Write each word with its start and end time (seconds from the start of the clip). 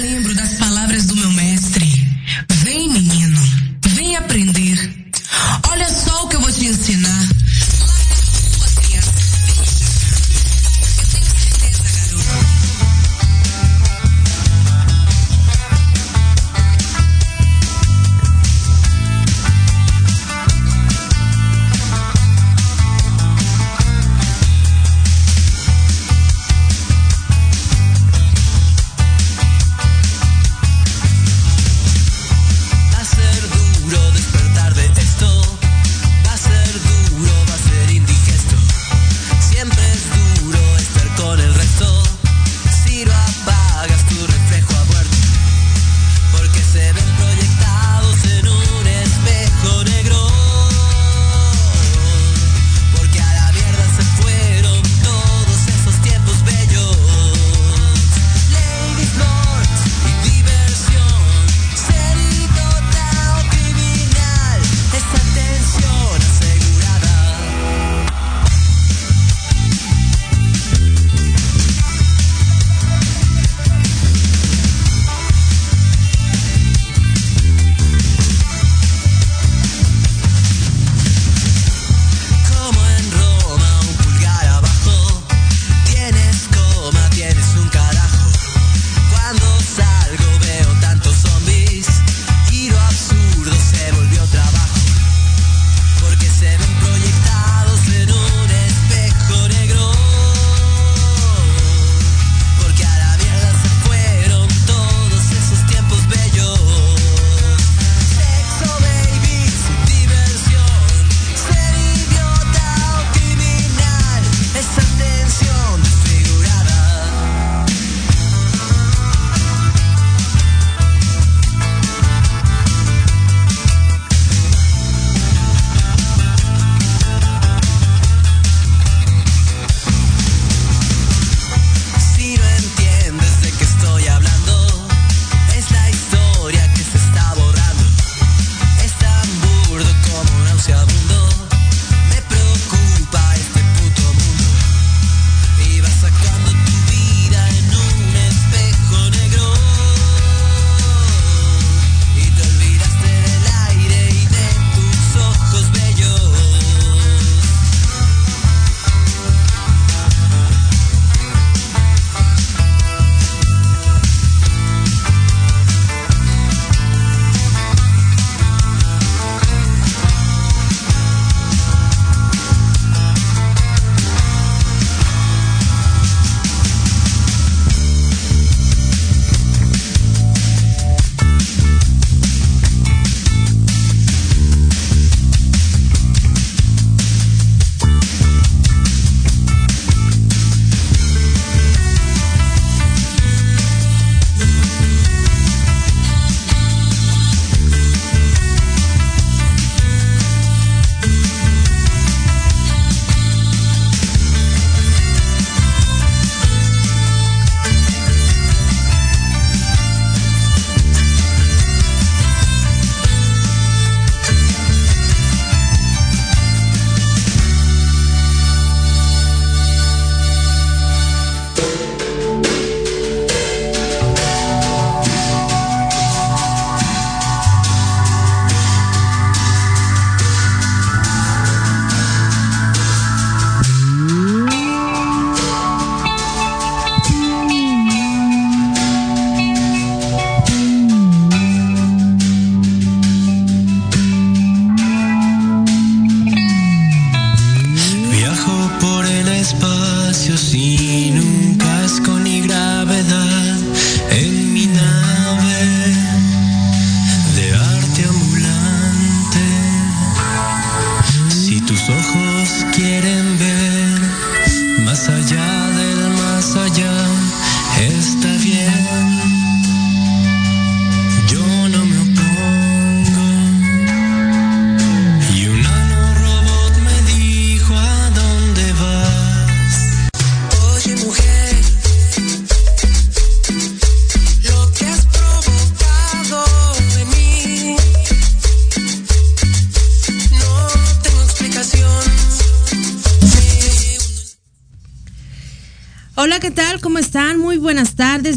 lembro 0.00 0.34
das 0.34 0.59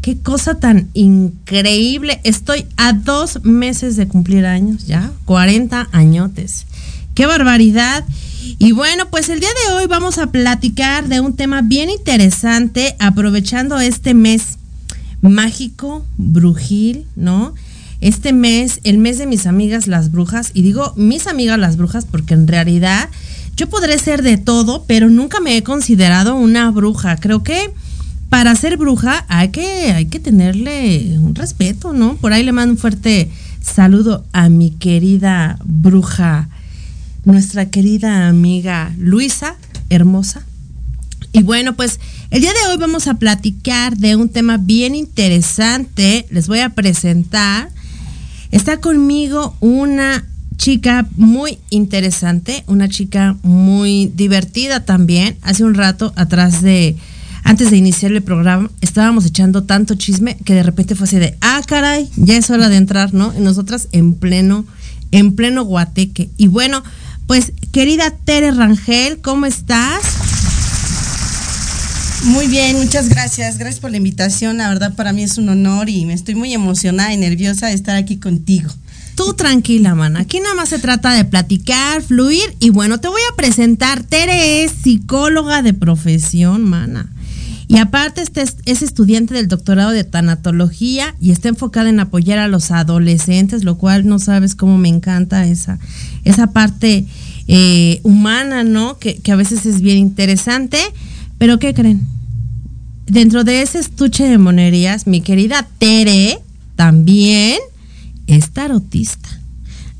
qué 0.00 0.16
cosa 0.16 0.54
tan 0.54 0.88
increíble. 0.94 2.20
Estoy 2.24 2.64
a 2.78 2.94
dos 2.94 3.44
meses 3.44 3.96
de 3.96 4.08
cumplir 4.08 4.46
años, 4.46 4.86
ya, 4.86 5.12
40 5.26 5.88
añotes. 5.92 6.64
Qué 7.14 7.26
barbaridad. 7.26 8.04
Y 8.58 8.72
bueno, 8.72 9.10
pues 9.10 9.28
el 9.28 9.40
día 9.40 9.50
de 9.66 9.74
hoy 9.74 9.86
vamos 9.86 10.16
a 10.16 10.28
platicar 10.28 11.06
de 11.08 11.20
un 11.20 11.36
tema 11.36 11.60
bien 11.60 11.90
interesante, 11.90 12.96
aprovechando 12.98 13.78
este 13.78 14.14
mes 14.14 14.57
mágico, 15.22 16.04
brujil, 16.16 17.06
¿no? 17.16 17.54
Este 18.00 18.32
mes, 18.32 18.80
el 18.84 18.98
mes 18.98 19.18
de 19.18 19.26
mis 19.26 19.46
amigas 19.46 19.86
las 19.86 20.12
brujas, 20.12 20.52
y 20.54 20.62
digo 20.62 20.92
mis 20.96 21.26
amigas 21.26 21.58
las 21.58 21.76
brujas 21.76 22.04
porque 22.04 22.34
en 22.34 22.46
realidad 22.46 23.08
yo 23.56 23.68
podré 23.68 23.98
ser 23.98 24.22
de 24.22 24.36
todo, 24.36 24.84
pero 24.86 25.10
nunca 25.10 25.40
me 25.40 25.56
he 25.56 25.64
considerado 25.64 26.36
una 26.36 26.70
bruja. 26.70 27.16
Creo 27.16 27.42
que 27.42 27.72
para 28.28 28.54
ser 28.54 28.76
bruja 28.76 29.24
hay 29.28 29.48
que, 29.48 29.92
hay 29.92 30.06
que 30.06 30.20
tenerle 30.20 31.18
un 31.18 31.34
respeto, 31.34 31.92
¿no? 31.92 32.16
Por 32.16 32.32
ahí 32.32 32.44
le 32.44 32.52
mando 32.52 32.74
un 32.74 32.78
fuerte 32.78 33.28
saludo 33.60 34.24
a 34.32 34.48
mi 34.48 34.70
querida 34.70 35.58
bruja, 35.64 36.48
nuestra 37.24 37.68
querida 37.68 38.28
amiga 38.28 38.92
Luisa, 38.96 39.56
hermosa. 39.90 40.47
Y 41.32 41.42
bueno, 41.42 41.74
pues 41.76 42.00
el 42.30 42.40
día 42.40 42.52
de 42.52 42.70
hoy 42.70 42.78
vamos 42.78 43.06
a 43.06 43.14
platicar 43.14 43.96
de 43.96 44.16
un 44.16 44.28
tema 44.28 44.56
bien 44.56 44.94
interesante. 44.94 46.26
Les 46.30 46.48
voy 46.48 46.60
a 46.60 46.70
presentar. 46.70 47.70
Está 48.50 48.78
conmigo 48.78 49.56
una 49.60 50.24
chica 50.56 51.06
muy 51.16 51.58
interesante, 51.70 52.64
una 52.66 52.88
chica 52.88 53.36
muy 53.42 54.12
divertida 54.14 54.84
también. 54.84 55.36
Hace 55.42 55.64
un 55.64 55.74
rato 55.74 56.12
atrás 56.16 56.62
de, 56.62 56.96
antes 57.44 57.70
de 57.70 57.76
iniciar 57.76 58.12
el 58.12 58.22
programa, 58.22 58.70
estábamos 58.80 59.24
echando 59.24 59.64
tanto 59.64 59.94
chisme 59.94 60.36
que 60.44 60.54
de 60.54 60.62
repente 60.62 60.94
fue 60.94 61.04
así 61.04 61.18
de, 61.18 61.36
ah, 61.40 61.62
caray, 61.66 62.10
ya 62.16 62.36
es 62.36 62.50
hora 62.50 62.68
de 62.68 62.76
entrar, 62.76 63.14
¿no? 63.14 63.32
Y 63.36 63.40
nosotras 63.40 63.88
en 63.92 64.14
pleno, 64.14 64.66
en 65.12 65.34
pleno 65.34 65.62
guateque. 65.62 66.28
Y 66.36 66.48
bueno, 66.48 66.82
pues 67.26 67.52
querida 67.72 68.10
Tere 68.10 68.50
Rangel, 68.50 69.20
¿cómo 69.20 69.46
estás? 69.46 70.27
Muy 72.24 72.48
bien, 72.48 72.76
muchas 72.76 73.08
gracias. 73.08 73.58
Gracias 73.58 73.80
por 73.80 73.90
la 73.90 73.96
invitación. 73.96 74.58
La 74.58 74.68
verdad 74.68 74.94
para 74.94 75.12
mí 75.12 75.22
es 75.22 75.38
un 75.38 75.48
honor 75.48 75.88
y 75.88 76.04
me 76.04 76.14
estoy 76.14 76.34
muy 76.34 76.52
emocionada 76.52 77.12
y 77.12 77.16
nerviosa 77.16 77.68
de 77.68 77.74
estar 77.74 77.96
aquí 77.96 78.18
contigo. 78.18 78.70
Tú 79.14 79.34
tranquila, 79.34 79.94
mana. 79.94 80.20
Aquí 80.20 80.40
nada 80.40 80.54
más 80.54 80.68
se 80.68 80.78
trata 80.78 81.12
de 81.12 81.24
platicar, 81.24 82.02
fluir 82.02 82.54
y 82.60 82.70
bueno, 82.70 82.98
te 83.00 83.08
voy 83.08 83.20
a 83.32 83.36
presentar. 83.36 84.02
Tere 84.02 84.64
es 84.64 84.72
psicóloga 84.82 85.62
de 85.62 85.74
profesión, 85.74 86.62
mana. 86.62 87.10
Y 87.68 87.78
aparte 87.78 88.22
este 88.22 88.42
es, 88.42 88.82
estudiante 88.82 89.34
del 89.34 89.46
doctorado 89.46 89.90
de 89.90 90.04
tanatología 90.04 91.14
y 91.20 91.32
está 91.32 91.48
enfocada 91.48 91.90
en 91.90 92.00
apoyar 92.00 92.38
a 92.38 92.48
los 92.48 92.70
adolescentes, 92.70 93.62
lo 93.62 93.76
cual 93.76 94.06
no 94.06 94.18
sabes 94.18 94.54
cómo 94.54 94.78
me 94.78 94.88
encanta 94.88 95.46
esa, 95.46 95.78
esa 96.24 96.48
parte 96.52 97.04
eh, 97.46 98.00
humana, 98.04 98.64
¿no? 98.64 98.98
Que, 98.98 99.18
que 99.18 99.32
a 99.32 99.36
veces 99.36 99.66
es 99.66 99.82
bien 99.82 99.98
interesante. 99.98 100.78
Pero 101.38 101.58
¿qué 101.58 101.72
creen? 101.72 102.06
Dentro 103.06 103.44
de 103.44 103.62
ese 103.62 103.78
estuche 103.78 104.24
de 104.24 104.38
monerías, 104.38 105.06
mi 105.06 105.20
querida 105.20 105.66
Tere 105.78 106.38
también 106.76 107.58
es 108.26 108.50
tarotista. 108.50 109.28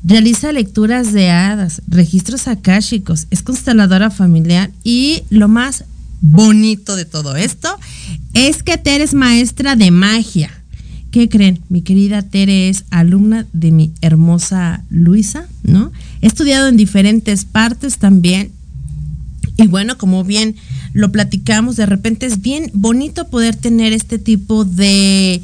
Realiza 0.03 0.51
lecturas 0.51 1.11
de 1.11 1.29
hadas, 1.29 1.81
registros 1.87 2.47
akáshicos, 2.47 3.27
es 3.31 3.41
consteladora 3.41 4.11
familiar 4.11 4.71
y 4.83 5.23
lo 5.29 5.47
más 5.47 5.83
bonito 6.21 6.95
de 6.95 7.05
todo 7.05 7.35
esto 7.35 7.69
es 8.33 8.63
que 8.63 8.77
Tere 8.77 9.03
es 9.03 9.13
maestra 9.13 9.75
de 9.75 9.91
magia. 9.91 10.51
¿Qué 11.11 11.27
creen? 11.27 11.59
Mi 11.69 11.81
querida 11.81 12.21
Tere 12.21 12.69
es 12.69 12.85
alumna 12.91 13.47
de 13.51 13.71
mi 13.71 13.91
hermosa 14.01 14.83
Luisa, 14.89 15.47
¿no? 15.63 15.91
He 16.21 16.27
estudiado 16.27 16.67
en 16.67 16.77
diferentes 16.77 17.45
partes 17.45 17.97
también. 17.97 18.51
Y 19.59 19.67
bueno, 19.67 19.97
como 19.97 20.23
bien 20.23 20.55
lo 20.93 21.11
platicamos, 21.11 21.75
de 21.75 21.85
repente 21.85 22.25
es 22.25 22.41
bien 22.41 22.71
bonito 22.73 23.27
poder 23.27 23.55
tener 23.55 23.91
este 23.91 24.17
tipo 24.17 24.63
de, 24.63 25.41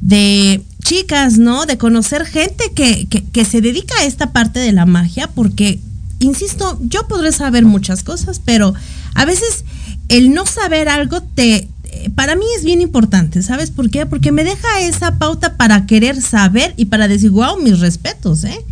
de 0.00 0.62
chicas, 0.84 1.38
¿no? 1.38 1.66
De 1.66 1.76
conocer 1.76 2.24
gente 2.24 2.72
que, 2.74 3.08
que, 3.08 3.44
se 3.44 3.60
dedica 3.60 3.94
a 3.98 4.04
esta 4.04 4.32
parte 4.32 4.60
de 4.60 4.70
la 4.70 4.86
magia, 4.86 5.28
porque, 5.34 5.80
insisto, 6.20 6.78
yo 6.82 7.08
podré 7.08 7.32
saber 7.32 7.64
muchas 7.64 8.04
cosas, 8.04 8.40
pero 8.44 8.74
a 9.14 9.24
veces 9.24 9.64
el 10.08 10.32
no 10.32 10.46
saber 10.46 10.88
algo 10.88 11.20
te, 11.20 11.68
para 12.14 12.36
mí 12.36 12.44
es 12.56 12.64
bien 12.64 12.80
importante, 12.80 13.42
¿sabes 13.42 13.72
por 13.72 13.90
qué? 13.90 14.06
Porque 14.06 14.30
me 14.30 14.44
deja 14.44 14.80
esa 14.82 15.18
pauta 15.18 15.56
para 15.56 15.84
querer 15.84 16.22
saber 16.22 16.74
y 16.76 16.84
para 16.86 17.08
decir, 17.08 17.30
wow, 17.30 17.60
mis 17.60 17.80
respetos, 17.80 18.44
¿eh? 18.44 18.64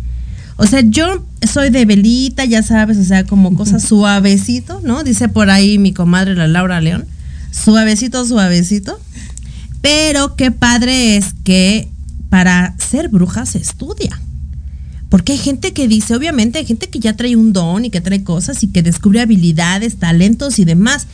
O 0.57 0.65
sea, 0.65 0.81
yo 0.81 1.23
soy 1.47 1.69
de 1.69 1.85
velita, 1.85 2.43
ya 2.45 2.63
sabes, 2.63 2.97
o 2.97 3.03
sea, 3.03 3.25
como 3.25 3.55
cosa 3.55 3.79
suavecito, 3.79 4.81
¿no? 4.83 5.03
Dice 5.03 5.29
por 5.29 5.51
ahí 5.51 5.77
mi 5.77 5.93
comadre 5.93 6.35
la 6.35 6.47
Laura 6.47 6.81
León, 6.81 7.05
suavecito, 7.51 8.25
suavecito. 8.25 8.99
Pero 9.81 10.35
qué 10.35 10.49
padre 10.49 11.15
es 11.15 11.35
que 11.43 11.87
para 12.29 12.75
ser 12.79 13.09
bruja 13.09 13.45
se 13.45 13.59
estudia. 13.59 14.19
Porque 15.09 15.33
hay 15.33 15.37
gente 15.37 15.71
que 15.73 15.87
dice, 15.87 16.15
obviamente 16.15 16.59
hay 16.59 16.65
gente 16.65 16.89
que 16.89 16.99
ya 16.99 17.15
trae 17.15 17.35
un 17.35 17.53
don 17.53 17.85
y 17.85 17.89
que 17.89 18.01
trae 18.01 18.23
cosas 18.23 18.63
y 18.63 18.67
que 18.67 18.83
descubre 18.83 19.21
habilidades, 19.21 19.97
talentos 19.97 20.59
y 20.59 20.65
demás. 20.65 21.07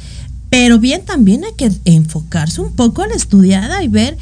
Pero 0.50 0.80
bien 0.80 1.04
también 1.06 1.44
hay 1.44 1.54
que 1.58 1.72
enfocarse 1.86 2.62
un 2.62 2.74
poco 2.74 3.02
a 3.02 3.08
la 3.08 3.16
estudiada 3.16 3.84
y 3.84 3.90
ver 3.90 4.18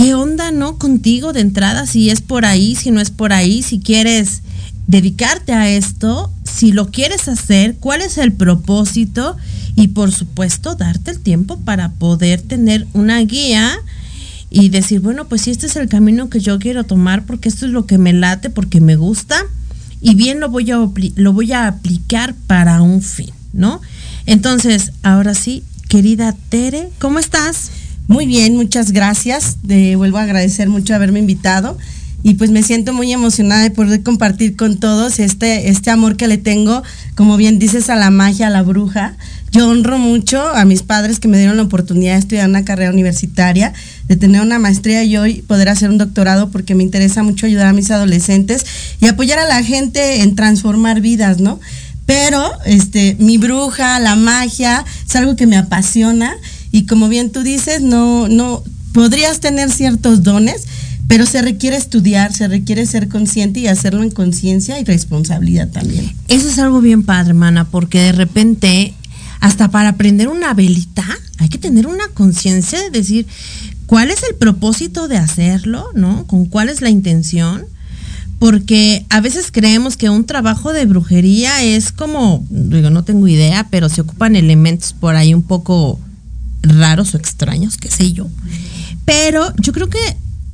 qué 0.00 0.14
onda, 0.14 0.50
¿no? 0.50 0.78
Contigo 0.78 1.34
de 1.34 1.40
entrada, 1.40 1.84
si 1.84 2.08
es 2.08 2.22
por 2.22 2.46
ahí, 2.46 2.74
si 2.74 2.90
no 2.90 3.02
es 3.02 3.10
por 3.10 3.34
ahí, 3.34 3.62
si 3.62 3.80
quieres 3.80 4.40
dedicarte 4.86 5.52
a 5.52 5.68
esto, 5.68 6.32
si 6.42 6.72
lo 6.72 6.90
quieres 6.90 7.28
hacer, 7.28 7.76
cuál 7.76 8.00
es 8.00 8.16
el 8.16 8.32
propósito 8.32 9.36
y 9.76 9.88
por 9.88 10.10
supuesto 10.10 10.74
darte 10.74 11.10
el 11.10 11.20
tiempo 11.20 11.58
para 11.58 11.90
poder 11.92 12.40
tener 12.40 12.86
una 12.94 13.18
guía 13.20 13.78
y 14.48 14.70
decir, 14.70 15.00
bueno, 15.00 15.28
pues 15.28 15.42
si 15.42 15.50
este 15.50 15.66
es 15.66 15.76
el 15.76 15.90
camino 15.90 16.30
que 16.30 16.40
yo 16.40 16.58
quiero 16.58 16.84
tomar, 16.84 17.26
porque 17.26 17.50
esto 17.50 17.66
es 17.66 17.72
lo 17.72 17.84
que 17.84 17.98
me 17.98 18.14
late, 18.14 18.48
porque 18.48 18.80
me 18.80 18.96
gusta, 18.96 19.44
y 20.00 20.14
bien 20.14 20.40
lo 20.40 20.48
voy 20.48 20.70
a, 20.70 20.78
lo 21.16 21.32
voy 21.34 21.52
a 21.52 21.66
aplicar 21.66 22.34
para 22.46 22.80
un 22.80 23.02
fin, 23.02 23.34
¿no? 23.52 23.82
Entonces, 24.24 24.92
ahora 25.02 25.34
sí, 25.34 25.62
querida 25.88 26.34
Tere, 26.48 26.88
¿cómo 26.98 27.18
estás? 27.18 27.70
Muy 28.10 28.26
bien, 28.26 28.56
muchas 28.56 28.90
gracias. 28.90 29.58
De, 29.62 29.94
vuelvo 29.94 30.18
a 30.18 30.22
agradecer 30.22 30.68
mucho 30.68 30.96
haberme 30.96 31.20
invitado 31.20 31.78
y 32.24 32.34
pues 32.34 32.50
me 32.50 32.64
siento 32.64 32.92
muy 32.92 33.12
emocionada 33.12 33.62
de 33.62 33.70
poder 33.70 34.02
compartir 34.02 34.56
con 34.56 34.80
todos 34.80 35.20
este, 35.20 35.68
este 35.68 35.90
amor 35.92 36.16
que 36.16 36.26
le 36.26 36.36
tengo, 36.36 36.82
como 37.14 37.36
bien 37.36 37.60
dices, 37.60 37.88
a 37.88 37.94
la 37.94 38.10
magia, 38.10 38.48
a 38.48 38.50
la 38.50 38.62
bruja. 38.62 39.16
Yo 39.52 39.68
honro 39.68 39.96
mucho 39.96 40.42
a 40.42 40.64
mis 40.64 40.82
padres 40.82 41.20
que 41.20 41.28
me 41.28 41.38
dieron 41.38 41.56
la 41.56 41.62
oportunidad 41.62 42.14
de 42.14 42.18
estudiar 42.18 42.48
una 42.48 42.64
carrera 42.64 42.90
universitaria, 42.90 43.74
de 44.08 44.16
tener 44.16 44.40
una 44.40 44.58
maestría 44.58 45.04
y 45.04 45.16
hoy 45.16 45.42
poder 45.42 45.68
hacer 45.68 45.88
un 45.88 45.98
doctorado 45.98 46.50
porque 46.50 46.74
me 46.74 46.82
interesa 46.82 47.22
mucho 47.22 47.46
ayudar 47.46 47.68
a 47.68 47.72
mis 47.72 47.92
adolescentes 47.92 48.66
y 49.00 49.06
apoyar 49.06 49.38
a 49.38 49.46
la 49.46 49.62
gente 49.62 50.22
en 50.22 50.34
transformar 50.34 51.00
vidas, 51.00 51.38
¿no? 51.38 51.60
Pero 52.06 52.50
este, 52.66 53.14
mi 53.20 53.38
bruja, 53.38 54.00
la 54.00 54.16
magia, 54.16 54.84
es 55.06 55.14
algo 55.14 55.36
que 55.36 55.46
me 55.46 55.56
apasiona 55.56 56.34
y 56.72 56.86
como 56.86 57.08
bien 57.08 57.30
tú 57.30 57.42
dices, 57.42 57.82
no, 57.82 58.28
no, 58.28 58.62
podrías 58.92 59.40
tener 59.40 59.70
ciertos 59.70 60.22
dones, 60.22 60.66
pero 61.08 61.26
se 61.26 61.42
requiere 61.42 61.76
estudiar, 61.76 62.32
se 62.32 62.46
requiere 62.46 62.86
ser 62.86 63.08
consciente 63.08 63.60
y 63.60 63.66
hacerlo 63.66 64.02
en 64.02 64.10
conciencia 64.10 64.78
y 64.78 64.84
responsabilidad 64.84 65.68
también. 65.68 66.12
Eso 66.28 66.48
es 66.48 66.58
algo 66.58 66.80
bien 66.80 67.02
padre, 67.02 67.30
hermana, 67.30 67.68
porque 67.68 68.00
de 68.00 68.12
repente, 68.12 68.94
hasta 69.40 69.70
para 69.70 69.90
aprender 69.90 70.28
una 70.28 70.54
velita, 70.54 71.04
hay 71.38 71.48
que 71.48 71.58
tener 71.58 71.86
una 71.86 72.06
conciencia 72.14 72.80
de 72.80 72.90
decir 72.90 73.26
cuál 73.86 74.10
es 74.10 74.22
el 74.22 74.36
propósito 74.36 75.08
de 75.08 75.16
hacerlo, 75.16 75.84
¿no? 75.94 76.26
Con 76.28 76.46
cuál 76.46 76.68
es 76.68 76.80
la 76.80 76.90
intención. 76.90 77.64
Porque 78.38 79.04
a 79.10 79.20
veces 79.20 79.50
creemos 79.52 79.98
que 79.98 80.08
un 80.08 80.24
trabajo 80.24 80.72
de 80.72 80.86
brujería 80.86 81.62
es 81.62 81.92
como, 81.92 82.46
digo, 82.48 82.88
no 82.88 83.04
tengo 83.04 83.28
idea, 83.28 83.66
pero 83.68 83.90
se 83.90 84.00
ocupan 84.00 84.34
elementos 84.34 84.94
por 84.94 85.14
ahí 85.14 85.34
un 85.34 85.42
poco 85.42 85.98
raros 86.62 87.14
o 87.14 87.16
extraños, 87.16 87.76
qué 87.76 87.90
sé 87.90 88.12
yo. 88.12 88.28
Pero 89.04 89.52
yo 89.56 89.72
creo 89.72 89.88
que 89.88 89.98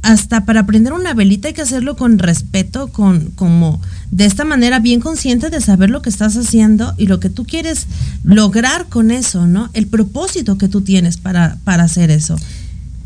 hasta 0.02 0.44
para 0.44 0.60
aprender 0.60 0.92
una 0.92 1.14
velita 1.14 1.48
hay 1.48 1.54
que 1.54 1.62
hacerlo 1.62 1.96
con 1.96 2.18
respeto, 2.18 2.88
con 2.88 3.32
como 3.34 3.80
de 4.12 4.24
esta 4.24 4.44
manera 4.44 4.78
bien 4.78 5.00
consciente 5.00 5.50
de 5.50 5.60
saber 5.60 5.90
lo 5.90 6.00
que 6.00 6.10
estás 6.10 6.36
haciendo 6.36 6.94
y 6.96 7.06
lo 7.08 7.18
que 7.18 7.28
tú 7.28 7.44
quieres 7.44 7.86
lograr 8.22 8.86
con 8.86 9.10
eso, 9.10 9.46
¿no? 9.46 9.68
El 9.72 9.88
propósito 9.88 10.58
que 10.58 10.68
tú 10.68 10.82
tienes 10.82 11.16
para, 11.16 11.58
para 11.64 11.82
hacer 11.82 12.12
eso. 12.12 12.36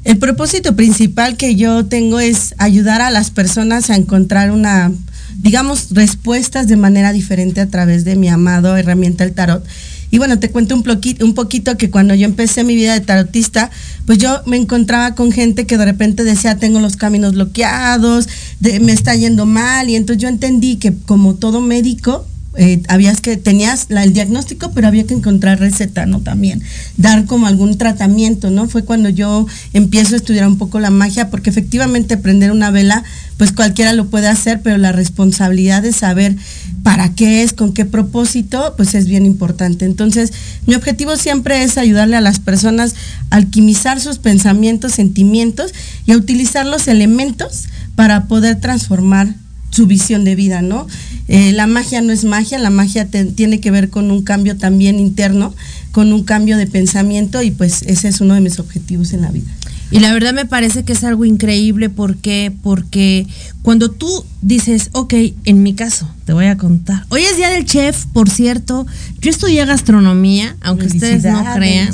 El 0.05 0.19
propósito 0.19 0.77
principal 0.77 1.37
que 1.37 1.57
yo 1.57 1.87
tengo 1.87 2.21
es 2.21 2.55
ayudar 2.59 3.01
a 3.01 3.11
las 3.11 3.31
personas 3.31 3.91
a 3.91 3.97
encontrar 3.97 4.51
una, 4.51 4.93
digamos, 5.39 5.89
respuestas 5.93 6.69
de 6.69 6.77
manera 6.77 7.13
diferente 7.13 7.61
a 7.61 7.69
través 7.69 8.05
de 8.05 8.17
mi 8.17 8.29
amado 8.29 8.77
herramienta 8.77 9.25
el 9.25 9.33
tarot 9.33 9.65
y 10.11 10.19
bueno, 10.19 10.39
te 10.39 10.51
cuento 10.51 10.75
un, 10.75 10.83
poquito, 10.83 11.25
un 11.25 11.35
poquito 11.35 11.77
que 11.77 11.91
cuando 11.91 12.15
yo 12.15 12.25
empecé 12.25 12.65
mi 12.65 12.75
vida 12.75 12.95
de 12.95 13.01
tarotista, 13.01 13.71
pues 14.07 14.19
yo 14.19 14.41
me 14.47 14.57
encontraba 14.57 15.15
con 15.15 15.31
gente 15.31 15.67
que 15.67 15.79
de 15.79 15.85
repente 15.85 16.25
decía, 16.25 16.57
tengo 16.57 16.81
los 16.81 16.97
caminos 16.97 17.35
bloqueados, 17.35 18.29
me 18.61 18.93
está 18.93 19.15
yendo 19.15 19.47
mal, 19.47 19.89
y 19.89 19.97
entonces 19.97 20.23
yo 20.23 20.29
entendí 20.29 20.77
que 20.77 20.95
como 21.07 21.35
todo 21.35 21.61
médico, 21.61 22.27
eh, 22.57 22.83
habías 22.89 23.21
que, 23.21 23.37
tenías 23.37 23.87
el 23.91 24.13
diagnóstico, 24.13 24.73
pero 24.73 24.89
había 24.89 25.07
que 25.07 25.15
encontrar 25.15 25.61
receta, 25.61 26.05
¿no? 26.07 26.21
También, 26.21 26.61
dar 26.97 27.25
como 27.27 27.47
algún 27.47 27.79
tratamiento, 27.79 28.51
¿no? 28.51 28.69
Fue 28.69 28.85
cuando 28.85 29.09
yo 29.09 29.47
empiezo 29.73 30.15
a 30.15 30.17
estudiar 30.17 30.49
un 30.49 30.59
poco 30.59 30.81
la 30.81 30.91
magia, 30.91 31.31
porque 31.31 31.51
efectivamente 31.51 32.17
prender 32.17 32.51
una 32.51 32.73
vela, 32.73 33.05
pues 33.37 33.53
cualquiera 33.53 33.93
lo 33.93 34.09
puede 34.09 34.27
hacer, 34.27 34.63
pero 34.63 34.79
la 34.79 34.91
responsabilidad 34.91 35.83
de 35.83 35.93
saber 35.93 36.37
para 36.83 37.15
qué 37.15 37.45
es, 37.45 37.53
con 37.53 37.73
qué 37.73 37.85
propósito, 37.85 38.75
pues 38.77 38.95
es 38.95 39.07
bien 39.07 39.27
importante. 39.27 39.85
Entonces, 39.85 40.33
mi 40.67 40.75
objetivo 40.75 41.17
siempre 41.17 41.63
es 41.63 41.79
ayudarle 41.79 42.17
a 42.17 42.21
las 42.21 42.41
personas 42.41 42.95
a 43.31 43.37
alquimizar 43.37 44.01
sus 44.01 44.19
pensamientos, 44.19 44.93
sentimientos 44.93 45.73
y 46.05 46.13
a 46.13 46.17
utilizar 46.17 46.67
los 46.67 46.89
elementos 46.89 47.69
para 47.95 48.25
poder 48.25 48.61
transformar 48.61 49.37
su 49.71 49.87
visión 49.87 50.25
de 50.25 50.35
vida, 50.35 50.63
¿no? 50.63 50.87
Eh, 51.29 51.53
la 51.53 51.67
magia 51.67 52.03
no 52.03 52.13
es 52.13 52.25
magia, 52.25 52.59
la 52.59 52.71
magia 52.71 53.07
tiene 53.07 53.61
que 53.61 53.71
ver 53.71 53.89
con 53.89 54.11
un 54.11 54.23
cambio 54.23 54.57
también 54.57 54.99
interno, 54.99 55.55
con 55.93 56.13
un 56.13 56.25
cambio 56.25 56.57
de 56.57 56.67
pensamiento 56.67 57.43
y 57.43 57.51
pues 57.51 57.83
ese 57.83 58.09
es 58.09 58.21
uno 58.21 58.35
de 58.35 58.41
mis 58.41 58.59
objetivos 58.59 59.13
en 59.13 59.23
la 59.23 59.31
vida. 59.31 59.51
Y 59.93 59.99
la 59.99 60.13
verdad 60.13 60.33
me 60.33 60.45
parece 60.45 60.85
que 60.85 60.93
es 60.93 61.03
algo 61.03 61.25
increíble 61.25 61.91
porque 61.91 62.53
porque 62.63 63.27
cuando 63.63 63.91
tú 63.91 64.25
dices, 64.41 64.91
ok, 64.93 65.15
en 65.45 65.63
mi 65.63 65.75
caso, 65.75 66.09
te 66.25 66.33
voy 66.33 66.47
a 66.47 66.57
contar. 66.57 67.05
Hoy 67.09 67.23
es 67.23 67.37
día 67.37 67.51
del 67.51 67.65
chef, 67.65 68.07
por 68.07 68.31
cierto. 68.31 68.87
Yo 69.21 69.31
estudié 69.31 69.65
gastronomía, 69.67 70.57
aunque 70.61 70.87
ustedes 70.87 71.25
no 71.25 71.45
crean. 71.55 71.93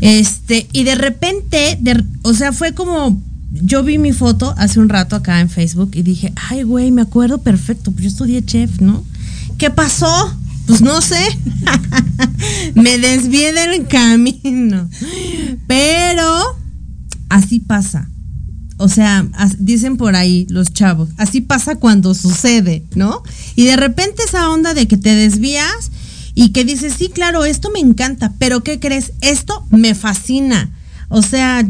Este, 0.00 0.68
y 0.72 0.84
de 0.84 0.94
repente, 0.94 1.78
o 2.22 2.34
sea, 2.34 2.52
fue 2.52 2.72
como 2.72 3.20
yo 3.52 3.82
vi 3.82 3.98
mi 3.98 4.12
foto 4.12 4.54
hace 4.56 4.80
un 4.80 4.88
rato 4.88 5.16
acá 5.16 5.40
en 5.40 5.50
Facebook 5.50 5.90
y 5.94 6.02
dije, 6.02 6.32
ay, 6.50 6.62
güey, 6.62 6.90
me 6.90 7.02
acuerdo 7.02 7.38
perfecto, 7.38 7.92
pues 7.92 8.04
yo 8.04 8.08
estudié 8.08 8.44
chef, 8.44 8.80
¿no? 8.80 9.04
¿Qué 9.58 9.70
pasó? 9.70 10.36
Pues 10.66 10.80
no 10.80 11.00
sé. 11.02 11.22
me 12.74 12.98
desvié 12.98 13.52
del 13.52 13.86
camino. 13.86 14.88
Pero 15.66 16.56
así 17.28 17.60
pasa. 17.60 18.08
O 18.78 18.88
sea, 18.88 19.26
dicen 19.58 19.96
por 19.96 20.16
ahí 20.16 20.46
los 20.48 20.72
chavos, 20.72 21.10
así 21.16 21.40
pasa 21.40 21.76
cuando 21.76 22.14
sucede, 22.14 22.84
¿no? 22.96 23.22
Y 23.54 23.66
de 23.66 23.76
repente 23.76 24.22
esa 24.26 24.50
onda 24.50 24.74
de 24.74 24.88
que 24.88 24.96
te 24.96 25.14
desvías 25.14 25.92
y 26.34 26.48
que 26.48 26.64
dices, 26.64 26.94
sí, 26.98 27.08
claro, 27.08 27.44
esto 27.44 27.70
me 27.70 27.78
encanta, 27.78 28.32
pero 28.38 28.64
¿qué 28.64 28.80
crees? 28.80 29.12
Esto 29.20 29.64
me 29.70 29.94
fascina. 29.94 30.70
O 31.10 31.22
sea, 31.22 31.64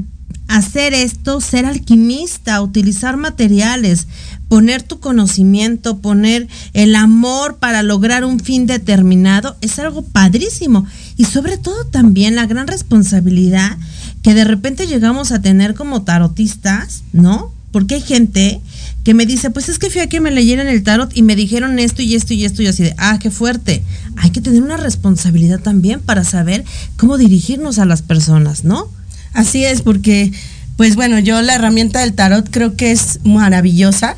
hacer 0.52 0.92
esto, 0.92 1.40
ser 1.40 1.64
alquimista, 1.64 2.60
utilizar 2.60 3.16
materiales, 3.16 4.06
poner 4.48 4.82
tu 4.82 5.00
conocimiento, 5.00 5.98
poner 5.98 6.46
el 6.74 6.94
amor 6.94 7.56
para 7.56 7.82
lograr 7.82 8.24
un 8.26 8.38
fin 8.38 8.66
determinado, 8.66 9.56
es 9.62 9.78
algo 9.78 10.02
padrísimo. 10.02 10.86
Y 11.16 11.24
sobre 11.24 11.56
todo 11.56 11.86
también 11.86 12.36
la 12.36 12.44
gran 12.44 12.66
responsabilidad 12.66 13.78
que 14.22 14.34
de 14.34 14.44
repente 14.44 14.86
llegamos 14.86 15.32
a 15.32 15.40
tener 15.40 15.74
como 15.74 16.02
tarotistas, 16.02 17.02
¿no? 17.14 17.50
Porque 17.70 17.94
hay 17.94 18.02
gente 18.02 18.60
que 19.04 19.14
me 19.14 19.24
dice, 19.24 19.50
pues 19.50 19.70
es 19.70 19.78
que 19.78 19.88
fui 19.88 20.02
a 20.02 20.08
que 20.10 20.20
me 20.20 20.30
leyeran 20.30 20.68
el 20.68 20.82
tarot 20.82 21.16
y 21.16 21.22
me 21.22 21.34
dijeron 21.34 21.78
esto 21.78 22.02
y 22.02 22.14
esto 22.14 22.34
y 22.34 22.44
esto 22.44 22.62
y 22.62 22.66
así 22.66 22.82
de, 22.82 22.94
ah, 22.98 23.18
qué 23.18 23.30
fuerte. 23.30 23.82
Hay 24.16 24.30
que 24.30 24.42
tener 24.42 24.62
una 24.62 24.76
responsabilidad 24.76 25.60
también 25.60 26.00
para 26.00 26.24
saber 26.24 26.62
cómo 26.98 27.16
dirigirnos 27.16 27.78
a 27.78 27.86
las 27.86 28.02
personas, 28.02 28.64
¿no? 28.64 28.90
Así 29.34 29.64
es, 29.64 29.82
porque, 29.82 30.32
pues 30.76 30.96
bueno, 30.96 31.18
yo 31.18 31.40
la 31.42 31.54
herramienta 31.54 32.00
del 32.00 32.12
tarot 32.12 32.48
creo 32.50 32.76
que 32.76 32.92
es 32.92 33.20
maravillosa. 33.24 34.16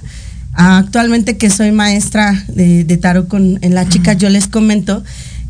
Actualmente 0.52 1.37
que 1.37 1.50
soy 1.50 1.73
maestra 1.73 2.44
de, 2.49 2.85
tarot 2.97 3.26
con, 3.28 3.59
en 3.62 3.75
la 3.75 3.88
chica, 3.88 4.12
yo 4.12 4.28
les 4.28 4.47
comento 4.47 5.02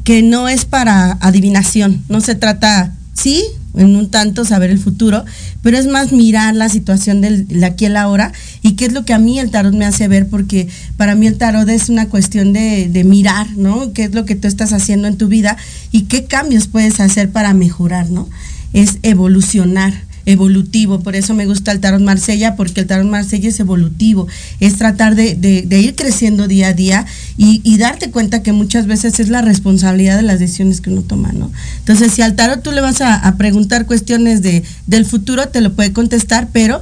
que 0.03 0.23
no 0.23 0.49
es 0.49 0.65
para 0.65 1.13
adivinación, 1.21 2.03
no 2.09 2.21
se 2.21 2.35
trata, 2.35 2.93
sí, 3.15 3.43
en 3.75 3.97
un 3.97 4.11
tanto 4.11 4.45
saber 4.45 4.71
el 4.71 4.79
futuro, 4.79 5.25
pero 5.63 5.79
es 5.79 5.87
más 5.87 6.13
mirar 6.13 6.55
la 6.55 6.69
situación 6.69 7.21
del 7.21 7.65
aquí 7.65 7.85
y 7.85 7.87
el 7.87 7.97
ahora 7.97 8.33
y 8.63 8.73
qué 8.73 8.87
es 8.87 8.93
lo 8.93 9.05
que 9.05 9.13
a 9.13 9.19
mí 9.19 9.39
el 9.39 9.51
tarot 9.51 9.75
me 9.75 9.85
hace 9.85 10.07
ver, 10.09 10.29
porque 10.29 10.69
para 10.97 11.15
mí 11.15 11.27
el 11.27 11.39
tarot 11.39 11.69
es 11.69 11.89
una 11.89 12.09
cuestión 12.09 12.53
de, 12.53 12.89
de 12.89 13.05
mirar, 13.05 13.49
¿no? 13.57 13.93
¿Qué 13.93 14.05
es 14.05 14.15
lo 14.15 14.25
que 14.25 14.37
tú 14.37 14.47
estás 14.47 14.73
haciendo 14.73 15.09
en 15.09 15.17
tu 15.17 15.29
vida 15.29 15.57
y 15.91 16.03
qué 16.03 16.25
cambios 16.25 16.69
puedes 16.69 17.01
hacer 17.01 17.31
para 17.31 17.53
mejorar, 17.55 18.11
¿no? 18.11 18.29
Es 18.75 18.99
evolucionar 19.03 19.95
evolutivo, 20.27 21.01
por 21.01 21.17
eso 21.17 21.35
me 21.35 21.47
gusta 21.47 21.73
el 21.73 21.81
tarot 21.81 22.01
Marsella, 22.01 22.57
porque 22.57 22.81
el 22.81 22.87
tarot 22.87 23.07
Marsella 23.07 23.49
es 23.49 23.61
evolutivo, 23.61 24.27
es 24.61 24.77
tratar 24.77 25.15
de, 25.15 25.37
ir 25.71 25.95
creciendo 25.95 26.49
día 26.49 26.69
a 26.69 26.73
día 26.73 27.07
y, 27.37 27.77
darte 27.79 28.11
cuenta 28.11 28.43
que 28.43 28.53
muchas 28.53 28.87
veces 28.87 29.21
es 29.21 29.29
la 29.29 29.43
responsabilidad 29.43 30.17
de 30.17 30.23
las 30.23 30.39
decisiones 30.39 30.81
que 30.81 30.91
uno 30.91 31.03
toma, 31.03 31.33
¿no? 31.33 31.51
Entonces, 31.81 32.13
si 32.13 32.23
al 32.23 32.35
tarot 32.35 32.63
tú 32.63 32.73
le 32.73 32.81
vas 32.81 33.01
a, 33.03 33.15
a 33.15 33.37
preguntar 33.37 33.85
cuestiones 33.85 34.41
de, 34.43 34.63
del 34.87 35.05
futuro, 35.05 35.49
te 35.49 35.61
lo 35.61 35.75
puede 35.75 35.93
contestar, 35.93 36.49
pero 36.53 36.81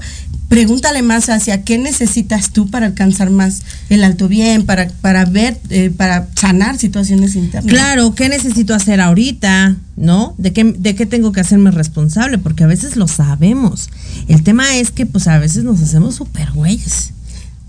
pregúntale 0.52 1.00
más 1.00 1.30
hacia 1.30 1.62
qué 1.64 1.78
necesitas 1.78 2.50
tú 2.50 2.68
para 2.68 2.85
alcanzar 2.85 3.30
más 3.30 3.62
el 3.88 4.04
alto 4.04 4.28
bien, 4.28 4.66
para, 4.66 4.87
para 5.00 5.25
ver, 5.25 5.59
eh, 5.71 5.88
para 5.88 6.28
sanar 6.35 6.76
situaciones 6.76 7.37
internas. 7.37 7.73
Claro, 7.73 8.14
¿qué 8.14 8.28
necesito 8.28 8.75
hacer 8.75 9.00
ahorita? 9.00 9.76
¿No? 9.97 10.35
¿De 10.37 10.52
qué, 10.52 10.64
¿De 10.64 10.94
qué 10.94 11.06
tengo 11.06 11.32
que 11.32 11.40
hacerme 11.40 11.71
responsable? 11.71 12.37
Porque 12.37 12.64
a 12.64 12.66
veces 12.66 12.97
lo 12.97 13.09
sabemos. 13.09 13.88
El 14.28 14.42
tema 14.42 14.76
es 14.76 14.90
que 14.90 15.06
pues 15.06 15.26
a 15.26 15.38
veces 15.38 15.64
nos 15.64 15.80
hacemos 15.80 16.16
súper 16.16 16.52
güeyes. 16.52 17.14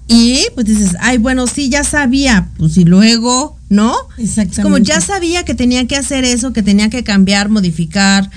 Y 0.10 0.42
pues 0.54 0.68
dices, 0.68 0.98
ay, 1.00 1.20
bueno, 1.20 1.48
sí, 1.48 1.70
ya 1.70 1.86
sabía, 1.86 2.50
pues 2.58 2.75
y 2.75 2.84
luego, 2.84 3.58
¿no? 3.70 3.96
Exactamente. 4.18 4.62
Como 4.62 4.78
ya 4.78 5.00
sabía 5.00 5.44
que 5.46 5.56
tenía 5.56 5.88
que 5.88 5.96
hacer 5.96 6.25
eso, 6.25 6.52
que 6.52 6.62
tenía 6.62 6.90
que 6.90 7.06
cambiar, 7.06 7.48
modificar, 7.48 8.30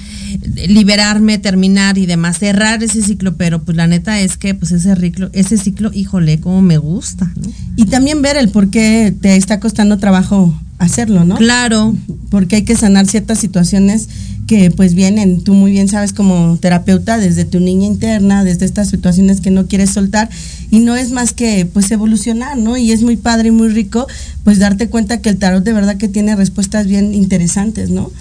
liberarme, 0.69 1.38
terminar 1.38 1.99
y 1.99 2.07
demás, 2.07 2.38
cerrar 2.38 2.83
ese 2.83 3.02
ciclo, 3.02 3.37
pero 3.37 3.62
pues 3.62 3.76
la 3.76 3.87
neta 3.87 4.21
es 4.21 4.37
que 4.37 4.55
pues 4.55 4.73
ese 4.73 4.95
ciclo, 4.97 5.31
ese 5.33 5.57
ciclo, 5.59 5.90
híjole, 5.93 6.40
como 6.40 6.62
me 6.62 6.78
gusta. 6.78 7.33
Y 7.76 7.87
también 7.87 8.23
ver 8.23 8.37
el 8.37 8.49
por 8.49 8.71
qué 8.71 9.14
te 9.21 9.37
está 9.37 9.61
costando 9.61 9.99
trabajo 9.99 10.59
hacerlo, 10.78 11.25
¿no? 11.25 11.37
Claro. 11.37 11.95
Porque 12.31 12.57
hay 12.57 12.62
que 12.62 12.76
sanar 12.76 13.07
ciertas 13.07 13.38
situaciones 13.38 14.09
que 14.47 14.71
pues 14.71 14.95
vienen, 14.95 15.43
tú 15.43 15.55
muy 15.55 15.73
bien 15.73 15.88
sabes 15.88 16.12
como 16.12 16.57
terapeuta, 16.61 17.19
desde 17.19 17.45
tu 17.45 17.59
niña 17.59 17.87
interna, 17.87 18.45
desde 18.45 18.64
estas 18.64 18.88
situaciones 18.88 19.40
que 19.40 19.50
no 19.50 19.66
quieres 19.66 19.90
soltar 19.90 20.31
y 20.71 20.81
no 20.81 20.95
es 20.95 21.11
más 21.11 21.33
que 21.33 21.66
pues 21.66 21.90
evolucionar, 21.90 22.57
¿no? 22.57 22.76
Y 22.76 22.93
es 22.93 23.02
muy 23.02 23.16
padre 23.16 23.49
y 23.49 23.50
muy 23.50 23.69
rico 23.69 24.07
pues 24.45 24.59
darte 24.59 24.88
cuenta 24.88 25.21
que 25.21 25.31
el 25.31 25.38
tarot 25.38 25.64
de 25.64 25.73
verdad 25.73 25.97
que 25.97 26.09
tiene 26.09 26.37
respuestas 26.37 26.87
bien 26.87 27.12
interesantes, 27.12 27.90
¿no? 27.90 28.12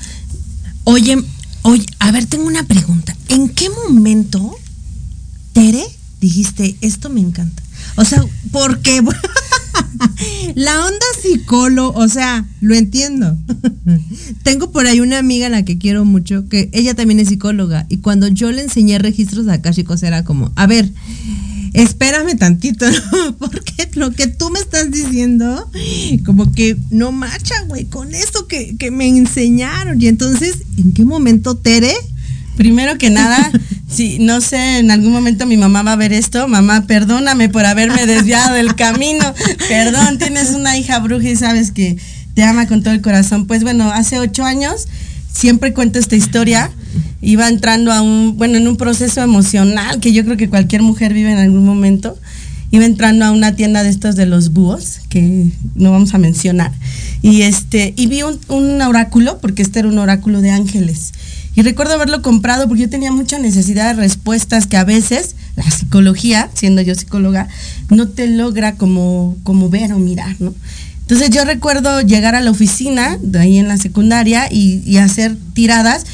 Oye, 0.83 1.17
oye, 1.65 1.85
a 1.99 2.11
ver, 2.11 2.27
tengo 2.27 2.45
una 2.45 2.63
pregunta. 2.63 3.15
¿En 3.27 3.49
qué 3.49 3.69
momento, 3.69 4.55
Tere, 5.51 5.83
dijiste, 6.21 6.75
esto 6.81 7.09
me 7.09 7.21
encanta? 7.21 7.63
O 7.95 8.05
sea, 8.05 8.23
¿por 8.51 8.81
qué? 8.81 9.01
la 10.55 10.85
onda 10.85 11.05
psicólogo, 11.21 11.99
o 11.99 12.07
sea, 12.07 12.45
lo 12.61 12.75
entiendo. 12.75 13.35
Tengo 14.43 14.71
por 14.71 14.85
ahí 14.85 14.99
una 14.99 15.17
amiga 15.17 15.47
a 15.47 15.49
la 15.49 15.65
que 15.65 15.79
quiero 15.79 16.05
mucho, 16.05 16.47
que 16.49 16.69
ella 16.71 16.93
también 16.93 17.19
es 17.19 17.29
psicóloga, 17.29 17.87
y 17.89 17.97
cuando 17.97 18.27
yo 18.27 18.51
le 18.51 18.61
enseñé 18.61 18.99
registros 18.99 19.47
acá, 19.47 19.71
chicos, 19.71 20.03
era 20.03 20.23
como, 20.23 20.51
a 20.55 20.67
ver, 20.67 20.91
espérame 21.81 22.37
tantito, 22.37 22.85
¿no? 23.11 23.37
porque 23.37 23.89
lo 23.95 24.11
que 24.11 24.27
tú 24.27 24.49
me 24.49 24.59
estás 24.59 24.91
diciendo, 24.91 25.69
como 26.25 26.51
que 26.51 26.77
no 26.89 27.11
marcha, 27.11 27.55
güey, 27.67 27.85
con 27.85 28.13
eso 28.13 28.47
que, 28.47 28.75
que 28.77 28.91
me 28.91 29.07
enseñaron. 29.07 30.01
Y 30.01 30.07
entonces, 30.07 30.57
¿en 30.77 30.93
qué 30.93 31.05
momento, 31.05 31.55
Tere? 31.55 31.93
Primero 32.57 32.97
que 32.97 33.09
nada, 33.09 33.51
si 33.89 34.19
no 34.19 34.41
sé, 34.41 34.79
en 34.79 34.91
algún 34.91 35.11
momento 35.11 35.45
mi 35.45 35.57
mamá 35.57 35.83
va 35.83 35.93
a 35.93 35.97
ver 35.97 36.13
esto, 36.13 36.47
mamá, 36.47 36.85
perdóname 36.87 37.49
por 37.49 37.65
haberme 37.65 38.05
desviado 38.05 38.55
del 38.55 38.75
camino, 38.75 39.33
perdón, 39.67 40.17
tienes 40.17 40.51
una 40.51 40.77
hija 40.77 40.99
bruja 40.99 41.29
y 41.29 41.35
sabes 41.35 41.71
que 41.71 41.97
te 42.33 42.43
ama 42.43 42.67
con 42.67 42.83
todo 42.83 42.93
el 42.93 43.01
corazón. 43.01 43.45
Pues 43.45 43.63
bueno, 43.63 43.91
hace 43.91 44.19
ocho 44.19 44.43
años 44.43 44.87
siempre 45.33 45.73
cuento 45.73 45.99
esta 45.99 46.15
historia, 46.15 46.71
iba 47.21 47.47
entrando 47.47 47.91
a 47.91 48.01
un, 48.01 48.37
bueno, 48.37 48.57
en 48.57 48.67
un 48.67 48.77
proceso 48.77 49.21
emocional 49.21 49.99
que 49.99 50.13
yo 50.13 50.23
creo 50.23 50.37
que 50.37 50.49
cualquier 50.49 50.81
mujer 50.81 51.13
vive 51.13 51.31
en 51.31 51.37
algún 51.37 51.65
momento, 51.65 52.17
iba 52.71 52.85
entrando 52.85 53.25
a 53.25 53.31
una 53.31 53.55
tienda 53.55 53.83
de 53.83 53.89
estos 53.89 54.15
de 54.15 54.25
los 54.25 54.51
búhos, 54.51 54.99
que 55.09 55.47
no 55.75 55.91
vamos 55.91 56.13
a 56.13 56.17
mencionar, 56.17 56.71
y 57.21 57.43
este, 57.43 57.93
y 57.95 58.07
vi 58.07 58.23
un, 58.23 58.39
un 58.49 58.81
oráculo, 58.81 59.39
porque 59.39 59.61
este 59.61 59.79
era 59.79 59.87
un 59.87 59.97
oráculo 59.97 60.41
de 60.41 60.51
ángeles. 60.51 61.13
Y 61.55 61.61
recuerdo 61.61 61.93
haberlo 61.93 62.21
comprado 62.21 62.67
porque 62.67 62.83
yo 62.83 62.89
tenía 62.89 63.13
mucha 63.13 63.39
necesidad 63.39 63.95
de 63.95 64.01
respuestas 64.01 64.67
que 64.67 64.75
a 64.75 64.83
veces 64.83 65.35
la 65.55 65.63
psicología, 65.71 66.49
siendo 66.53 66.81
yo 66.81 66.95
psicóloga, 66.95 67.47
no 67.89 68.09
te 68.09 68.27
logra 68.27 68.75
como, 68.75 69.37
como 69.43 69.69
ver 69.69 69.93
o 69.93 69.99
mirar, 69.99 70.35
¿no? 70.39 70.53
Entonces 71.01 71.29
yo 71.29 71.45
recuerdo 71.45 72.01
llegar 72.01 72.35
a 72.35 72.41
la 72.41 72.51
oficina, 72.51 73.17
de 73.21 73.39
ahí 73.39 73.57
en 73.57 73.67
la 73.67 73.77
secundaria, 73.77 74.51
y, 74.51 74.81
y 74.85 74.97
hacer 74.97 75.37
tiradas, 75.53 76.05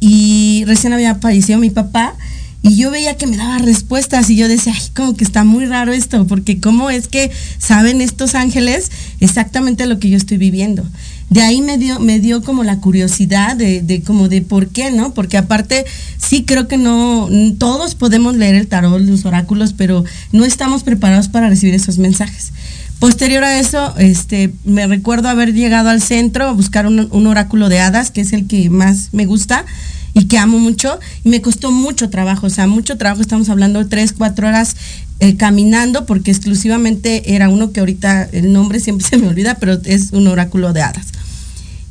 y 0.00 0.64
recién 0.66 0.92
había 0.92 1.12
aparecido 1.12 1.58
mi 1.58 1.70
papá, 1.70 2.14
y 2.62 2.76
yo 2.76 2.90
veía 2.90 3.16
que 3.16 3.26
me 3.26 3.38
daba 3.38 3.58
respuestas 3.58 4.28
y 4.28 4.36
yo 4.36 4.46
decía, 4.46 4.74
ay, 4.76 4.88
como 4.94 5.16
que 5.16 5.24
está 5.24 5.44
muy 5.44 5.64
raro 5.64 5.92
esto, 5.92 6.26
porque 6.26 6.60
cómo 6.60 6.90
es 6.90 7.08
que 7.08 7.30
saben 7.58 8.00
estos 8.02 8.34
ángeles 8.34 8.90
exactamente 9.20 9.86
lo 9.86 9.98
que 9.98 10.10
yo 10.10 10.16
estoy 10.18 10.36
viviendo 10.36 10.84
de 11.30 11.42
ahí 11.42 11.62
me 11.62 11.78
dio, 11.78 12.00
me 12.00 12.18
dio 12.18 12.42
como 12.42 12.64
la 12.64 12.80
curiosidad 12.80 13.56
de, 13.56 13.82
de 13.82 14.02
como 14.02 14.28
de 14.28 14.42
por 14.42 14.68
qué, 14.68 14.90
¿no? 14.90 15.14
Porque 15.14 15.38
aparte 15.38 15.86
sí 16.18 16.44
creo 16.44 16.66
que 16.66 16.76
no, 16.76 17.28
todos 17.56 17.94
podemos 17.94 18.36
leer 18.36 18.56
el 18.56 18.66
tarot, 18.66 19.00
los 19.00 19.24
oráculos, 19.24 19.72
pero 19.72 20.04
no 20.32 20.44
estamos 20.44 20.82
preparados 20.82 21.28
para 21.28 21.48
recibir 21.48 21.74
esos 21.74 21.98
mensajes. 21.98 22.52
Posterior 23.00 23.42
a 23.44 23.58
eso, 23.58 23.94
este, 23.96 24.52
me 24.66 24.86
recuerdo 24.86 25.30
haber 25.30 25.54
llegado 25.54 25.88
al 25.88 26.02
centro 26.02 26.48
a 26.48 26.52
buscar 26.52 26.86
un, 26.86 27.26
oráculo 27.26 27.70
de 27.70 27.80
hadas, 27.80 28.10
que 28.10 28.20
es 28.20 28.34
el 28.34 28.46
que 28.46 28.68
más 28.68 29.08
me 29.12 29.24
gusta 29.24 29.64
y 30.12 30.26
que 30.26 30.36
amo 30.36 30.58
mucho 30.58 31.00
y 31.24 31.30
me 31.30 31.40
costó 31.40 31.72
mucho 31.72 32.10
trabajo, 32.10 32.48
o 32.48 32.50
sea, 32.50 32.66
mucho 32.66 32.98
trabajo, 32.98 33.22
estamos 33.22 33.48
hablando 33.48 33.78
de 33.78 33.88
tres, 33.88 34.12
cuatro 34.12 34.48
horas 34.48 34.76
eh, 35.18 35.34
caminando 35.38 36.04
porque 36.04 36.30
exclusivamente 36.30 37.34
era 37.34 37.48
uno 37.48 37.72
que 37.72 37.80
ahorita 37.80 38.28
el 38.32 38.52
nombre 38.52 38.80
siempre 38.80 39.06
se 39.10 39.16
me 39.16 39.28
olvida, 39.28 39.54
pero 39.54 39.80
es 39.86 40.12
un 40.12 40.28
oráculo 40.28 40.74
de 40.74 40.82
hadas. 40.82 41.06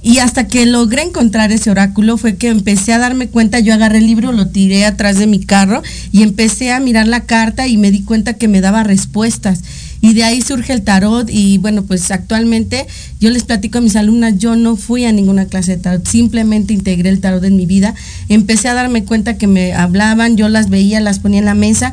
Y 0.03 0.19
hasta 0.19 0.47
que 0.47 0.65
logré 0.67 1.01
encontrar 1.01 1.51
ese 1.51 1.71
oráculo 1.71 2.17
fue 2.17 2.37
que 2.37 2.49
empecé 2.49 2.93
a 2.93 2.99
darme 2.99 3.29
cuenta, 3.29 3.59
yo 3.59 3.73
agarré 3.73 3.97
el 3.97 4.05
libro, 4.05 4.31
lo 4.31 4.47
tiré 4.47 4.85
atrás 4.85 5.17
de 5.17 5.25
mi 5.25 5.39
carro 5.39 5.81
y 6.11 6.21
empecé 6.21 6.71
a 6.71 6.79
mirar 6.79 7.07
la 7.07 7.25
carta 7.25 7.67
y 7.67 7.77
me 7.77 7.89
di 7.89 8.03
cuenta 8.03 8.35
que 8.35 8.47
me 8.47 8.61
daba 8.61 8.83
respuestas. 8.83 9.61
Y 10.01 10.13
de 10.13 10.23
ahí 10.23 10.41
surge 10.41 10.71
el 10.71 10.83
tarot 10.83 11.29
y 11.29 11.57
bueno, 11.57 11.83
pues 11.83 12.09
actualmente 12.11 12.87
yo 13.19 13.29
les 13.29 13.43
platico 13.43 13.79
a 13.79 13.81
mis 13.81 13.95
alumnas, 13.95 14.37
yo 14.37 14.55
no 14.55 14.77
fui 14.77 15.03
a 15.05 15.11
ninguna 15.11 15.45
clase 15.45 15.75
de 15.75 15.83
tarot, 15.83 16.07
simplemente 16.07 16.73
integré 16.73 17.09
el 17.09 17.19
tarot 17.19 17.43
en 17.43 17.57
mi 17.57 17.65
vida, 17.65 17.95
empecé 18.29 18.69
a 18.69 18.73
darme 18.73 19.03
cuenta 19.03 19.37
que 19.37 19.47
me 19.47 19.73
hablaban, 19.73 20.37
yo 20.37 20.47
las 20.47 20.69
veía, 20.69 21.01
las 21.01 21.19
ponía 21.19 21.39
en 21.39 21.45
la 21.45 21.53
mesa 21.53 21.91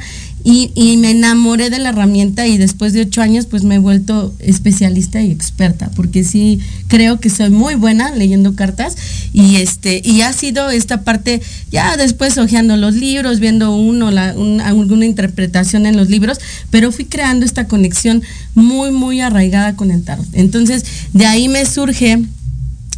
y, 0.48 0.96
me 0.98 1.10
enamoré 1.10 1.70
de 1.70 1.80
la 1.80 1.88
herramienta 1.88 2.46
y 2.46 2.56
después 2.56 2.92
de 2.92 3.00
ocho 3.00 3.20
años 3.20 3.46
pues 3.46 3.64
me 3.64 3.74
he 3.74 3.78
vuelto 3.78 4.32
especialista 4.38 5.20
y 5.20 5.32
experta, 5.32 5.90
porque 5.96 6.22
sí 6.22 6.60
creo 6.86 7.18
que 7.18 7.30
soy 7.30 7.50
muy 7.50 7.74
buena 7.74 8.12
leyendo 8.12 8.54
cartas 8.54 8.96
y 9.32 9.56
este 9.56 10.00
y 10.04 10.20
ha 10.20 10.32
sido 10.32 10.70
esta 10.70 11.02
parte 11.02 11.42
ya 11.72 11.96
después 11.96 12.38
hojeando 12.38 12.76
los 12.76 12.94
libros, 12.94 13.40
viendo 13.40 13.74
uno 13.74 14.06
alguna 14.06 15.04
interpretación 15.04 15.84
en 15.84 15.96
los 15.96 16.10
libros, 16.10 16.38
pero 16.70 16.92
fui 16.92 17.06
creando 17.06 17.44
esta 17.44 17.66
conexión 17.66 18.22
muy 18.54 18.92
muy 18.92 19.20
arraigada 19.20 19.74
con 19.74 19.90
el 19.90 20.04
tarot. 20.04 20.28
Entonces 20.32 20.84
de 21.12 21.26
ahí 21.26 21.48
me 21.48 21.66
surge 21.66 22.22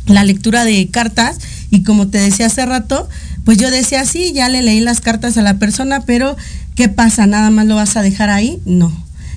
la 0.07 0.23
lectura 0.23 0.67
de 0.67 0.87
cartas 0.89 1.39
y 1.71 1.83
como 1.83 2.09
te 2.09 2.19
decía 2.19 2.47
hace 2.47 2.67
rato, 2.67 3.09
pues 3.45 3.57
yo 3.57 3.71
decía, 3.71 4.05
sí, 4.05 4.33
ya 4.35 4.51
le 4.51 4.61
leí 4.61 4.81
las 4.81 5.01
cartas 5.01 5.39
a 5.39 5.43
la 5.43 5.59
persona, 5.59 6.03
pero 6.05 6.37
¿qué 6.79 6.89
pasa? 6.89 7.27
¿Nada 7.27 7.51
más 7.51 7.67
lo 7.67 7.75
vas 7.75 7.97
a 7.97 8.03
dejar 8.03 8.31
ahí? 8.31 8.61
No. 8.65 8.93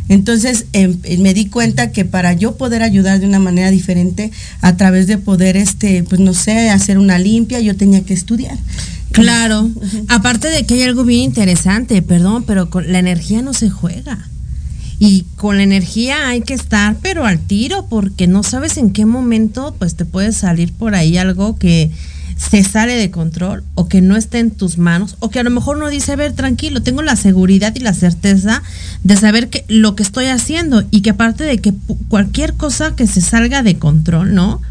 Entonces 0.09 0.67
em, 0.73 0.95
me 1.17 1.33
di 1.33 1.47
cuenta 1.47 1.91
que 1.91 2.05
para 2.05 2.33
yo 2.33 2.55
poder 2.55 2.83
ayudar 2.83 3.19
de 3.19 3.25
una 3.25 3.39
manera 3.39 3.71
diferente, 3.71 4.29
a 4.61 4.77
través 4.77 5.07
de 5.07 5.17
poder, 5.17 5.57
este, 5.57 6.03
pues 6.03 6.21
no 6.21 6.35
sé, 6.35 6.69
hacer 6.69 6.99
una 6.99 7.17
limpia, 7.17 7.59
yo 7.59 7.75
tenía 7.75 8.03
que 8.03 8.13
estudiar. 8.13 8.55
Claro, 9.11 9.71
aparte 10.07 10.49
de 10.49 10.67
que 10.67 10.75
hay 10.75 10.83
algo 10.83 11.03
bien 11.03 11.21
interesante, 11.21 12.03
perdón, 12.03 12.43
pero 12.43 12.69
con 12.69 12.91
la 12.91 12.99
energía 12.99 13.41
no 13.41 13.55
se 13.55 13.71
juega. 13.71 14.29
Y 14.99 15.25
con 15.35 15.57
la 15.57 15.63
energía 15.63 16.27
hay 16.27 16.41
que 16.41 16.53
estar, 16.53 16.95
pero 17.01 17.25
al 17.25 17.39
tiro, 17.39 17.87
porque 17.89 18.27
no 18.27 18.43
sabes 18.43 18.77
en 18.77 18.91
qué 18.91 19.07
momento, 19.07 19.75
pues 19.79 19.95
te 19.95 20.05
puede 20.05 20.31
salir 20.31 20.73
por 20.73 20.93
ahí 20.93 21.17
algo 21.17 21.57
que, 21.57 21.89
se 22.49 22.63
sale 22.63 22.95
de 22.95 23.11
control 23.11 23.63
o 23.75 23.87
que 23.87 24.01
no 24.01 24.15
esté 24.17 24.39
en 24.39 24.51
tus 24.51 24.77
manos 24.77 25.15
o 25.19 25.29
que 25.29 25.39
a 25.39 25.43
lo 25.43 25.51
mejor 25.51 25.77
no 25.77 25.89
dice, 25.89 26.13
a 26.13 26.15
ver, 26.15 26.33
tranquilo, 26.33 26.81
tengo 26.81 27.03
la 27.03 27.15
seguridad 27.15 27.75
y 27.75 27.79
la 27.79 27.93
certeza 27.93 28.63
de 29.03 29.15
saber 29.15 29.49
que 29.49 29.63
lo 29.67 29.95
que 29.95 30.03
estoy 30.03 30.25
haciendo 30.25 30.83
y 30.89 31.01
que 31.01 31.11
aparte 31.11 31.43
de 31.43 31.59
que 31.59 31.73
cualquier 32.07 32.55
cosa 32.55 32.95
que 32.95 33.05
se 33.05 33.21
salga 33.21 33.61
de 33.61 33.77
control, 33.77 34.33
¿no? 34.33 34.61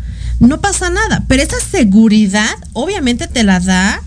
No 0.41 0.61
pasa 0.61 0.91
nada, 0.91 1.25
pero 1.29 1.43
esa 1.43 1.61
seguridad 1.61 2.51
obviamente 2.73 3.29
te 3.29 3.45
la 3.45 3.61
da 3.61 4.03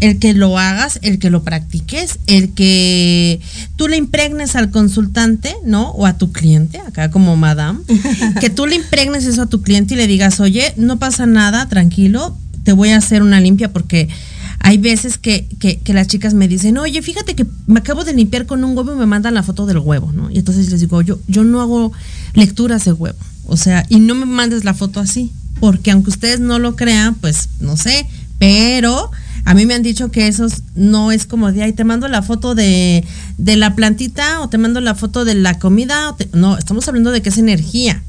el 0.00 0.20
que 0.20 0.32
lo 0.32 0.56
hagas, 0.56 1.00
el 1.02 1.18
que 1.18 1.30
lo 1.30 1.42
practiques, 1.42 2.20
el 2.28 2.54
que 2.54 3.40
tú 3.74 3.88
le 3.88 3.96
impregnes 3.96 4.54
al 4.54 4.70
consultante, 4.70 5.56
¿no? 5.64 5.90
O 5.90 6.06
a 6.06 6.18
tu 6.18 6.30
cliente, 6.30 6.78
acá 6.78 7.10
como 7.10 7.36
madame, 7.36 7.80
que 8.40 8.48
tú 8.48 8.66
le 8.66 8.76
impregnes 8.76 9.24
eso 9.26 9.42
a 9.42 9.46
tu 9.46 9.60
cliente 9.62 9.94
y 9.94 9.96
le 9.96 10.06
digas, 10.06 10.38
oye, 10.38 10.72
no 10.76 11.00
pasa 11.00 11.26
nada, 11.26 11.68
tranquilo, 11.68 12.36
te 12.68 12.74
voy 12.74 12.90
a 12.90 12.98
hacer 12.98 13.22
una 13.22 13.40
limpia 13.40 13.72
porque 13.72 14.10
hay 14.58 14.76
veces 14.76 15.16
que, 15.16 15.46
que, 15.58 15.94
las 15.94 16.06
chicas 16.06 16.34
me 16.34 16.48
dicen, 16.48 16.76
oye, 16.76 17.00
fíjate 17.00 17.34
que 17.34 17.46
me 17.66 17.80
acabo 17.80 18.04
de 18.04 18.12
limpiar 18.12 18.44
con 18.44 18.62
un 18.62 18.76
huevo 18.76 18.92
y 18.92 18.98
me 18.98 19.06
mandan 19.06 19.32
la 19.32 19.42
foto 19.42 19.64
del 19.64 19.78
huevo, 19.78 20.12
¿no? 20.12 20.30
Y 20.30 20.36
entonces 20.36 20.70
les 20.70 20.80
digo, 20.80 21.00
yo, 21.00 21.18
yo 21.28 21.44
no 21.44 21.62
hago 21.62 21.92
lecturas 22.34 22.84
de 22.84 22.92
huevo, 22.92 23.16
o 23.46 23.56
sea, 23.56 23.86
y 23.88 24.00
no 24.00 24.14
me 24.14 24.26
mandes 24.26 24.66
la 24.66 24.74
foto 24.74 25.00
así, 25.00 25.32
porque 25.60 25.92
aunque 25.92 26.10
ustedes 26.10 26.40
no 26.40 26.58
lo 26.58 26.76
crean, 26.76 27.14
pues 27.14 27.48
no 27.60 27.78
sé, 27.78 28.06
pero 28.38 29.10
a 29.46 29.54
mí 29.54 29.64
me 29.64 29.72
han 29.72 29.82
dicho 29.82 30.10
que 30.10 30.28
eso 30.28 30.46
no 30.74 31.10
es 31.10 31.24
como 31.24 31.50
de, 31.50 31.62
ay, 31.62 31.72
te 31.72 31.84
mando 31.84 32.06
la 32.06 32.20
foto 32.20 32.54
de, 32.54 33.02
de 33.38 33.56
la 33.56 33.76
plantita 33.76 34.42
o 34.42 34.50
te 34.50 34.58
mando 34.58 34.82
la 34.82 34.94
foto 34.94 35.24
de 35.24 35.36
la 35.36 35.58
comida, 35.58 36.14
no, 36.34 36.58
estamos 36.58 36.86
hablando 36.86 37.12
de 37.12 37.22
que 37.22 37.30
es 37.30 37.38
energía. 37.38 38.02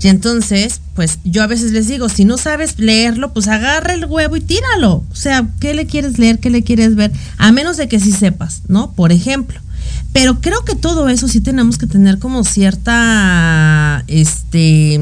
Y 0.00 0.08
entonces, 0.08 0.80
pues 0.94 1.18
yo 1.24 1.42
a 1.42 1.46
veces 1.46 1.72
les 1.72 1.88
digo, 1.88 2.08
si 2.08 2.24
no 2.24 2.38
sabes 2.38 2.78
leerlo, 2.78 3.32
pues 3.32 3.48
agarra 3.48 3.94
el 3.94 4.06
huevo 4.06 4.36
y 4.36 4.40
tíralo. 4.40 5.04
O 5.10 5.14
sea, 5.14 5.48
¿qué 5.60 5.74
le 5.74 5.86
quieres 5.86 6.18
leer? 6.18 6.38
¿Qué 6.38 6.50
le 6.50 6.62
quieres 6.62 6.94
ver? 6.94 7.12
A 7.36 7.52
menos 7.52 7.76
de 7.76 7.88
que 7.88 7.98
sí 7.98 8.12
sepas, 8.12 8.62
¿no? 8.68 8.92
Por 8.92 9.12
ejemplo. 9.12 9.60
Pero 10.12 10.40
creo 10.40 10.64
que 10.64 10.74
todo 10.74 11.08
eso 11.08 11.28
sí 11.28 11.40
tenemos 11.40 11.78
que 11.78 11.86
tener 11.86 12.18
como 12.18 12.44
cierta, 12.44 14.04
este, 14.06 15.00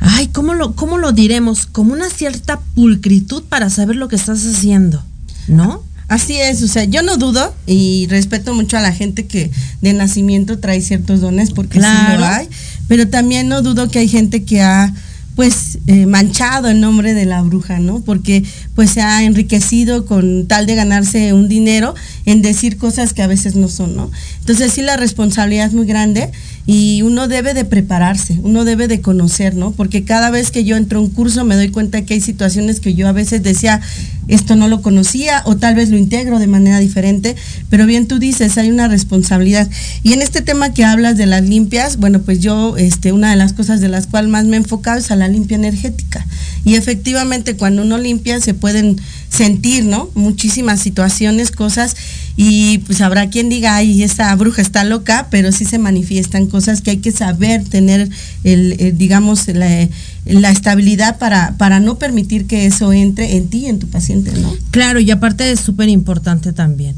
ay, 0.00 0.28
¿cómo 0.28 0.54
lo, 0.54 0.74
¿cómo 0.74 0.98
lo 0.98 1.12
diremos? 1.12 1.66
Como 1.66 1.92
una 1.92 2.08
cierta 2.08 2.60
pulcritud 2.74 3.42
para 3.44 3.70
saber 3.70 3.96
lo 3.96 4.08
que 4.08 4.16
estás 4.16 4.44
haciendo, 4.46 5.02
¿no? 5.46 5.82
Así 6.08 6.36
es, 6.36 6.62
o 6.62 6.68
sea, 6.68 6.84
yo 6.84 7.02
no 7.02 7.16
dudo 7.16 7.52
y 7.66 8.06
respeto 8.08 8.54
mucho 8.54 8.76
a 8.76 8.80
la 8.80 8.92
gente 8.92 9.26
que 9.26 9.50
de 9.80 9.92
nacimiento 9.92 10.60
trae 10.60 10.80
ciertos 10.80 11.20
dones 11.20 11.50
porque 11.50 11.80
sí 11.80 11.86
lo 12.16 12.24
hay, 12.24 12.48
pero 12.88 13.08
también 13.08 13.48
no 13.48 13.62
dudo 13.62 13.88
que 13.88 13.98
hay 14.00 14.08
gente 14.08 14.44
que 14.44 14.60
ha 14.62 14.92
pues 15.36 15.78
eh, 15.86 16.06
manchado 16.06 16.68
el 16.68 16.80
nombre 16.80 17.12
de 17.12 17.26
la 17.26 17.42
bruja, 17.42 17.78
¿no? 17.78 18.00
Porque 18.00 18.42
pues 18.74 18.90
se 18.90 19.02
ha 19.02 19.22
enriquecido 19.22 20.06
con 20.06 20.46
tal 20.46 20.64
de 20.64 20.74
ganarse 20.74 21.34
un 21.34 21.46
dinero 21.46 21.94
en 22.24 22.40
decir 22.40 22.78
cosas 22.78 23.12
que 23.12 23.20
a 23.22 23.26
veces 23.26 23.54
no 23.54 23.68
son, 23.68 23.94
¿no? 23.94 24.10
Entonces 24.40 24.72
sí 24.72 24.80
la 24.80 24.96
responsabilidad 24.96 25.66
es 25.66 25.74
muy 25.74 25.84
grande 25.84 26.30
y 26.64 27.02
uno 27.02 27.28
debe 27.28 27.52
de 27.52 27.66
prepararse, 27.66 28.38
uno 28.42 28.64
debe 28.64 28.88
de 28.88 29.02
conocer, 29.02 29.54
¿no? 29.54 29.72
Porque 29.72 30.04
cada 30.04 30.30
vez 30.30 30.50
que 30.50 30.64
yo 30.64 30.74
entro 30.78 31.00
a 31.00 31.02
un 31.02 31.10
curso 31.10 31.44
me 31.44 31.54
doy 31.54 31.68
cuenta 31.68 32.02
que 32.06 32.14
hay 32.14 32.22
situaciones 32.22 32.80
que 32.80 32.94
yo 32.94 33.06
a 33.06 33.12
veces 33.12 33.42
decía, 33.42 33.82
esto 34.28 34.56
no 34.56 34.68
lo 34.68 34.82
conocía 34.82 35.42
o 35.44 35.56
tal 35.56 35.74
vez 35.74 35.90
lo 35.90 35.96
integro 35.96 36.38
de 36.38 36.46
manera 36.46 36.78
diferente, 36.78 37.36
pero 37.70 37.86
bien 37.86 38.06
tú 38.06 38.18
dices, 38.18 38.58
hay 38.58 38.70
una 38.70 38.88
responsabilidad. 38.88 39.68
Y 40.02 40.12
en 40.12 40.22
este 40.22 40.42
tema 40.42 40.72
que 40.72 40.84
hablas 40.84 41.16
de 41.16 41.26
las 41.26 41.42
limpias, 41.42 41.96
bueno, 41.98 42.20
pues 42.20 42.40
yo, 42.40 42.76
este, 42.76 43.12
una 43.12 43.30
de 43.30 43.36
las 43.36 43.52
cosas 43.52 43.80
de 43.80 43.88
las 43.88 44.06
cuales 44.06 44.30
más 44.30 44.44
me 44.44 44.56
he 44.56 44.58
enfocado 44.58 44.98
es 44.98 45.10
a 45.10 45.16
la 45.16 45.28
limpia 45.28 45.56
energética. 45.56 46.26
Y 46.64 46.74
efectivamente 46.74 47.56
cuando 47.56 47.82
uno 47.82 47.98
limpia 47.98 48.40
se 48.40 48.54
pueden 48.54 48.96
sentir, 49.28 49.84
¿no? 49.84 50.10
Muchísimas 50.14 50.80
situaciones, 50.80 51.50
cosas, 51.50 51.96
y 52.36 52.78
pues 52.78 53.00
habrá 53.00 53.30
quien 53.30 53.48
diga, 53.48 53.76
ay, 53.76 54.02
esta 54.02 54.34
bruja 54.36 54.60
está 54.60 54.84
loca, 54.84 55.28
pero 55.30 55.52
sí 55.52 55.64
se 55.64 55.78
manifiestan 55.78 56.46
cosas 56.46 56.82
que 56.82 56.90
hay 56.90 56.96
que 56.98 57.10
saber 57.10 57.64
tener, 57.64 58.10
el, 58.44 58.94
digamos, 58.98 59.48
la, 59.48 59.88
la, 60.26 60.50
estabilidad 60.50 61.18
para, 61.18 61.56
para 61.56 61.80
no 61.80 61.98
permitir 61.98 62.46
que 62.46 62.66
eso 62.66 62.92
entre 62.92 63.36
en 63.36 63.48
ti 63.48 63.60
y 63.60 63.66
en 63.66 63.78
tu 63.78 63.86
paciente, 63.86 64.32
¿no? 64.38 64.54
Claro, 64.70 65.00
y 65.00 65.10
aparte 65.10 65.50
es 65.50 65.60
súper 65.60 65.88
importante 65.88 66.52
también. 66.52 66.94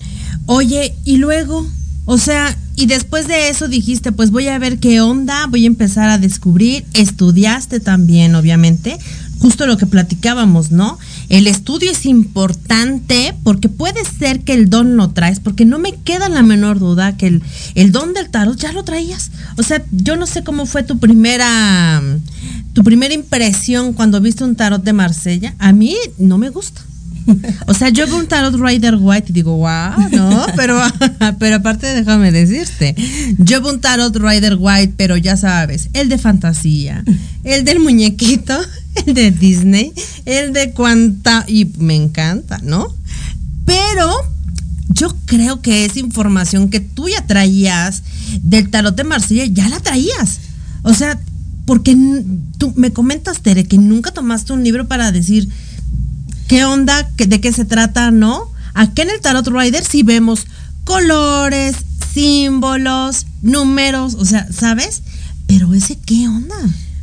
Oye, 0.46 0.94
y 1.04 1.18
luego, 1.18 1.64
o 2.10 2.16
sea, 2.16 2.56
y 2.74 2.86
después 2.86 3.28
de 3.28 3.50
eso 3.50 3.68
dijiste, 3.68 4.12
pues 4.12 4.30
voy 4.30 4.48
a 4.48 4.58
ver 4.58 4.78
qué 4.78 5.02
onda, 5.02 5.46
voy 5.46 5.64
a 5.64 5.66
empezar 5.66 6.08
a 6.08 6.16
descubrir, 6.16 6.86
estudiaste 6.94 7.80
también, 7.80 8.34
obviamente, 8.34 8.98
justo 9.40 9.66
lo 9.66 9.76
que 9.76 9.84
platicábamos, 9.84 10.70
¿no? 10.70 10.98
El 11.28 11.46
estudio 11.46 11.90
es 11.90 12.06
importante 12.06 13.34
porque 13.42 13.68
puede 13.68 14.02
ser 14.06 14.40
que 14.40 14.54
el 14.54 14.70
don 14.70 14.96
lo 14.96 15.10
traes, 15.10 15.38
porque 15.38 15.66
no 15.66 15.78
me 15.78 15.96
queda 15.96 16.30
la 16.30 16.42
menor 16.42 16.78
duda 16.78 17.18
que 17.18 17.26
el, 17.26 17.42
el 17.74 17.92
don 17.92 18.14
del 18.14 18.30
tarot 18.30 18.56
ya 18.56 18.72
lo 18.72 18.84
traías. 18.84 19.30
O 19.58 19.62
sea, 19.62 19.84
yo 19.90 20.16
no 20.16 20.26
sé 20.26 20.42
cómo 20.42 20.64
fue 20.64 20.82
tu 20.82 20.98
primera, 20.98 22.02
tu 22.72 22.84
primera 22.84 23.12
impresión 23.12 23.92
cuando 23.92 24.22
viste 24.22 24.44
un 24.44 24.56
tarot 24.56 24.82
de 24.82 24.94
Marsella. 24.94 25.54
A 25.58 25.74
mí 25.74 25.94
no 26.16 26.38
me 26.38 26.48
gusta. 26.48 26.80
O 27.66 27.74
sea, 27.74 27.90
yo 27.90 28.06
veo 28.06 28.18
un 28.18 28.26
tarot 28.26 28.54
Rider 28.54 28.96
White 28.98 29.26
y 29.30 29.32
digo, 29.32 29.56
wow, 29.56 30.08
¿no? 30.12 30.46
Pero, 30.56 30.80
pero 31.38 31.56
aparte 31.56 31.86
déjame 31.86 32.32
decirte, 32.32 32.94
yo 33.38 33.60
veo 33.62 33.72
un 33.72 33.80
tarot 33.80 34.14
Rider 34.16 34.56
White, 34.58 34.94
pero 34.96 35.16
ya 35.16 35.36
sabes, 35.36 35.88
el 35.92 36.08
de 36.08 36.18
fantasía, 36.18 37.04
el 37.44 37.64
del 37.64 37.80
muñequito, 37.80 38.58
el 39.06 39.14
de 39.14 39.30
Disney, 39.30 39.92
el 40.24 40.52
de 40.52 40.72
cuanta, 40.72 41.44
y 41.46 41.66
me 41.78 41.94
encanta, 41.94 42.58
¿no? 42.62 42.94
Pero 43.64 44.10
yo 44.88 45.14
creo 45.26 45.60
que 45.60 45.84
esa 45.84 46.00
información 46.00 46.70
que 46.70 46.80
tú 46.80 47.08
ya 47.08 47.26
traías 47.26 48.02
del 48.42 48.70
tarot 48.70 48.96
de 48.96 49.04
Marsella, 49.04 49.44
ya 49.46 49.68
la 49.68 49.80
traías. 49.80 50.40
O 50.82 50.94
sea, 50.94 51.18
porque 51.66 51.96
tú 52.56 52.72
me 52.76 52.92
comentas, 52.92 53.40
Tere, 53.40 53.64
que 53.64 53.78
nunca 53.78 54.10
tomaste 54.10 54.52
un 54.54 54.64
libro 54.64 54.88
para 54.88 55.12
decir, 55.12 55.48
qué 56.48 56.64
onda, 56.64 57.08
de 57.16 57.40
qué 57.40 57.52
se 57.52 57.64
trata, 57.64 58.10
¿no? 58.10 58.50
Aquí 58.74 59.02
en 59.02 59.10
el 59.10 59.20
Tarot 59.20 59.46
Rider 59.46 59.84
sí 59.84 60.02
vemos 60.02 60.46
colores, 60.84 61.76
símbolos, 62.12 63.26
números, 63.42 64.14
o 64.14 64.24
sea, 64.24 64.48
¿sabes? 64.50 65.02
Pero 65.46 65.74
ese 65.74 65.96
qué 66.04 66.26
onda? 66.26 66.56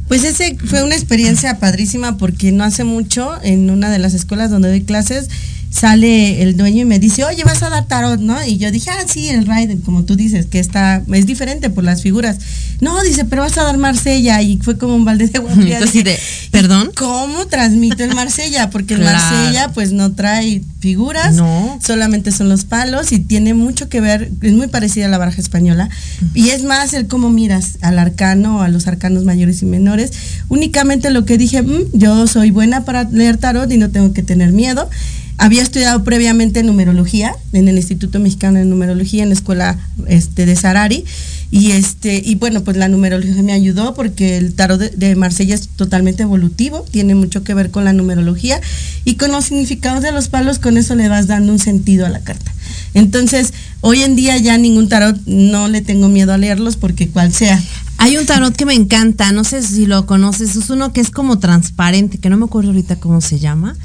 Pues 0.07 0.23
ese 0.23 0.57
fue 0.65 0.83
una 0.83 0.95
experiencia 0.95 1.59
padrísima 1.59 2.17
porque 2.17 2.51
no 2.51 2.63
hace 2.63 2.83
mucho 2.83 3.33
en 3.43 3.69
una 3.69 3.89
de 3.89 3.99
las 3.99 4.13
escuelas 4.13 4.51
donde 4.51 4.69
doy 4.69 4.83
clases 4.83 5.29
sale 5.69 6.41
el 6.41 6.55
dueño 6.55 6.81
y 6.81 6.85
me 6.85 6.99
dice, 6.99 7.23
oye, 7.23 7.43
vas 7.43 7.61
a 7.63 7.69
dar 7.69 7.85
tarot, 7.85 8.19
¿no? 8.19 8.43
Y 8.45 8.57
yo 8.57 8.71
dije, 8.71 8.89
ah, 8.91 9.05
sí, 9.07 9.29
el 9.29 9.45
Raiden, 9.45 9.81
como 9.81 10.03
tú 10.03 10.15
dices, 10.15 10.45
que 10.45 10.59
está, 10.59 11.03
es 11.13 11.25
diferente 11.25 11.69
por 11.69 11.83
las 11.83 12.01
figuras. 12.01 12.37
No, 12.81 13.01
dice, 13.03 13.25
pero 13.25 13.41
vas 13.41 13.57
a 13.57 13.63
dar 13.63 13.77
Marsella. 13.77 14.41
Y 14.41 14.57
fue 14.57 14.77
como 14.77 14.95
un 14.95 15.05
balde 15.05 15.27
de 15.27 15.37
agua 15.37 15.53
de, 15.55 16.19
¿perdón? 16.51 16.91
¿Cómo 16.95 17.47
transmito 17.47 18.03
el 18.03 18.15
Marsella? 18.15 18.69
Porque 18.69 18.93
el 18.93 19.01
Marsella, 19.01 19.71
pues, 19.73 19.91
no 19.91 20.13
trae 20.13 20.61
figuras, 20.79 21.35
no. 21.35 21.79
solamente 21.83 22.31
son 22.31 22.47
los 22.47 22.63
palos 22.63 23.11
y 23.11 23.19
tiene 23.19 23.53
mucho 23.53 23.89
que 23.89 24.01
ver, 24.01 24.31
es 24.41 24.53
muy 24.53 24.67
parecida 24.67 25.07
a 25.07 25.09
la 25.09 25.17
baraja 25.17 25.41
española. 25.41 25.89
Y 26.33 26.49
es 26.49 26.63
más 26.63 26.93
el 26.93 27.07
cómo 27.07 27.29
miras 27.29 27.79
al 27.81 27.97
arcano, 27.97 28.61
a 28.61 28.67
los 28.67 28.87
arcanos 28.87 29.23
mayores 29.23 29.61
y 29.61 29.65
menores. 29.65 30.11
Únicamente 30.47 31.09
lo 31.09 31.25
que 31.25 31.37
dije, 31.37 31.61
mm, 31.63 31.91
yo 31.93 32.27
soy 32.27 32.51
buena 32.51 32.85
para 32.85 33.03
leer 33.05 33.37
tarot 33.37 33.71
y 33.71 33.77
no 33.77 33.89
tengo 33.89 34.13
que 34.13 34.23
tener 34.23 34.51
miedo. 34.51 34.89
Había 35.37 35.61
estudiado 35.61 36.03
previamente 36.03 36.63
numerología 36.63 37.35
en 37.51 37.67
el 37.67 37.75
Instituto 37.75 38.19
Mexicano 38.19 38.59
de 38.59 38.65
Numerología 38.65 39.23
en 39.23 39.29
la 39.29 39.35
escuela 39.35 39.77
este, 40.07 40.45
de 40.45 40.55
Sarari. 40.55 41.03
Y 41.51 41.71
este 41.71 42.21
y 42.25 42.35
bueno 42.35 42.63
pues 42.63 42.75
la 42.75 42.89
numerología 42.89 43.43
me 43.43 43.53
ayudó 43.53 43.93
porque 43.93 44.37
el 44.37 44.55
tarot 44.55 44.79
de, 44.79 45.15
Marsella 45.15 45.53
es 45.53 45.67
totalmente 45.67 46.23
evolutivo 46.23 46.83
tiene 46.91 47.13
mucho 47.13 47.43
que 47.43 47.53
ver 47.53 47.69
con 47.69 47.85
la 47.85 47.93
numerología 47.93 48.59
y 49.05 49.15
con 49.15 49.31
los 49.31 49.45
significados 49.45 50.01
de 50.01 50.11
los 50.11 50.27
palos 50.27 50.57
con 50.57 50.75
eso 50.75 50.95
le 50.95 51.07
vas 51.07 51.27
dando 51.27 51.53
un 51.53 51.59
sentido 51.59 52.05
a 52.05 52.09
la 52.09 52.21
carta. 52.21 52.51
Entonces 52.93 53.53
hoy 53.81 54.01
en 54.01 54.15
día 54.15 54.37
ya 54.37 54.57
ningún 54.57 54.89
tarot 54.89 55.17
no 55.27 55.67
le 55.67 55.81
tengo 55.81 56.09
miedo 56.09 56.33
a 56.33 56.37
leerlos 56.37 56.77
porque 56.77 57.09
cual 57.09 57.31
sea. 57.31 57.61
Hay 57.97 58.17
un 58.17 58.25
tarot 58.25 58.55
que 58.55 58.65
me 58.65 58.73
encanta, 58.73 59.31
no 59.31 59.43
sé 59.43 59.61
si 59.61 59.85
lo 59.85 60.05
conoces, 60.05 60.55
es 60.55 60.69
uno 60.69 60.91
que 60.91 60.99
es 60.99 61.11
como 61.11 61.39
transparente, 61.39 62.17
que 62.17 62.29
no 62.29 62.37
me 62.37 62.45
acuerdo 62.45 62.71
ahorita 62.71 62.97
cómo 62.97 63.21
se 63.21 63.39
llama, 63.39 63.77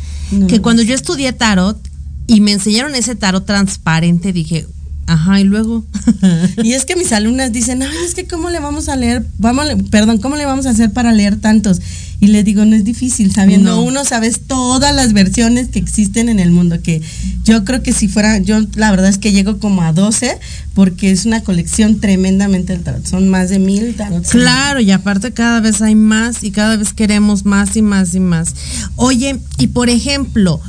que 0.48 0.60
cuando 0.60 0.82
yo 0.82 0.94
estudié 0.94 1.32
tarot 1.32 1.78
y 2.26 2.40
me 2.40 2.52
enseñaron 2.52 2.94
ese 2.94 3.16
tarot 3.16 3.44
transparente, 3.44 4.32
dije, 4.32 4.66
ajá, 5.06 5.40
y 5.40 5.44
luego. 5.44 5.84
y 6.62 6.72
es 6.72 6.84
que 6.84 6.96
mis 6.96 7.12
alumnas 7.12 7.52
dicen, 7.52 7.82
ay, 7.82 7.96
es 8.06 8.14
que 8.14 8.26
cómo 8.26 8.50
le 8.50 8.60
vamos 8.60 8.88
a 8.88 8.96
leer, 8.96 9.26
vamos, 9.38 9.66
perdón, 9.90 10.18
¿cómo 10.18 10.36
le 10.36 10.46
vamos 10.46 10.66
a 10.66 10.70
hacer 10.70 10.92
para 10.92 11.12
leer 11.12 11.36
tantos? 11.36 11.80
Y 12.20 12.26
le 12.26 12.44
digo, 12.44 12.66
no 12.66 12.76
es 12.76 12.84
difícil, 12.84 13.32
sabiendo 13.32 13.80
uno, 13.80 14.04
sabes 14.04 14.42
todas 14.46 14.94
las 14.94 15.14
versiones 15.14 15.68
que 15.68 15.78
existen 15.78 16.28
en 16.28 16.38
el 16.38 16.50
mundo, 16.50 16.82
que 16.82 17.00
yo 17.44 17.64
creo 17.64 17.82
que 17.82 17.94
si 17.94 18.08
fuera, 18.08 18.36
yo 18.38 18.60
la 18.74 18.90
verdad 18.90 19.08
es 19.08 19.16
que 19.16 19.32
llego 19.32 19.58
como 19.58 19.80
a 19.82 19.94
12, 19.94 20.38
porque 20.74 21.10
es 21.10 21.24
una 21.24 21.42
colección 21.42 21.98
tremendamente 21.98 22.74
del 22.74 22.82
tarot, 22.82 23.06
son 23.06 23.30
más 23.30 23.48
de 23.48 23.58
mil 23.58 23.94
tarots. 23.94 24.28
Claro, 24.28 24.80
y 24.80 24.90
aparte 24.90 25.32
cada 25.32 25.60
vez 25.60 25.80
hay 25.80 25.94
más 25.94 26.44
y 26.44 26.50
cada 26.50 26.76
vez 26.76 26.92
queremos 26.92 27.46
más 27.46 27.74
y 27.76 27.82
más 27.82 28.14
y 28.14 28.20
más. 28.20 28.54
Oye, 28.96 29.40
y 29.56 29.68
por 29.68 29.88
ejemplo, 29.88 30.60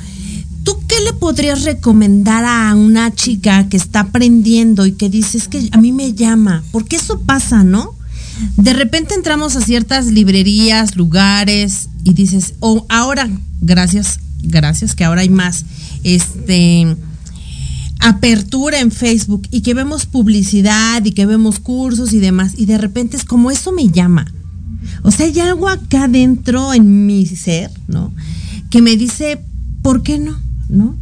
¿Tú 0.71 0.79
qué 0.87 0.95
le 1.03 1.11
podrías 1.11 1.63
recomendar 1.63 2.45
a 2.45 2.73
una 2.75 3.13
chica 3.13 3.67
que 3.67 3.75
está 3.75 3.99
aprendiendo 3.99 4.85
y 4.85 4.93
que 4.93 5.09
dice, 5.09 5.37
es 5.37 5.49
que 5.49 5.67
a 5.73 5.77
mí 5.77 5.91
me 5.91 6.13
llama? 6.13 6.63
Porque 6.71 6.95
eso 6.95 7.19
pasa, 7.19 7.65
¿no? 7.65 7.93
De 8.55 8.71
repente 8.71 9.13
entramos 9.13 9.57
a 9.57 9.61
ciertas 9.61 10.05
librerías, 10.05 10.95
lugares 10.95 11.89
y 12.05 12.13
dices, 12.13 12.53
oh, 12.61 12.85
ahora, 12.87 13.29
gracias, 13.59 14.21
gracias, 14.43 14.95
que 14.95 15.03
ahora 15.03 15.21
hay 15.21 15.27
más, 15.27 15.65
este, 16.03 16.95
apertura 17.99 18.79
en 18.79 18.91
Facebook 18.91 19.49
y 19.51 19.63
que 19.63 19.73
vemos 19.73 20.05
publicidad 20.05 21.03
y 21.03 21.11
que 21.11 21.25
vemos 21.25 21.59
cursos 21.59 22.13
y 22.13 22.19
demás 22.19 22.53
y 22.55 22.65
de 22.65 22.77
repente 22.77 23.17
es 23.17 23.25
como 23.25 23.51
eso 23.51 23.73
me 23.73 23.89
llama. 23.89 24.25
O 25.03 25.11
sea, 25.11 25.25
hay 25.25 25.37
algo 25.41 25.67
acá 25.67 26.07
dentro 26.07 26.73
en 26.73 27.05
mi 27.05 27.25
ser, 27.25 27.71
¿no? 27.89 28.13
Que 28.69 28.81
me 28.81 28.95
dice, 28.95 29.41
¿por 29.81 30.01
qué 30.01 30.17
no? 30.17 30.50
¿No? 30.71 30.95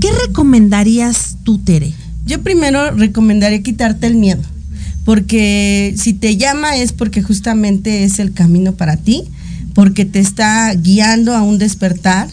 ¿Qué 0.00 0.08
recomendarías 0.26 1.36
tú, 1.44 1.58
Tere? 1.58 1.92
Yo 2.26 2.42
primero 2.42 2.90
recomendaría 2.90 3.62
quitarte 3.62 4.08
el 4.08 4.16
miedo 4.16 4.42
porque 5.04 5.94
si 5.96 6.12
te 6.12 6.36
llama 6.36 6.76
es 6.76 6.92
porque 6.92 7.22
justamente 7.22 8.04
es 8.04 8.18
el 8.18 8.32
camino 8.32 8.74
para 8.74 8.96
ti, 8.96 9.24
porque 9.74 10.04
te 10.04 10.20
está 10.20 10.72
guiando 10.74 11.34
a 11.34 11.42
un 11.42 11.58
despertar. 11.58 12.28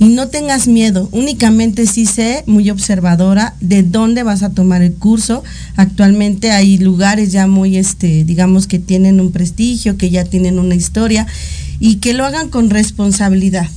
Y 0.00 0.10
no 0.10 0.28
tengas 0.28 0.68
miedo, 0.68 1.08
únicamente 1.10 1.84
sí 1.86 2.06
sé, 2.06 2.44
muy 2.46 2.70
observadora, 2.70 3.56
de 3.60 3.82
dónde 3.82 4.22
vas 4.22 4.44
a 4.44 4.50
tomar 4.50 4.80
el 4.80 4.92
curso. 4.92 5.42
Actualmente 5.74 6.52
hay 6.52 6.78
lugares 6.78 7.32
ya 7.32 7.48
muy, 7.48 7.78
este, 7.78 8.24
digamos 8.24 8.68
que 8.68 8.78
tienen 8.78 9.18
un 9.18 9.32
prestigio, 9.32 9.96
que 9.96 10.10
ya 10.10 10.24
tienen 10.24 10.60
una 10.60 10.76
historia 10.76 11.26
y 11.80 11.96
que 11.96 12.12
lo 12.12 12.24
hagan 12.24 12.48
con 12.48 12.70
responsabilidad 12.70 13.68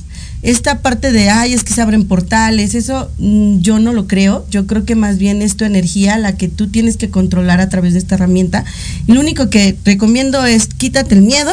esta 0.42 0.82
parte 0.82 1.12
de, 1.12 1.30
ay, 1.30 1.52
es 1.52 1.62
que 1.62 1.72
se 1.72 1.80
abren 1.80 2.04
portales, 2.04 2.74
eso 2.74 3.10
mm, 3.18 3.60
yo 3.60 3.78
no 3.78 3.92
lo 3.92 4.08
creo. 4.08 4.44
Yo 4.50 4.66
creo 4.66 4.84
que 4.84 4.96
más 4.96 5.18
bien 5.18 5.40
es 5.40 5.56
tu 5.56 5.64
energía 5.64 6.18
la 6.18 6.36
que 6.36 6.48
tú 6.48 6.66
tienes 6.66 6.96
que 6.96 7.10
controlar 7.10 7.60
a 7.60 7.68
través 7.68 7.92
de 7.92 8.00
esta 8.00 8.16
herramienta. 8.16 8.64
Y 9.06 9.12
lo 9.12 9.20
único 9.20 9.50
que 9.50 9.76
recomiendo 9.84 10.44
es 10.44 10.66
quítate 10.66 11.14
el 11.14 11.22
miedo, 11.22 11.52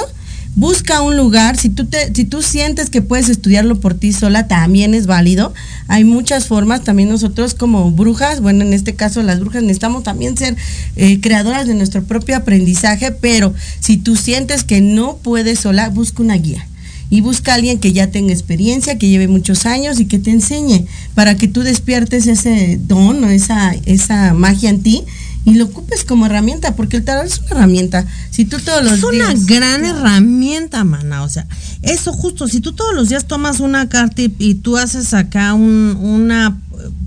busca 0.55 1.01
un 1.03 1.15
lugar, 1.15 1.55
si 1.55 1.69
tú, 1.69 1.85
te, 1.85 2.11
si 2.15 2.25
tú 2.25 2.41
sientes 2.41 2.89
que 2.89 3.03
puedes 3.03 3.29
estudiarlo 3.29 3.79
por 3.79 3.93
ti 3.93 4.11
sola, 4.11 4.47
también 4.47 4.95
es 4.95 5.05
válido. 5.05 5.53
Hay 5.87 6.03
muchas 6.03 6.47
formas, 6.47 6.83
también 6.83 7.09
nosotros 7.09 7.53
como 7.53 7.91
brujas, 7.91 8.41
bueno, 8.41 8.63
en 8.63 8.73
este 8.73 8.95
caso 8.95 9.21
las 9.21 9.39
brujas 9.39 9.61
necesitamos 9.61 10.01
también 10.01 10.35
ser 10.35 10.57
eh, 10.95 11.21
creadoras 11.21 11.67
de 11.67 11.75
nuestro 11.75 12.03
propio 12.03 12.35
aprendizaje, 12.35 13.11
pero 13.11 13.53
si 13.79 13.97
tú 13.97 14.15
sientes 14.15 14.63
que 14.63 14.81
no 14.81 15.17
puedes 15.17 15.59
sola, 15.59 15.89
busca 15.89 16.23
una 16.23 16.35
guía 16.37 16.65
y 17.09 17.21
busca 17.21 17.51
a 17.51 17.55
alguien 17.55 17.79
que 17.79 17.91
ya 17.91 18.11
tenga 18.11 18.31
experiencia, 18.31 18.97
que 18.97 19.09
lleve 19.09 19.27
muchos 19.27 19.65
años 19.65 19.99
y 19.99 20.05
que 20.05 20.19
te 20.19 20.31
enseñe 20.31 20.85
para 21.15 21.35
que 21.37 21.47
tú 21.47 21.61
despiertes 21.61 22.27
ese 22.27 22.79
don 22.87 23.23
o 23.23 23.29
esa, 23.29 23.73
esa 23.85 24.33
magia 24.33 24.69
en 24.69 24.83
ti 24.83 25.03
y 25.45 25.55
lo 25.55 25.65
ocupes 25.65 26.03
como 26.03 26.25
herramienta, 26.25 26.75
porque 26.75 26.97
el 26.97 27.03
tarot 27.03 27.25
es 27.25 27.39
una 27.39 27.51
herramienta. 27.51 28.05
Si 28.29 28.45
tú 28.45 28.59
todos 28.59 28.83
los 28.83 28.93
es 28.99 29.03
una 29.03 29.33
gran 29.33 29.85
herramienta, 29.85 30.83
mana. 30.83 31.23
O 31.23 31.29
sea, 31.29 31.47
eso 31.81 32.13
justo, 32.13 32.47
si 32.47 32.59
tú 32.59 32.73
todos 32.73 32.93
los 32.93 33.09
días 33.09 33.25
tomas 33.25 33.59
una 33.59 33.89
carta 33.89 34.21
y, 34.21 34.55
tú 34.55 34.77
haces 34.77 35.13
acá 35.13 35.53
un, 35.53 35.97
una, 35.99 36.57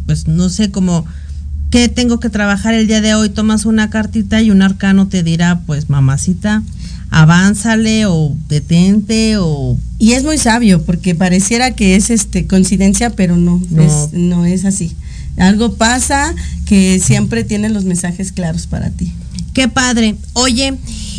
pues 0.06 0.26
no 0.26 0.48
sé, 0.48 0.70
como 0.70 1.04
qué 1.70 1.88
tengo 1.88 2.20
que 2.20 2.30
trabajar 2.30 2.74
el 2.74 2.86
día 2.86 3.00
de 3.00 3.14
hoy, 3.14 3.28
tomas 3.28 3.64
una 3.64 3.90
cartita 3.90 4.42
y 4.42 4.50
un 4.50 4.62
arcano 4.62 5.08
te 5.08 5.22
dirá, 5.22 5.60
pues 5.60 5.88
mamacita, 5.88 6.62
avánzale 7.12 8.06
o 8.06 8.34
detente 8.48 9.36
o 9.36 9.78
y 9.98 10.12
es 10.12 10.24
muy 10.24 10.38
sabio 10.38 10.82
porque 10.82 11.14
pareciera 11.14 11.72
que 11.76 11.94
es 11.94 12.10
este 12.10 12.46
coincidencia 12.46 13.10
pero 13.10 13.36
no 13.36 13.60
Es, 13.78 14.12
no 14.12 14.44
es 14.44 14.64
así. 14.64 14.96
Algo 15.36 15.74
pasa 15.74 16.34
que 16.66 17.00
siempre 17.00 17.44
tiene 17.44 17.68
los 17.68 17.84
mensajes 17.84 18.32
claros 18.32 18.66
para 18.66 18.90
ti. 18.90 19.12
Qué 19.54 19.68
padre. 19.68 20.16
Oye 20.32 20.74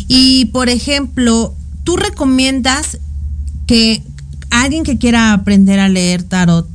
y 0.08 0.46
por 0.46 0.68
ejemplo 0.68 1.54
tú 1.84 1.96
recomiendas 1.96 2.98
que 3.66 4.02
alguien 4.50 4.82
que 4.82 4.98
quiera 4.98 5.32
aprender 5.32 5.78
a 5.78 5.88
leer 5.88 6.24
tarot 6.24 6.68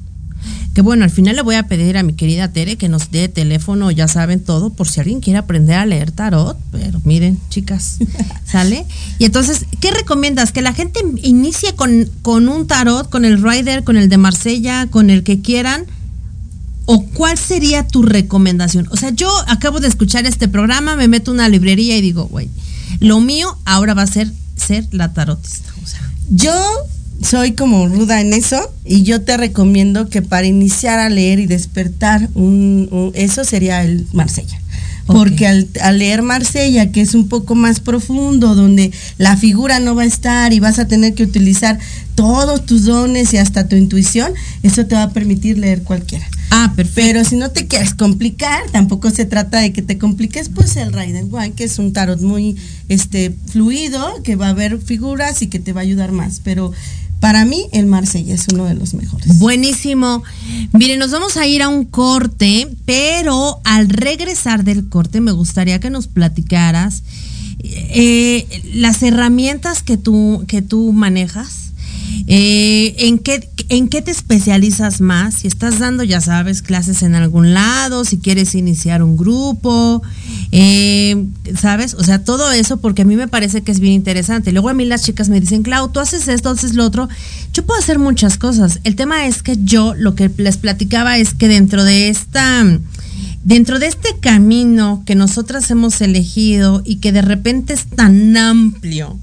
que 0.79 0.83
bueno, 0.83 1.03
al 1.03 1.09
final 1.09 1.35
le 1.35 1.41
voy 1.41 1.55
a 1.55 1.63
pedir 1.63 1.97
a 1.97 2.03
mi 2.03 2.13
querida 2.13 2.53
Tere 2.53 2.77
que 2.77 2.87
nos 2.87 3.11
dé 3.11 3.27
teléfono, 3.27 3.91
ya 3.91 4.07
saben 4.07 4.39
todo, 4.39 4.69
por 4.69 4.87
si 4.87 5.01
alguien 5.01 5.19
quiere 5.19 5.37
aprender 5.37 5.75
a 5.75 5.85
leer 5.85 6.13
tarot, 6.13 6.57
pero 6.71 7.01
miren, 7.03 7.37
chicas, 7.49 7.97
¿sale? 8.45 8.85
Y 9.17 9.25
entonces, 9.25 9.65
¿qué 9.81 9.91
recomiendas? 9.91 10.53
¿Que 10.53 10.61
la 10.61 10.71
gente 10.71 11.01
inicie 11.21 11.75
con, 11.75 12.09
con 12.21 12.47
un 12.47 12.65
tarot, 12.65 13.09
con 13.09 13.25
el 13.25 13.43
Rider, 13.43 13.83
con 13.83 13.97
el 13.97 14.07
de 14.07 14.17
Marsella, 14.19 14.87
con 14.87 15.09
el 15.09 15.23
que 15.23 15.41
quieran? 15.41 15.85
¿O 16.85 17.03
cuál 17.07 17.37
sería 17.37 17.85
tu 17.85 18.01
recomendación? 18.01 18.87
O 18.89 18.95
sea, 18.95 19.09
yo 19.09 19.29
acabo 19.49 19.81
de 19.81 19.89
escuchar 19.89 20.25
este 20.25 20.47
programa, 20.47 20.95
me 20.95 21.09
meto 21.09 21.31
a 21.31 21.33
una 21.33 21.49
librería 21.49 21.97
y 21.97 22.01
digo, 22.01 22.23
güey, 22.27 22.47
lo 23.01 23.19
mío 23.19 23.57
ahora 23.65 23.95
va 23.95 24.03
a 24.03 24.07
ser 24.07 24.31
ser 24.55 24.87
la 24.91 25.11
tarotista. 25.11 25.73
O 25.83 25.85
sea, 25.85 26.09
yo 26.29 26.53
soy 27.21 27.53
como 27.53 27.87
ruda 27.87 28.21
en 28.21 28.33
eso 28.33 28.71
y 28.85 29.03
yo 29.03 29.21
te 29.21 29.37
recomiendo 29.37 30.09
que 30.09 30.21
para 30.21 30.47
iniciar 30.47 30.99
a 30.99 31.09
leer 31.09 31.39
y 31.39 31.47
despertar 31.47 32.29
un, 32.33 33.11
eso 33.13 33.43
sería 33.43 33.83
el 33.83 34.07
Marsella. 34.13 34.59
Porque 35.05 35.47
al, 35.47 35.97
leer 35.97 36.21
Marsella, 36.21 36.91
que 36.91 37.01
es 37.01 37.15
un 37.15 37.29
poco 37.29 37.55
más 37.55 37.79
profundo, 37.79 38.53
donde 38.53 38.91
la 39.17 39.35
figura 39.37 39.79
no 39.79 39.95
va 39.95 40.03
a 40.03 40.05
estar 40.05 40.53
y 40.53 40.59
vas 40.59 40.77
a 40.77 40.87
tener 40.87 41.15
que 41.15 41.23
utilizar 41.23 41.79
todos 42.13 42.63
tus 42.67 42.85
dones 42.85 43.33
y 43.33 43.37
hasta 43.37 43.67
tu 43.67 43.75
intuición, 43.75 44.33
eso 44.61 44.85
te 44.85 44.93
va 44.93 45.03
a 45.03 45.09
permitir 45.09 45.57
leer 45.57 45.81
cualquiera. 45.81 46.27
Ah, 46.51 46.73
perfecto. 46.75 47.01
Pero 47.01 47.23
si 47.23 47.37
no 47.37 47.49
te 47.49 47.65
quieres 47.65 47.95
complicar, 47.95 48.69
tampoco 48.71 49.09
se 49.09 49.25
trata 49.25 49.59
de 49.59 49.73
que 49.73 49.81
te 49.81 49.97
compliques, 49.97 50.49
pues 50.49 50.75
el 50.77 50.93
Raiden 50.93 51.29
One, 51.31 51.53
que 51.53 51.63
es 51.63 51.79
un 51.79 51.91
tarot 51.91 52.21
muy 52.21 52.57
este 52.87 53.35
fluido, 53.47 54.21
que 54.23 54.35
va 54.35 54.47
a 54.47 54.51
haber 54.51 54.79
figuras 54.79 55.41
y 55.41 55.47
que 55.47 55.59
te 55.59 55.73
va 55.73 55.81
a 55.81 55.83
ayudar 55.83 56.11
más. 56.11 56.39
Pero 56.43 56.71
para 57.19 57.45
mí, 57.45 57.67
el 57.71 57.85
Marsella 57.85 58.33
es 58.33 58.47
uno 58.47 58.65
de 58.65 58.75
los 58.75 58.93
mejores. 58.93 59.39
Buenísimo. 59.39 60.23
Miren, 60.73 60.99
nos 60.99 61.11
vamos 61.11 61.35
a 61.37 61.45
ir 61.47 61.61
a 61.61 61.69
un 61.69 61.85
corte, 61.85 62.67
pero 62.85 63.59
al 63.65 63.89
regresar 63.89 64.63
del 64.63 64.87
corte 64.87 65.19
me 65.19 65.31
gustaría 65.31 65.79
que 65.79 65.89
nos 65.89 66.07
platicaras 66.07 67.03
eh, 67.61 68.47
las 68.73 69.03
herramientas 69.03 69.83
que 69.83 69.97
tú, 69.97 70.45
que 70.47 70.61
tú 70.61 70.93
manejas 70.93 71.68
eh, 72.27 72.95
¿en, 72.99 73.19
qué, 73.19 73.47
¿En 73.69 73.87
qué 73.87 74.01
te 74.01 74.11
especializas 74.11 75.01
más? 75.01 75.35
Si 75.35 75.47
estás 75.47 75.79
dando, 75.79 76.03
ya 76.03 76.21
sabes, 76.21 76.61
clases 76.61 77.03
en 77.03 77.15
algún 77.15 77.53
lado, 77.53 78.05
si 78.05 78.17
quieres 78.17 78.55
iniciar 78.55 79.03
un 79.03 79.17
grupo, 79.17 80.01
eh, 80.51 81.25
¿sabes? 81.59 81.93
O 81.93 82.03
sea, 82.03 82.23
todo 82.23 82.51
eso 82.51 82.77
porque 82.77 83.03
a 83.03 83.05
mí 83.05 83.15
me 83.15 83.27
parece 83.27 83.61
que 83.61 83.71
es 83.71 83.79
bien 83.79 83.93
interesante. 83.93 84.51
Luego 84.51 84.69
a 84.69 84.73
mí 84.73 84.85
las 84.85 85.03
chicas 85.03 85.29
me 85.29 85.39
dicen, 85.39 85.63
Clau, 85.63 85.91
tú 85.91 85.99
haces 85.99 86.27
esto, 86.27 86.49
haces 86.49 86.73
lo 86.73 86.85
otro. 86.85 87.09
Yo 87.53 87.65
puedo 87.65 87.79
hacer 87.79 87.99
muchas 87.99 88.37
cosas. 88.37 88.79
El 88.83 88.95
tema 88.95 89.25
es 89.27 89.43
que 89.43 89.57
yo 89.63 89.93
lo 89.95 90.15
que 90.15 90.31
les 90.37 90.57
platicaba 90.57 91.17
es 91.17 91.33
que 91.33 91.47
dentro 91.47 91.83
de 91.83 92.09
esta 92.09 92.65
dentro 93.43 93.79
de 93.79 93.87
este 93.87 94.19
camino 94.19 95.03
que 95.05 95.15
nosotras 95.15 95.71
hemos 95.71 96.01
elegido 96.01 96.81
y 96.85 96.97
que 96.97 97.11
de 97.11 97.21
repente 97.21 97.73
es 97.73 97.85
tan 97.85 98.35
amplio, 98.35 99.17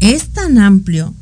es 0.00 0.28
tan 0.28 0.58
amplio 0.58 1.14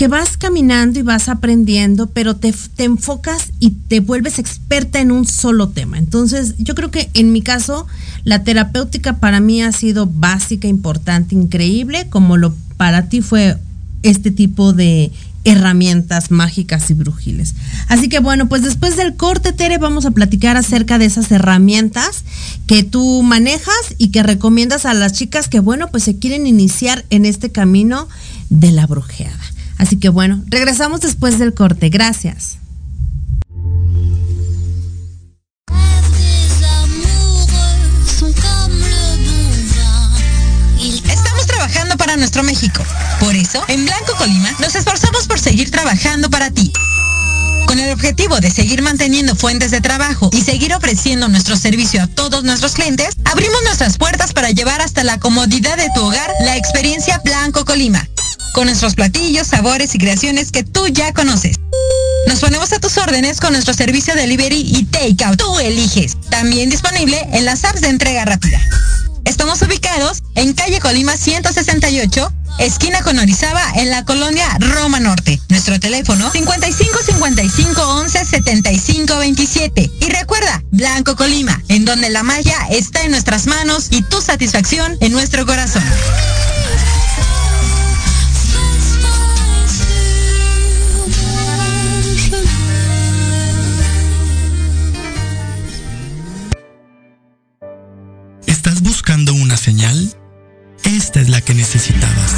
que 0.00 0.08
vas 0.08 0.38
caminando 0.38 0.98
y 0.98 1.02
vas 1.02 1.28
aprendiendo, 1.28 2.06
pero 2.06 2.34
te, 2.34 2.54
enfocas 2.78 3.52
y 3.60 3.72
te 3.72 4.00
vuelves 4.00 4.38
experta 4.38 4.98
en 4.98 5.10
un 5.10 5.26
solo 5.26 5.68
tema. 5.68 5.98
Entonces, 5.98 6.54
yo 6.56 6.74
creo 6.74 6.90
que 6.90 7.10
en 7.12 7.32
mi 7.32 7.42
caso, 7.42 7.86
la 8.24 8.42
terapéutica 8.42 9.18
para 9.18 9.40
mí 9.40 9.62
ha 9.62 9.72
sido 9.72 10.06
básica, 10.06 10.68
importante, 10.68 11.34
increíble, 11.34 12.06
como 12.08 12.38
lo 12.38 12.54
para 12.78 13.10
ti 13.10 13.20
fue 13.20 13.58
este 14.02 14.30
tipo 14.30 14.72
de 14.72 15.12
herramientas 15.44 16.30
mágicas 16.30 16.90
y 16.90 16.94
brujiles. 16.94 17.54
Así 17.88 18.08
que 18.08 18.20
bueno, 18.20 18.48
pues 18.48 18.62
después 18.62 18.96
del 18.96 19.16
corte, 19.16 19.52
Tere, 19.52 19.76
vamos 19.76 20.06
a 20.06 20.12
platicar 20.12 20.56
acerca 20.56 20.98
de 20.98 21.04
esas 21.04 21.30
herramientas 21.30 22.24
que 22.66 22.84
tú 22.84 23.22
manejas 23.22 23.94
y 23.98 24.08
que 24.12 24.22
recomiendas 24.22 24.86
a 24.86 24.94
las 24.94 25.12
chicas 25.12 25.48
que, 25.48 25.60
bueno, 25.60 25.88
pues 25.90 26.04
se 26.04 26.18
quieren 26.18 26.46
iniciar 26.46 27.04
en 27.10 27.26
este 27.26 27.52
camino 27.52 28.08
de 28.48 28.72
la 28.72 28.86
brujeada. 28.86 29.49
Así 29.80 29.96
que 29.96 30.10
bueno, 30.10 30.44
regresamos 30.48 31.00
después 31.00 31.38
del 31.38 31.54
corte. 31.54 31.88
Gracias. 31.88 32.58
Estamos 41.08 41.46
trabajando 41.46 41.96
para 41.96 42.18
nuestro 42.18 42.42
México. 42.42 42.84
Por 43.20 43.34
eso, 43.34 43.64
en 43.68 43.86
Blanco 43.86 44.12
Colima, 44.18 44.50
nos 44.58 44.74
esforzamos 44.74 45.26
por 45.26 45.40
seguir 45.40 45.70
trabajando 45.70 46.28
para 46.28 46.50
ti. 46.50 46.70
Con 47.66 47.78
el 47.78 47.90
objetivo 47.90 48.38
de 48.40 48.50
seguir 48.50 48.82
manteniendo 48.82 49.34
fuentes 49.34 49.70
de 49.70 49.80
trabajo 49.80 50.28
y 50.34 50.42
seguir 50.42 50.74
ofreciendo 50.74 51.26
nuestro 51.28 51.56
servicio 51.56 52.02
a 52.02 52.06
todos 52.06 52.44
nuestros 52.44 52.74
clientes, 52.74 53.16
abrimos 53.24 53.62
nuestras 53.64 53.96
puertas 53.96 54.34
para 54.34 54.50
llevar 54.50 54.82
hasta 54.82 55.04
la 55.04 55.18
comodidad 55.18 55.78
de 55.78 55.88
tu 55.94 56.02
hogar 56.02 56.30
la 56.42 56.58
experiencia 56.58 57.18
Blanco 57.24 57.64
Colima 57.64 58.06
con 58.52 58.66
nuestros 58.66 58.94
platillos, 58.94 59.46
sabores 59.46 59.94
y 59.94 59.98
creaciones 59.98 60.50
que 60.50 60.64
tú 60.64 60.86
ya 60.88 61.12
conoces. 61.12 61.56
Nos 62.26 62.40
ponemos 62.40 62.72
a 62.72 62.78
tus 62.78 62.96
órdenes 62.98 63.40
con 63.40 63.52
nuestro 63.52 63.74
servicio 63.74 64.14
de 64.14 64.22
delivery 64.22 64.60
y 64.60 64.84
takeout. 64.84 65.38
Tú 65.38 65.58
eliges. 65.58 66.16
También 66.30 66.70
disponible 66.70 67.26
en 67.32 67.44
las 67.44 67.64
apps 67.64 67.80
de 67.80 67.88
entrega 67.88 68.24
rápida. 68.24 68.60
Estamos 69.24 69.60
ubicados 69.62 70.22
en 70.34 70.54
calle 70.54 70.80
Colima 70.80 71.16
168, 71.16 72.32
esquina 72.58 73.02
con 73.02 73.18
Orizaba, 73.18 73.62
en 73.76 73.90
la 73.90 74.04
colonia 74.04 74.46
Roma 74.58 74.98
Norte. 74.98 75.40
Nuestro 75.48 75.78
teléfono 75.78 76.30
55 76.30 76.98
55 77.04 77.82
11 77.82 78.24
75 78.24 79.18
27. 79.18 79.90
Y 80.00 80.04
recuerda, 80.10 80.62
Blanco 80.70 81.16
Colima, 81.16 81.62
en 81.68 81.84
donde 81.84 82.10
la 82.10 82.22
magia 82.22 82.56
está 82.70 83.02
en 83.02 83.10
nuestras 83.10 83.46
manos 83.46 83.88
y 83.90 84.02
tu 84.02 84.20
satisfacción 84.20 84.96
en 85.00 85.12
nuestro 85.12 85.46
corazón. 85.46 85.84
Buscando 99.00 99.32
una 99.32 99.56
señal? 99.56 100.14
Esta 100.84 101.22
es 101.22 101.30
la 101.30 101.40
que 101.40 101.54
necesitabas. 101.54 102.34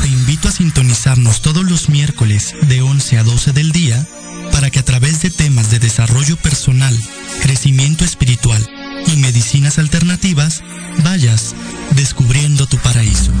Te 0.00 0.08
invito 0.08 0.48
a 0.48 0.52
sintonizarnos 0.52 1.42
todos 1.42 1.70
los 1.70 1.90
miércoles 1.90 2.54
de 2.62 2.80
11 2.80 3.18
a 3.18 3.22
12 3.22 3.52
del 3.52 3.72
día 3.72 4.08
para 4.52 4.70
que 4.70 4.78
a 4.78 4.82
través 4.82 5.20
de 5.20 5.28
temas 5.28 5.70
de 5.70 5.80
desarrollo 5.80 6.38
personal, 6.38 6.98
crecimiento 7.42 8.06
espiritual 8.06 8.66
y 9.06 9.16
medicinas 9.18 9.78
alternativas 9.78 10.62
vayas 11.04 11.54
descubriendo 11.90 12.66
tu 12.66 12.78
paraíso. 12.78 13.32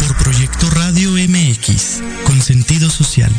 Por 0.00 0.16
Proyecto 0.16 0.68
Radio 0.70 1.12
MX, 1.12 2.02
con 2.24 2.42
sentido 2.42 2.90
social. 2.90 3.30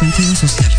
Sentido 0.00 0.34
social. 0.34 0.70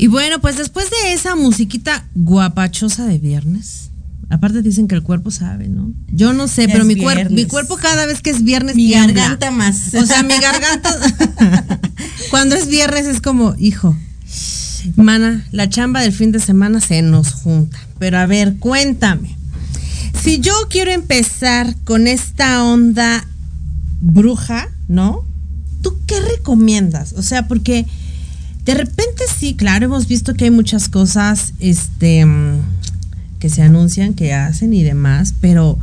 Y 0.00 0.06
bueno, 0.06 0.38
pues 0.40 0.56
después 0.56 0.90
de 0.90 1.12
esa 1.12 1.34
musiquita 1.34 2.08
guapachosa 2.14 3.04
de 3.04 3.18
viernes, 3.18 3.90
aparte 4.30 4.62
dicen 4.62 4.88
que 4.88 4.94
el 4.94 5.02
cuerpo 5.02 5.30
sabe, 5.30 5.68
¿no? 5.68 5.92
Yo 6.08 6.32
no 6.32 6.48
sé, 6.48 6.68
pero 6.68 6.84
mi, 6.84 6.96
cuerpo 6.96 7.32
mi 7.32 7.44
cuerpo 7.46 7.76
cada 7.76 8.06
vez 8.06 8.20
que 8.20 8.30
es 8.30 8.44
viernes 8.44 8.76
mi 8.76 8.90
garganta 8.90 9.50
más. 9.50 9.94
O 9.94 10.04
sea, 10.04 10.22
mi 10.22 10.34
garganta 10.34 10.90
cuando 12.30 12.54
es 12.56 12.68
viernes 12.68 13.06
es 13.06 13.20
como, 13.20 13.54
hijo, 13.58 13.96
mana, 14.96 15.46
la 15.52 15.68
chamba 15.68 16.00
del 16.00 16.12
fin 16.12 16.32
de 16.32 16.40
semana 16.40 16.80
se 16.80 17.02
nos 17.02 17.32
junta. 17.32 17.78
Pero 17.98 18.18
a 18.18 18.26
ver, 18.26 18.56
cuéntame. 18.58 19.36
Si 20.22 20.40
yo 20.40 20.52
quiero 20.68 20.90
empezar 20.90 21.74
con 21.84 22.06
esta 22.06 22.64
onda 22.64 23.26
bruja, 24.00 24.68
¿no? 24.88 25.24
¿Tú 25.82 25.96
qué 26.06 26.20
recomiendas? 26.20 27.14
O 27.14 27.22
sea, 27.22 27.46
porque 27.46 27.86
de 28.64 28.74
repente 28.74 29.24
sí, 29.38 29.54
claro, 29.54 29.86
hemos 29.86 30.06
visto 30.06 30.34
que 30.34 30.44
hay 30.44 30.50
muchas 30.50 30.88
cosas 30.88 31.54
este, 31.60 32.26
que 33.38 33.48
se 33.48 33.62
anuncian, 33.62 34.14
que 34.14 34.32
hacen 34.32 34.72
y 34.72 34.82
demás, 34.82 35.34
pero 35.40 35.78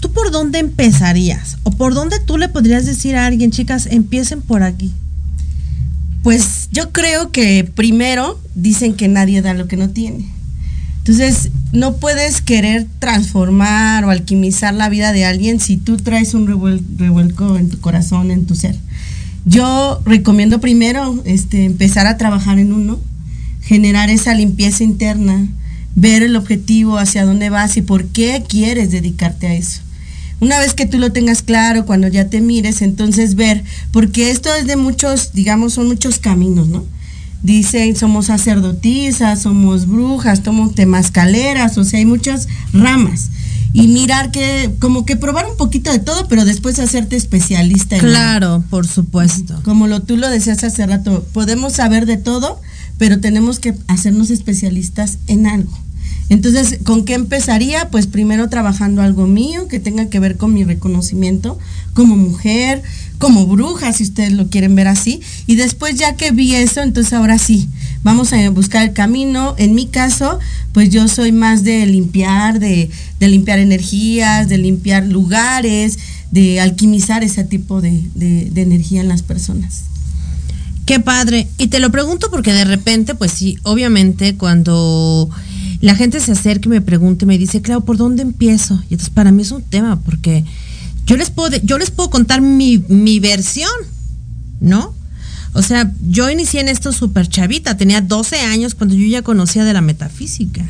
¿tú 0.00 0.12
por 0.12 0.30
dónde 0.30 0.58
empezarías? 0.58 1.58
¿O 1.62 1.70
por 1.70 1.94
dónde 1.94 2.20
tú 2.20 2.38
le 2.38 2.48
podrías 2.48 2.86
decir 2.86 3.16
a 3.16 3.26
alguien, 3.26 3.50
chicas, 3.50 3.86
empiecen 3.90 4.40
por 4.40 4.62
aquí? 4.62 4.92
Pues 6.22 6.68
yo 6.72 6.92
creo 6.92 7.30
que 7.30 7.64
primero 7.64 8.40
dicen 8.54 8.94
que 8.94 9.08
nadie 9.08 9.42
da 9.42 9.54
lo 9.54 9.68
que 9.68 9.76
no 9.76 9.90
tiene. 9.90 10.26
Entonces, 10.98 11.50
no 11.72 11.96
puedes 11.96 12.42
querer 12.42 12.86
transformar 12.98 14.04
o 14.04 14.10
alquimizar 14.10 14.74
la 14.74 14.90
vida 14.90 15.12
de 15.12 15.24
alguien 15.24 15.58
si 15.58 15.78
tú 15.78 15.96
traes 15.96 16.34
un 16.34 16.46
revuelco 16.46 17.56
en 17.56 17.70
tu 17.70 17.80
corazón, 17.80 18.30
en 18.30 18.44
tu 18.44 18.54
ser. 18.54 18.76
Yo 19.46 20.02
recomiendo 20.04 20.60
primero 20.60 21.22
este, 21.24 21.64
empezar 21.64 22.06
a 22.06 22.18
trabajar 22.18 22.58
en 22.58 22.74
uno, 22.74 22.98
generar 23.62 24.10
esa 24.10 24.34
limpieza 24.34 24.84
interna, 24.84 25.48
ver 26.00 26.22
el 26.22 26.36
objetivo, 26.36 26.98
hacia 26.98 27.24
dónde 27.24 27.50
vas 27.50 27.76
y 27.76 27.82
por 27.82 28.06
qué 28.06 28.44
quieres 28.48 28.90
dedicarte 28.90 29.46
a 29.46 29.54
eso. 29.54 29.80
Una 30.40 30.60
vez 30.60 30.72
que 30.72 30.86
tú 30.86 30.98
lo 30.98 31.10
tengas 31.10 31.42
claro, 31.42 31.84
cuando 31.84 32.06
ya 32.06 32.28
te 32.28 32.40
mires, 32.40 32.80
entonces 32.82 33.34
ver, 33.34 33.64
porque 33.90 34.30
esto 34.30 34.54
es 34.54 34.66
de 34.66 34.76
muchos, 34.76 35.32
digamos, 35.32 35.74
son 35.74 35.88
muchos 35.88 36.18
caminos, 36.18 36.68
¿no? 36.68 36.84
Dicen, 37.42 37.96
somos 37.96 38.26
sacerdotisas, 38.26 39.42
somos 39.42 39.86
brujas, 39.86 40.40
somos 40.44 40.74
temascaleras, 40.74 41.76
o 41.78 41.84
sea, 41.84 41.98
hay 41.98 42.04
muchas 42.04 42.46
ramas 42.72 43.30
y 43.72 43.88
mirar 43.88 44.30
que, 44.30 44.70
como 44.78 45.04
que 45.04 45.16
probar 45.16 45.46
un 45.46 45.56
poquito 45.56 45.92
de 45.92 45.98
todo, 45.98 46.26
pero 46.28 46.44
después 46.44 46.78
hacerte 46.78 47.16
especialista. 47.16 47.96
En 47.96 48.02
claro, 48.02 48.64
por 48.70 48.86
supuesto. 48.86 49.60
Como 49.64 49.86
lo 49.86 50.00
tú 50.00 50.16
lo 50.16 50.28
decías 50.28 50.64
hace 50.64 50.86
rato, 50.86 51.24
podemos 51.32 51.74
saber 51.74 52.06
de 52.06 52.16
todo, 52.16 52.60
pero 52.96 53.20
tenemos 53.20 53.58
que 53.58 53.74
hacernos 53.86 54.30
especialistas 54.30 55.18
en 55.26 55.46
algo. 55.46 55.78
Entonces, 56.28 56.80
¿con 56.84 57.04
qué 57.04 57.14
empezaría? 57.14 57.88
Pues 57.90 58.06
primero 58.06 58.48
trabajando 58.48 59.00
algo 59.02 59.26
mío 59.26 59.66
que 59.66 59.80
tenga 59.80 60.10
que 60.10 60.20
ver 60.20 60.36
con 60.36 60.52
mi 60.52 60.64
reconocimiento 60.64 61.58
como 61.94 62.16
mujer, 62.16 62.82
como 63.18 63.46
bruja, 63.46 63.92
si 63.92 64.04
ustedes 64.04 64.32
lo 64.32 64.48
quieren 64.48 64.74
ver 64.74 64.88
así. 64.88 65.20
Y 65.46 65.56
después 65.56 65.96
ya 65.96 66.16
que 66.16 66.30
vi 66.30 66.54
eso, 66.54 66.82
entonces 66.82 67.12
ahora 67.12 67.38
sí, 67.38 67.68
vamos 68.02 68.32
a 68.32 68.50
buscar 68.50 68.86
el 68.86 68.92
camino. 68.92 69.54
En 69.58 69.74
mi 69.74 69.86
caso, 69.86 70.38
pues 70.72 70.90
yo 70.90 71.08
soy 71.08 71.32
más 71.32 71.64
de 71.64 71.86
limpiar, 71.86 72.60
de, 72.60 72.90
limpiar 73.20 73.58
energías, 73.58 74.48
de 74.48 74.58
limpiar 74.58 75.06
lugares, 75.06 75.98
de 76.30 76.60
alquimizar 76.60 77.24
ese 77.24 77.42
tipo 77.42 77.80
de, 77.80 78.02
energía 78.54 79.00
en 79.00 79.08
las 79.08 79.22
personas. 79.22 79.84
Qué 80.86 81.00
padre. 81.00 81.48
Y 81.58 81.66
te 81.66 81.80
lo 81.80 81.90
pregunto 81.90 82.30
porque 82.30 82.52
de 82.52 82.64
repente, 82.64 83.14
pues 83.14 83.32
sí, 83.32 83.58
obviamente 83.62 84.36
cuando 84.36 85.28
la 85.80 85.94
gente 85.94 86.20
se 86.20 86.32
acerca 86.32 86.68
y 86.68 86.70
me 86.70 86.80
pregunta 86.80 87.24
y 87.24 87.28
me 87.28 87.38
dice, 87.38 87.62
claro, 87.62 87.82
¿por 87.82 87.96
dónde 87.96 88.22
empiezo? 88.22 88.74
Y 88.90 88.94
entonces 88.94 89.10
para 89.10 89.30
mí 89.32 89.42
es 89.42 89.52
un 89.52 89.62
tema 89.62 90.00
porque 90.00 90.44
yo 91.06 91.16
les 91.16 91.30
puedo, 91.30 91.56
yo 91.62 91.78
les 91.78 91.90
puedo 91.90 92.10
contar 92.10 92.40
mi, 92.40 92.82
mi 92.88 93.20
versión, 93.20 93.70
¿no? 94.60 94.94
O 95.54 95.62
sea, 95.62 95.92
yo 96.08 96.30
inicié 96.30 96.60
en 96.60 96.68
esto 96.68 96.92
súper 96.92 97.28
chavita, 97.28 97.76
tenía 97.76 98.00
12 98.00 98.36
años 98.40 98.74
cuando 98.74 98.94
yo 98.94 99.06
ya 99.06 99.22
conocía 99.22 99.64
de 99.64 99.72
la 99.72 99.80
metafísica. 99.80 100.66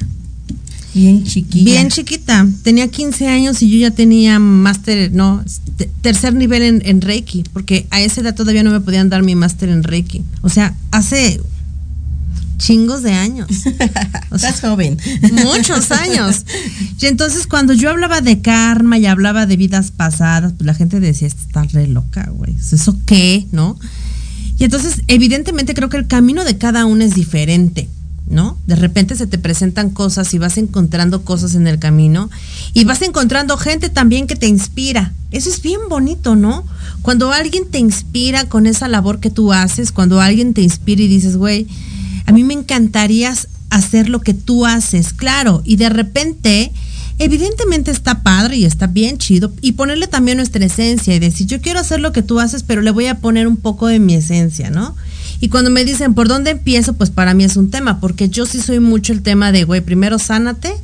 Bien 0.94 1.24
chiquita. 1.24 1.64
Bien 1.64 1.88
chiquita. 1.88 2.46
Tenía 2.62 2.88
15 2.88 3.28
años 3.28 3.62
y 3.62 3.70
yo 3.70 3.78
ya 3.78 3.90
tenía 3.90 4.38
máster, 4.38 5.12
no, 5.12 5.44
tercer 6.00 6.34
nivel 6.34 6.62
en, 6.62 6.82
en, 6.84 7.00
Reiki, 7.00 7.44
porque 7.52 7.86
a 7.90 8.00
esa 8.00 8.20
edad 8.20 8.34
todavía 8.34 8.62
no 8.62 8.70
me 8.70 8.80
podían 8.80 9.08
dar 9.10 9.22
mi 9.22 9.34
máster 9.34 9.68
en 9.68 9.82
Reiki. 9.82 10.22
O 10.42 10.48
sea, 10.48 10.74
hace 10.90 11.40
chingos 12.58 13.02
de 13.02 13.12
años. 13.12 13.48
O 14.30 14.36
Estás 14.36 14.60
joven. 14.60 14.98
Muchos 15.44 15.90
años. 15.90 16.44
Y 17.00 17.06
entonces 17.06 17.46
cuando 17.46 17.72
yo 17.72 17.88
hablaba 17.88 18.20
de 18.20 18.42
karma 18.42 18.98
y 18.98 19.06
hablaba 19.06 19.46
de 19.46 19.56
vidas 19.56 19.90
pasadas, 19.90 20.52
pues 20.52 20.66
la 20.66 20.74
gente 20.74 21.00
decía, 21.00 21.28
está 21.28 21.62
re 21.62 21.86
loca, 21.86 22.28
güey. 22.30 22.54
¿Eso 22.54 22.98
qué? 23.06 23.46
¿No? 23.52 23.78
Y 24.58 24.64
entonces, 24.64 25.02
evidentemente 25.06 25.72
creo 25.72 25.88
que 25.88 25.96
el 25.96 26.06
camino 26.06 26.44
de 26.44 26.58
cada 26.58 26.84
uno 26.84 27.04
es 27.04 27.14
diferente. 27.14 27.88
¿no? 28.30 28.58
De 28.66 28.76
repente 28.76 29.16
se 29.16 29.26
te 29.26 29.38
presentan 29.38 29.90
cosas 29.90 30.32
y 30.34 30.38
vas 30.38 30.59
encontrando 30.59 31.22
cosas 31.22 31.54
en 31.54 31.66
el 31.66 31.78
camino 31.78 32.28
y 32.74 32.84
vas 32.84 33.00
encontrando 33.02 33.56
gente 33.56 33.88
también 33.88 34.26
que 34.26 34.36
te 34.36 34.46
inspira. 34.46 35.14
Eso 35.30 35.48
es 35.48 35.62
bien 35.62 35.80
bonito, 35.88 36.36
¿no? 36.36 36.64
Cuando 37.02 37.32
alguien 37.32 37.66
te 37.70 37.78
inspira 37.78 38.46
con 38.48 38.66
esa 38.66 38.88
labor 38.88 39.20
que 39.20 39.30
tú 39.30 39.52
haces, 39.52 39.92
cuando 39.92 40.20
alguien 40.20 40.54
te 40.54 40.62
inspira 40.62 41.02
y 41.02 41.09
dices, 41.09 41.36
güey, 41.36 41.66
a 42.29 42.33
mí 42.33 42.45
me 42.45 42.53
encantaría 42.53 43.33
hacer 43.70 44.11
lo 44.11 44.20
que 44.20 44.35
tú 44.35 44.66
haces, 44.66 45.14
claro, 45.14 45.62
y 45.64 45.76
de 45.76 45.89
repente, 45.89 46.72
evidentemente 47.18 47.91
está 47.91 48.22
padre 48.22 48.59
y 48.59 48.66
está 48.66 48.87
bien 48.87 49.16
chido, 49.16 49.51
y 49.62 49.72
ponerle 49.72 50.09
también 50.09 50.37
nuestra 50.37 50.62
esencia 50.62 51.14
y 51.14 51.20
decir, 51.20 51.47
yo 51.47 51.62
quiero 51.62 51.81
hacer 51.81 52.01
lo 52.01 52.12
que 52.12 52.22
tú 52.22 52.39
haces, 52.39 52.64
pero 52.64 52.83
le 52.83 52.91
voy 52.91 53.07
a 53.07 53.14
poner 53.14 53.49
un 53.49 53.57
poco 53.57 53.87
de 53.87 53.99
mi 53.99 54.12
esencia, 54.12 54.68
¿no? 54.68 54.95
Y 55.41 55.49
cuando 55.49 55.70
me 55.70 55.87
dicen, 55.87 56.12
¿por 56.12 56.29
dónde 56.29 56.51
empiezo? 56.51 56.93
Pues 56.93 57.09
para 57.09 57.33
mí 57.33 57.45
es 57.45 57.57
un 57.57 57.70
tema, 57.70 57.99
porque 57.99 58.29
yo 58.29 58.45
sí 58.45 58.61
soy 58.61 58.79
mucho 58.79 59.14
el 59.14 59.22
tema 59.22 59.51
de, 59.51 59.64
güey, 59.64 59.81
primero 59.81 60.18
sánate, 60.18 60.74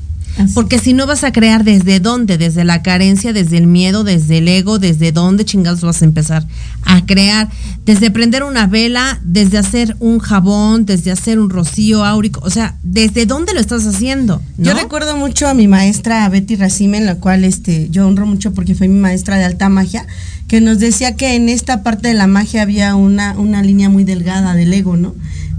porque 0.55 0.79
si 0.79 0.93
no 0.93 1.07
vas 1.07 1.25
a 1.25 1.33
crear 1.33 1.65
desde 1.65 2.01
dónde, 2.01 2.39
desde 2.39 2.65
la 2.65 2.83
carencia, 2.83 3.33
desde 3.33 3.59
el 3.59 3.67
miedo, 3.67 4.05
desde 4.05 4.39
el 4.39 4.49
ego, 4.49 4.79
desde 4.79 5.13
dónde 5.13 5.45
chingados 5.45 5.83
vas 5.83 6.03
a 6.03 6.05
empezar 6.05 6.47
a 6.83 7.07
crear, 7.07 7.49
desde 7.85 8.11
prender 8.11 8.43
una 8.43 8.67
vela, 8.67 9.21
desde 9.23 9.59
hacer 9.59 9.97
un 10.01 10.19
jabón, 10.19 10.87
desde 10.87 11.11
hacer 11.11 11.39
un 11.39 11.51
rocío 11.51 12.05
áurico, 12.05 12.41
o 12.43 12.51
sea, 12.51 12.77
desde 12.83 13.27
dónde 13.27 13.55
lo 13.55 13.61
estás 13.61 13.87
haciendo. 13.87 14.43
Yo 14.59 14.75
recuerdo 14.75 15.17
mucho 15.17 15.47
a 15.47 15.55
mi 15.55 15.69
maestra 15.69 16.29
Betty 16.29 16.57
Racime, 16.57 16.99
en 16.99 17.07
la 17.07 17.17
cual 17.17 17.45
este, 17.45 17.89
yo 17.91 18.07
honro 18.07 18.27
mucho 18.27 18.53
porque 18.53 18.75
fue 18.75 18.89
mi 18.89 18.99
maestra 18.99 19.37
de 19.37 19.45
alta 19.45 19.69
magia, 19.69 20.07
que 20.49 20.61
nos 20.61 20.79
decía 20.79 21.17
que 21.17 21.37
en 21.37 21.49
esta 21.49 21.83
parte 21.83 22.09
de 22.09 22.15
la 22.15 22.27
magia 22.27 22.63
había 22.63 22.95
una, 22.97 23.39
una 23.39 23.63
línea 23.63 23.89
muy 23.89 24.05
delgada 24.05 24.55
del 24.55 24.73
ego, 24.73 24.97
¿no? 24.97 25.15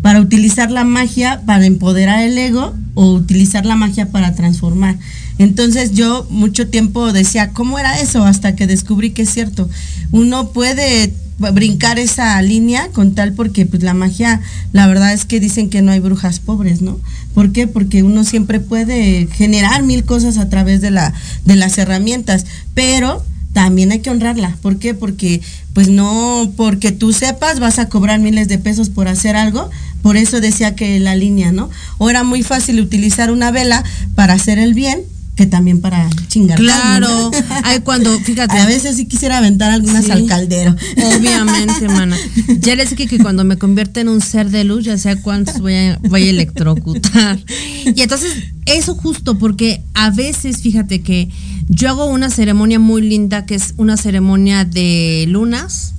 Para 0.06 0.22
utilizar 0.22 0.70
la 0.70 0.84
magia 0.84 1.42
para 1.48 1.66
empoderar 1.66 2.22
el 2.22 2.38
ego 2.38 2.76
o 2.94 3.12
utilizar 3.14 3.66
la 3.66 3.76
magia 3.76 4.12
para 4.12 4.36
transformar. 4.36 5.00
Entonces 5.40 5.94
yo 5.94 6.28
mucho 6.30 6.68
tiempo 6.68 7.12
decía, 7.12 7.50
¿cómo 7.54 7.80
era 7.80 8.00
eso? 8.00 8.24
Hasta 8.24 8.56
que 8.56 8.68
descubrí 8.68 9.10
que 9.10 9.24
es 9.24 9.34
cierto. 9.34 9.68
Uno 10.12 10.50
puede 10.50 11.12
brincar 11.40 11.98
esa 11.98 12.40
línea 12.44 12.90
con 12.90 13.16
tal 13.16 13.34
porque 13.34 13.66
pues 13.66 13.82
la 13.82 13.96
magia, 13.96 14.42
la 14.74 14.86
verdad 14.86 15.12
es 15.12 15.26
que 15.26 15.40
dicen 15.40 15.72
que 15.72 15.82
no 15.82 15.92
hay 15.92 16.02
brujas 16.02 16.40
pobres, 16.40 16.84
¿no? 16.84 17.00
¿Por 17.34 17.52
qué? 17.52 17.66
Porque 17.66 18.04
uno 18.04 18.26
siempre 18.26 18.60
puede 18.60 19.26
generar 19.32 19.82
mil 19.82 20.06
cosas 20.06 20.38
a 20.38 20.50
través 20.50 20.82
de 20.82 20.92
la 20.92 21.16
de 21.46 21.56
las 21.56 21.80
herramientas, 21.80 22.46
pero 22.76 23.26
también 23.56 23.94
hay 23.94 24.00
que 24.00 24.10
honrarla. 24.10 24.58
¿Por 24.62 24.80
qué? 24.80 24.94
Porque 24.94 25.40
pues 25.74 25.88
no 25.88 26.52
porque 26.58 26.92
tú 26.92 27.14
sepas 27.14 27.62
vas 27.62 27.80
a 27.80 27.88
cobrar 27.88 28.20
miles 28.20 28.50
de 28.50 28.58
pesos 28.58 28.90
por 28.90 29.08
hacer 29.08 29.38
algo. 29.38 29.70
Por 30.02 30.18
eso 30.18 30.42
decía 30.42 30.76
que 30.76 31.00
la 31.00 31.16
línea, 31.16 31.54
¿no? 31.54 31.70
O 31.98 32.10
era 32.10 32.26
muy 32.26 32.44
fácil 32.44 32.82
utilizar 32.82 33.32
una 33.32 33.52
vela 33.52 33.86
para 34.14 34.34
hacer 34.34 34.60
el 34.60 34.74
bien 34.74 35.04
que 35.36 35.46
también 35.46 35.82
para 35.82 36.10
chingar. 36.28 36.58
Claro, 36.58 37.32
hay 37.64 37.82
cuando, 37.82 38.18
fíjate. 38.20 38.58
A 38.58 38.66
veces 38.66 38.96
sí 38.96 39.06
quisiera 39.06 39.38
aventar 39.38 39.72
algunas 39.72 40.10
al 40.10 40.26
caldero. 40.26 40.76
Obviamente, 41.18 41.88
mana. 41.90 42.18
Ya 42.60 42.76
les 42.76 42.92
dije 42.92 43.08
que 43.08 43.20
cuando 43.20 43.44
me 43.44 43.58
convierte 43.58 44.00
en 44.00 44.10
un 44.10 44.22
ser 44.22 44.50
de 44.50 44.64
luz, 44.64 44.86
ya 44.86 44.98
sea 44.98 45.22
cuántos 45.22 45.60
voy 45.60 45.76
a, 45.76 46.00
voy 46.10 46.28
a 46.28 46.30
electrocutar. 46.30 47.40
Y 47.86 48.02
entonces, 48.02 48.34
eso 48.66 48.96
justo, 48.96 49.38
porque 49.38 49.84
a 49.94 50.10
veces, 50.10 50.62
fíjate 50.62 51.02
que 51.02 51.30
yo 51.68 51.90
hago 51.90 52.06
una 52.06 52.30
ceremonia 52.30 52.80
muy 52.80 53.02
linda, 53.02 53.46
que 53.46 53.56
es 53.56 53.74
una 53.78 53.98
ceremonia 53.98 54.66
de 54.66 55.26
lunas 55.28 55.96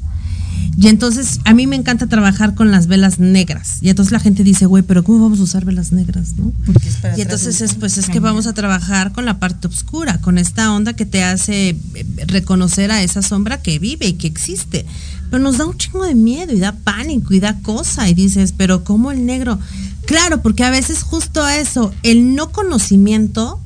y 0.78 0.88
entonces 0.88 1.40
a 1.44 1.54
mí 1.54 1.66
me 1.66 1.76
encanta 1.76 2.06
trabajar 2.06 2.54
con 2.54 2.70
las 2.70 2.86
velas 2.86 3.18
negras. 3.18 3.78
Y 3.80 3.88
entonces 3.88 4.12
la 4.12 4.20
gente 4.20 4.44
dice, 4.44 4.66
güey, 4.66 4.82
pero 4.82 5.02
¿cómo 5.04 5.20
vamos 5.20 5.40
a 5.40 5.44
usar 5.44 5.64
velas 5.64 5.90
negras, 5.92 6.34
no? 6.36 6.52
y 7.16 7.22
entonces 7.22 7.60
es, 7.62 7.74
pues 7.74 7.96
es 7.96 8.08
que 8.08 8.20
vamos 8.20 8.46
a 8.46 8.52
trabajar 8.52 9.12
con 9.12 9.24
la 9.24 9.38
parte 9.38 9.68
oscura, 9.68 10.20
con 10.20 10.36
esta 10.36 10.72
onda 10.72 10.92
que 10.92 11.06
te 11.06 11.24
hace 11.24 11.70
eh, 11.70 12.06
reconocer 12.26 12.90
a 12.90 13.02
esa 13.02 13.22
sombra 13.22 13.62
que 13.62 13.78
vive 13.78 14.06
y 14.06 14.12
que 14.14 14.26
existe. 14.26 14.84
Pero 15.30 15.42
nos 15.42 15.58
da 15.58 15.66
un 15.66 15.76
chingo 15.76 16.04
de 16.04 16.14
miedo 16.14 16.52
y 16.52 16.60
da 16.60 16.72
pánico 16.72 17.32
y 17.32 17.40
da 17.40 17.58
cosa. 17.60 18.08
Y 18.08 18.14
dices, 18.14 18.52
pero 18.56 18.84
¿cómo 18.84 19.10
el 19.10 19.24
negro? 19.24 19.58
Claro, 20.04 20.42
porque 20.42 20.62
a 20.62 20.70
veces 20.70 21.02
justo 21.02 21.48
eso, 21.48 21.92
el 22.02 22.34
no 22.34 22.52
conocimiento 22.52 23.60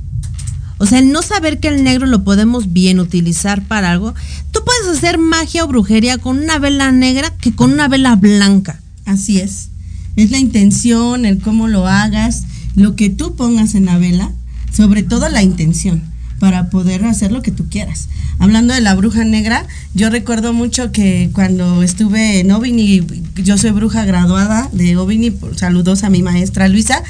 o 0.81 0.87
sea, 0.87 0.99
el 0.99 1.13
no 1.13 1.21
saber 1.21 1.61
que 1.61 1.69
el 1.69 1.85
negro 1.85 2.07
lo 2.07 2.25
podemos 2.25 2.73
bien 2.73 3.01
utilizar 3.01 3.63
para 3.63 3.91
algo, 3.91 4.15
tú 4.51 4.61
puedes 4.65 4.97
hacer 4.97 5.19
magia 5.19 5.63
o 5.63 5.69
brujería 5.69 6.17
con 6.17 6.39
una 6.39 6.59
vela 6.59 6.91
negra 6.91 7.37
que 7.37 7.55
con 7.55 7.71
una 7.75 7.87
vela 7.87 8.17
blanca. 8.17 8.81
Así 9.05 9.41
es. 9.41 9.69
Es 10.17 10.31
la 10.31 10.39
intención, 10.39 11.27
el 11.27 11.39
cómo 11.39 11.69
lo 11.69 11.87
hagas, 11.87 12.45
lo 12.77 12.97
que 12.97 13.11
tú 13.11 13.37
pongas 13.37 13.75
en 13.75 13.85
la 13.85 13.99
vela, 13.99 14.33
sobre 14.73 15.03
todo 15.03 15.29
la 15.29 15.43
intención 15.43 16.03
para 16.39 16.71
poder 16.71 17.05
hacer 17.05 17.31
lo 17.31 17.43
que 17.43 17.51
tú 17.51 17.69
quieras. 17.69 18.09
Hablando 18.39 18.73
de 18.73 18.81
la 18.81 18.95
bruja 18.95 19.23
negra, 19.25 19.67
yo 19.93 20.09
recuerdo 20.09 20.55
mucho 20.55 20.93
que 20.93 21.29
cuando 21.35 21.83
estuve 21.83 22.41
en 22.41 22.51
Ovini, 22.53 23.03
yo 23.37 23.59
soy 23.59 23.73
bruja 23.73 24.07
graduada 24.07 24.71
de 24.73 24.97
Ovini, 24.97 25.31
saludos 25.57 26.05
a 26.05 26.11
mi 26.11 26.23
maestra 26.23 26.69
Luisa, 26.69 27.03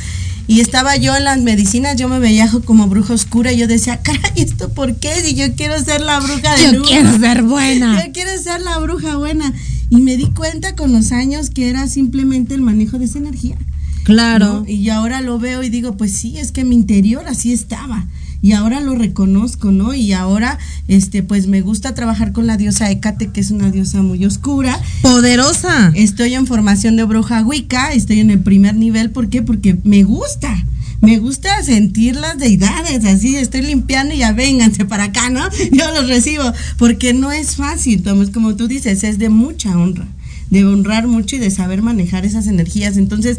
y 0.51 0.61
estaba 0.61 0.97
yo 0.97 1.15
en 1.15 1.23
las 1.23 1.39
medicinas, 1.39 1.95
yo 1.95 2.09
me 2.09 2.19
veía 2.19 2.51
como 2.65 2.89
bruja 2.89 3.15
oscura 3.15 3.53
y 3.53 3.57
yo 3.57 3.69
decía, 3.69 4.03
caray, 4.03 4.33
¿esto 4.35 4.75
por 4.75 4.97
qué? 4.97 5.15
Si 5.23 5.37
yo 5.37 5.55
quiero 5.55 5.81
ser 5.81 6.01
la 6.01 6.19
bruja 6.19 6.57
de 6.57 6.73
Yo 6.73 6.83
quiero 6.83 7.17
ser 7.21 7.45
buena. 7.45 8.05
Yo 8.05 8.13
quiero 8.13 8.37
ser 8.37 8.61
la 8.61 8.77
bruja 8.79 9.17
buena. 9.17 9.55
Y 9.91 9.99
me 9.99 10.17
di 10.17 10.27
cuenta 10.33 10.75
con 10.75 10.93
los 10.93 11.13
años 11.13 11.51
que 11.51 11.71
era 11.71 11.87
simplemente 11.87 12.53
el 12.55 12.63
manejo 12.63 12.99
de 12.99 13.05
esa 13.05 13.19
energía. 13.19 13.59
Claro. 14.03 14.65
Y 14.67 14.89
ahora 14.89 15.21
lo 15.21 15.39
veo 15.39 15.63
y 15.63 15.69
digo, 15.69 15.97
pues 15.97 16.15
sí, 16.15 16.37
es 16.37 16.51
que 16.51 16.65
mi 16.65 16.75
interior 16.75 17.23
así 17.29 17.53
estaba 17.53 18.09
y 18.43 18.53
ahora 18.53 18.81
lo 18.81 18.95
reconozco, 18.95 19.71
¿no? 19.71 19.95
Y 19.95 20.13
ahora, 20.13 20.59
este, 20.89 21.23
pues 21.23 21.47
me 21.47 21.61
gusta 21.61 21.95
trabajar 21.95 22.33
con 22.33 22.47
la 22.47 22.57
diosa 22.57 22.91
Hécate, 22.91 23.29
que 23.29 23.41
es 23.41 23.51
una 23.51 23.71
diosa 23.71 24.03
muy 24.03 24.25
oscura. 24.25 24.81
Poderosa. 25.03 25.93
Estoy 25.95 26.35
en 26.35 26.47
formación 26.47 26.97
de 26.97 27.05
bruja 27.05 27.43
Wicca, 27.43 27.93
estoy 27.93 28.21
en 28.21 28.31
el 28.31 28.41
primer 28.41 28.75
nivel, 28.77 29.11
¿por 29.11 29.29
qué? 29.29 29.43
Porque 29.43 29.77
me 29.85 30.03
gusta. 30.05 30.65
Me 31.01 31.19
gusta 31.19 31.63
sentir 31.63 32.17
las 32.17 32.37
deidades, 32.37 33.05
así 33.07 33.35
estoy 33.35 33.63
limpiando 33.63 34.15
y 34.15 34.19
ya 34.19 34.33
vénganse 34.33 34.85
para 34.85 35.05
acá, 35.05 35.31
¿no? 35.31 35.41
Yo 35.73 35.91
los 35.93 36.09
recibo, 36.09 36.45
porque 36.77 37.15
no 37.15 37.33
es 37.33 37.57
fácil, 37.57 38.03
como 38.33 38.55
tú 38.55 38.69
dices, 38.69 39.03
es 39.03 39.19
de 39.19 39.31
mucha 39.31 39.77
honra, 39.79 40.07
de 40.51 40.67
honrar 40.67 41.07
mucho 41.07 41.37
y 41.37 41.39
de 41.39 41.51
saber 41.51 41.81
manejar 41.81 42.27
esas 42.27 42.47
energías. 42.49 42.99
Entonces, 42.99 43.39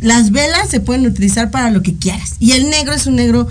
las 0.00 0.32
velas 0.32 0.70
se 0.70 0.80
pueden 0.80 1.06
utilizar 1.06 1.52
para 1.52 1.70
lo 1.70 1.82
que 1.82 1.94
quieras. 1.94 2.34
Y 2.40 2.52
el 2.52 2.68
negro 2.68 2.94
es 2.94 3.06
un 3.06 3.16
negro 3.16 3.48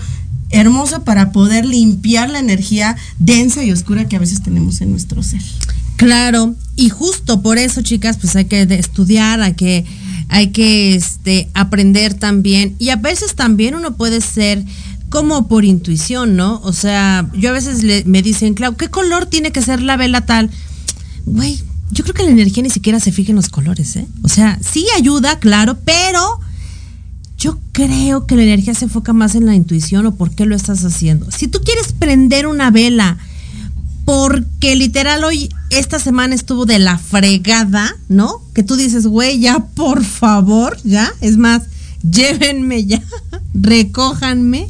hermoso 0.50 1.04
para 1.04 1.32
poder 1.32 1.64
limpiar 1.64 2.30
la 2.30 2.38
energía 2.38 2.96
densa 3.18 3.64
y 3.64 3.72
oscura 3.72 4.08
que 4.08 4.16
a 4.16 4.20
veces 4.20 4.42
tenemos 4.42 4.80
en 4.80 4.90
nuestro 4.90 5.22
ser. 5.22 5.42
Claro, 5.96 6.54
y 6.76 6.90
justo 6.90 7.42
por 7.42 7.58
eso, 7.58 7.82
chicas, 7.82 8.18
pues 8.18 8.36
hay 8.36 8.44
que 8.44 8.62
estudiar, 8.62 9.40
hay 9.40 9.54
que, 9.54 9.84
hay 10.28 10.52
que 10.52 10.94
este, 10.94 11.48
aprender 11.54 12.14
también. 12.14 12.76
Y 12.78 12.90
a 12.90 12.96
veces 12.96 13.34
también 13.34 13.74
uno 13.74 13.96
puede 13.96 14.20
ser 14.20 14.64
como 15.08 15.48
por 15.48 15.64
intuición, 15.64 16.36
¿no? 16.36 16.60
O 16.62 16.72
sea, 16.72 17.28
yo 17.34 17.50
a 17.50 17.52
veces 17.52 18.06
me 18.06 18.22
dicen, 18.22 18.54
Clau, 18.54 18.76
¿qué 18.76 18.88
color 18.88 19.26
tiene 19.26 19.50
que 19.50 19.62
ser 19.62 19.82
la 19.82 19.96
vela 19.96 20.24
tal? 20.24 20.50
Güey, 21.26 21.60
yo 21.90 22.04
creo 22.04 22.14
que 22.14 22.22
la 22.22 22.30
energía 22.30 22.62
ni 22.62 22.70
siquiera 22.70 23.00
se 23.00 23.12
fija 23.12 23.30
en 23.30 23.36
los 23.36 23.48
colores, 23.48 23.96
¿eh? 23.96 24.06
O 24.22 24.28
sea, 24.28 24.58
sí 24.60 24.86
ayuda, 24.96 25.38
claro, 25.38 25.78
pero 25.84 26.40
yo 27.38 27.58
creo 27.72 28.26
que 28.26 28.36
la 28.36 28.42
energía 28.42 28.74
se 28.74 28.86
enfoca 28.86 29.12
más 29.12 29.36
en 29.36 29.46
la 29.46 29.54
intuición 29.54 30.04
o 30.06 30.14
por 30.14 30.32
qué 30.32 30.44
lo 30.44 30.56
estás 30.56 30.84
haciendo. 30.84 31.30
Si 31.30 31.46
tú 31.46 31.60
quieres 31.64 31.92
prender 31.92 32.46
una 32.48 32.70
vela 32.70 33.16
porque 34.04 34.74
literal 34.74 35.22
hoy, 35.22 35.50
esta 35.70 35.98
semana 35.98 36.34
estuvo 36.34 36.66
de 36.66 36.78
la 36.78 36.98
fregada, 36.98 37.94
¿no? 38.08 38.42
Que 38.54 38.62
tú 38.62 38.74
dices, 38.74 39.06
güey, 39.06 39.38
ya 39.38 39.58
por 39.74 40.02
favor, 40.02 40.78
ya, 40.82 41.12
es 41.20 41.36
más, 41.36 41.64
llévenme 42.02 42.86
ya, 42.86 43.02
recójanme. 43.54 44.68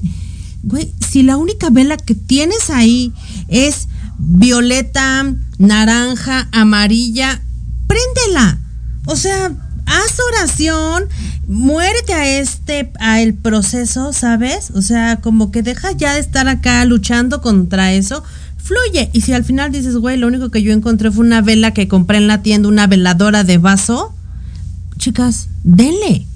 Güey, 0.64 0.92
si 1.08 1.22
la 1.22 1.36
única 1.36 1.70
vela 1.70 1.96
que 1.96 2.16
tienes 2.16 2.68
ahí 2.68 3.12
es 3.46 3.88
violeta, 4.18 5.34
naranja, 5.58 6.48
amarilla, 6.52 7.40
préndela. 7.86 8.58
O 9.06 9.16
sea, 9.16 9.52
haz 9.88 10.20
oración, 10.32 11.08
muérete 11.46 12.12
a 12.12 12.38
este, 12.38 12.92
a 13.00 13.20
el 13.20 13.34
proceso, 13.34 14.12
¿sabes? 14.12 14.70
O 14.74 14.82
sea, 14.82 15.16
como 15.16 15.50
que 15.50 15.62
deja 15.62 15.92
ya 15.92 16.14
de 16.14 16.20
estar 16.20 16.46
acá 16.46 16.84
luchando 16.84 17.40
contra 17.40 17.92
eso, 17.92 18.22
fluye. 18.56 19.10
Y 19.12 19.22
si 19.22 19.32
al 19.32 19.44
final 19.44 19.72
dices, 19.72 19.96
güey, 19.96 20.16
lo 20.16 20.28
único 20.28 20.50
que 20.50 20.62
yo 20.62 20.72
encontré 20.72 21.10
fue 21.10 21.24
una 21.24 21.40
vela 21.40 21.72
que 21.72 21.88
compré 21.88 22.18
en 22.18 22.28
la 22.28 22.42
tienda, 22.42 22.68
una 22.68 22.86
veladora 22.86 23.42
de 23.42 23.58
vaso, 23.58 24.14
chicas, 24.98 25.48
denle. 25.64 26.27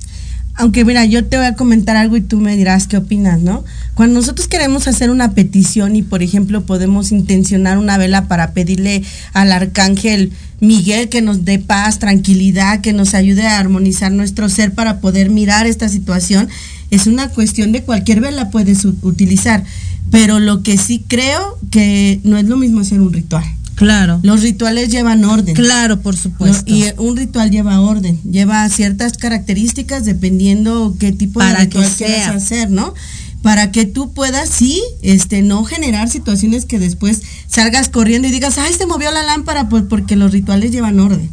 Aunque 0.62 0.84
mira, 0.84 1.04
yo 1.04 1.24
te 1.24 1.36
voy 1.36 1.46
a 1.46 1.56
comentar 1.56 1.96
algo 1.96 2.16
y 2.16 2.20
tú 2.20 2.38
me 2.38 2.56
dirás 2.56 2.86
qué 2.86 2.96
opinas, 2.96 3.40
¿no? 3.40 3.64
Cuando 3.94 4.20
nosotros 4.20 4.46
queremos 4.46 4.86
hacer 4.86 5.10
una 5.10 5.32
petición 5.32 5.96
y, 5.96 6.02
por 6.02 6.22
ejemplo, 6.22 6.64
podemos 6.64 7.10
intencionar 7.10 7.78
una 7.78 7.98
vela 7.98 8.28
para 8.28 8.52
pedirle 8.52 9.02
al 9.32 9.50
arcángel 9.50 10.30
Miguel 10.60 11.08
que 11.08 11.20
nos 11.20 11.44
dé 11.44 11.58
paz, 11.58 11.98
tranquilidad, 11.98 12.80
que 12.80 12.92
nos 12.92 13.14
ayude 13.14 13.44
a 13.44 13.58
armonizar 13.58 14.12
nuestro 14.12 14.48
ser 14.48 14.72
para 14.72 15.00
poder 15.00 15.30
mirar 15.30 15.66
esta 15.66 15.88
situación, 15.88 16.48
es 16.92 17.08
una 17.08 17.30
cuestión 17.30 17.72
de 17.72 17.82
cualquier 17.82 18.20
vela 18.20 18.50
puedes 18.50 18.84
utilizar. 18.84 19.64
Pero 20.12 20.38
lo 20.38 20.62
que 20.62 20.78
sí 20.78 21.04
creo 21.08 21.58
que 21.72 22.20
no 22.22 22.36
es 22.36 22.44
lo 22.44 22.56
mismo 22.56 22.82
hacer 22.82 23.00
un 23.00 23.12
ritual. 23.12 23.44
Claro. 23.82 24.20
Los 24.22 24.42
rituales 24.42 24.90
llevan 24.90 25.24
orden. 25.24 25.54
Claro, 25.54 26.00
por 26.00 26.16
supuesto. 26.16 26.62
y 26.66 26.84
un 26.98 27.16
ritual 27.16 27.50
lleva 27.50 27.80
orden, 27.80 28.18
lleva 28.22 28.68
ciertas 28.68 29.18
características 29.18 30.04
dependiendo 30.04 30.94
qué 30.98 31.12
tipo 31.12 31.42
de 31.42 31.54
ritual 31.54 31.90
quieras 31.96 32.28
hacer, 32.36 32.70
¿no? 32.70 32.94
Para 33.42 33.72
que 33.72 33.86
tú 33.86 34.12
puedas, 34.12 34.48
sí, 34.48 34.80
este, 35.02 35.42
no 35.42 35.64
generar 35.64 36.08
situaciones 36.08 36.64
que 36.64 36.78
después 36.78 37.22
salgas 37.48 37.88
corriendo 37.88 38.28
y 38.28 38.30
digas, 38.30 38.56
ay, 38.58 38.72
se 38.72 38.86
movió 38.86 39.10
la 39.10 39.24
lámpara, 39.24 39.68
pues 39.68 39.82
porque 39.88 40.14
los 40.14 40.30
rituales 40.30 40.70
llevan 40.70 41.00
orden. 41.00 41.28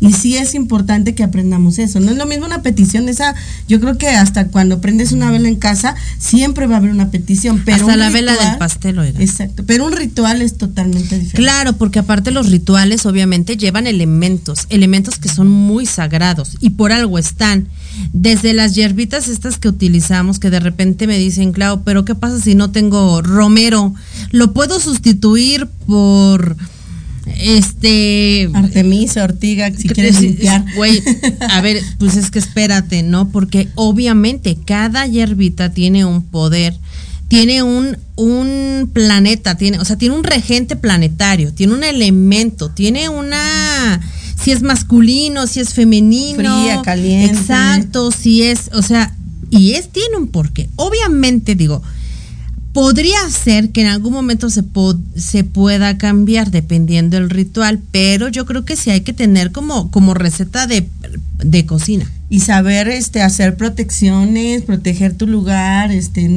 Y 0.00 0.12
sí 0.12 0.36
es 0.36 0.54
importante 0.54 1.14
que 1.14 1.24
aprendamos 1.24 1.78
eso. 1.78 1.98
No 1.98 2.12
es 2.12 2.16
lo 2.16 2.26
mismo 2.26 2.46
una 2.46 2.62
petición, 2.62 3.08
esa, 3.08 3.34
yo 3.66 3.80
creo 3.80 3.98
que 3.98 4.08
hasta 4.08 4.48
cuando 4.48 4.80
prendes 4.80 5.12
una 5.12 5.30
vela 5.30 5.48
en 5.48 5.56
casa, 5.56 5.96
siempre 6.18 6.66
va 6.66 6.76
a 6.76 6.78
haber 6.78 6.90
una 6.90 7.10
petición. 7.10 7.62
Pero 7.64 7.78
hasta 7.78 7.96
la 7.96 8.10
vela 8.10 8.36
del 8.36 8.58
pastel, 8.58 8.98
oiga. 8.98 9.20
Exacto, 9.20 9.64
pero 9.66 9.86
un 9.86 9.92
ritual 9.92 10.40
es 10.40 10.56
totalmente 10.56 11.18
diferente. 11.18 11.36
Claro, 11.36 11.72
porque 11.76 11.98
aparte 11.98 12.30
los 12.30 12.50
rituales 12.50 13.06
obviamente 13.06 13.56
llevan 13.56 13.86
elementos, 13.86 14.66
elementos 14.68 15.18
que 15.18 15.28
son 15.28 15.48
muy 15.48 15.86
sagrados 15.86 16.56
y 16.60 16.70
por 16.70 16.92
algo 16.92 17.18
están. 17.18 17.68
Desde 18.12 18.52
las 18.52 18.74
hierbitas 18.74 19.26
estas 19.26 19.58
que 19.58 19.68
utilizamos, 19.68 20.38
que 20.38 20.50
de 20.50 20.60
repente 20.60 21.08
me 21.08 21.18
dicen, 21.18 21.52
Clau, 21.52 21.82
pero 21.82 22.04
¿qué 22.04 22.14
pasa 22.14 22.38
si 22.38 22.54
no 22.54 22.70
tengo 22.70 23.20
romero? 23.22 23.94
¿Lo 24.30 24.52
puedo 24.52 24.78
sustituir 24.78 25.66
por 25.86 26.56
Este. 27.36 28.48
Artemisa, 28.54 29.24
ortiga, 29.24 29.70
si 29.72 29.88
quieres 29.88 30.20
limpiar. 30.20 30.64
Güey, 30.76 31.02
a 31.50 31.60
ver, 31.60 31.82
pues 31.98 32.16
es 32.16 32.30
que 32.30 32.38
espérate, 32.38 33.02
¿no? 33.02 33.30
Porque 33.30 33.68
obviamente 33.74 34.56
cada 34.64 35.06
hierbita 35.06 35.72
tiene 35.72 36.04
un 36.04 36.22
poder, 36.22 36.74
tiene 37.28 37.62
un, 37.62 37.96
un 38.16 38.90
planeta, 38.92 39.56
tiene, 39.56 39.78
o 39.78 39.84
sea, 39.84 39.96
tiene 39.96 40.14
un 40.14 40.24
regente 40.24 40.76
planetario, 40.76 41.52
tiene 41.52 41.74
un 41.74 41.84
elemento, 41.84 42.70
tiene 42.70 43.08
una. 43.08 44.00
Si 44.42 44.52
es 44.52 44.62
masculino, 44.62 45.46
si 45.46 45.60
es 45.60 45.74
femenino. 45.74 46.36
Fría, 46.36 46.82
caliente. 46.82 47.36
Exacto, 47.36 48.12
si 48.12 48.44
es, 48.44 48.70
o 48.72 48.82
sea, 48.82 49.14
y 49.50 49.72
es, 49.72 49.88
tiene 49.90 50.16
un 50.16 50.28
porqué. 50.28 50.68
Obviamente, 50.76 51.54
digo, 51.54 51.82
podría 52.72 53.18
ser 53.30 53.70
que 53.70 53.82
en 53.82 53.88
algún 53.88 54.12
momento 54.12 54.50
se, 54.50 54.62
se 55.16 55.44
pueda 55.44 55.98
cambiar 55.98 56.50
dependiendo 56.50 57.16
del 57.16 57.30
ritual, 57.30 57.80
pero 57.90 58.28
yo 58.28 58.46
creo 58.46 58.64
que 58.64 58.76
sí 58.76 58.90
hay 58.90 59.00
que 59.00 59.12
tener 59.12 59.52
como, 59.52 59.90
como 59.90 60.14
receta 60.14 60.66
de, 60.66 60.88
de 61.38 61.66
cocina 61.66 62.10
y 62.30 62.40
saber 62.40 62.88
este 62.88 63.22
hacer 63.22 63.56
protecciones, 63.56 64.60
proteger 64.62 65.14
tu 65.14 65.26
lugar, 65.26 65.90
este 65.90 66.28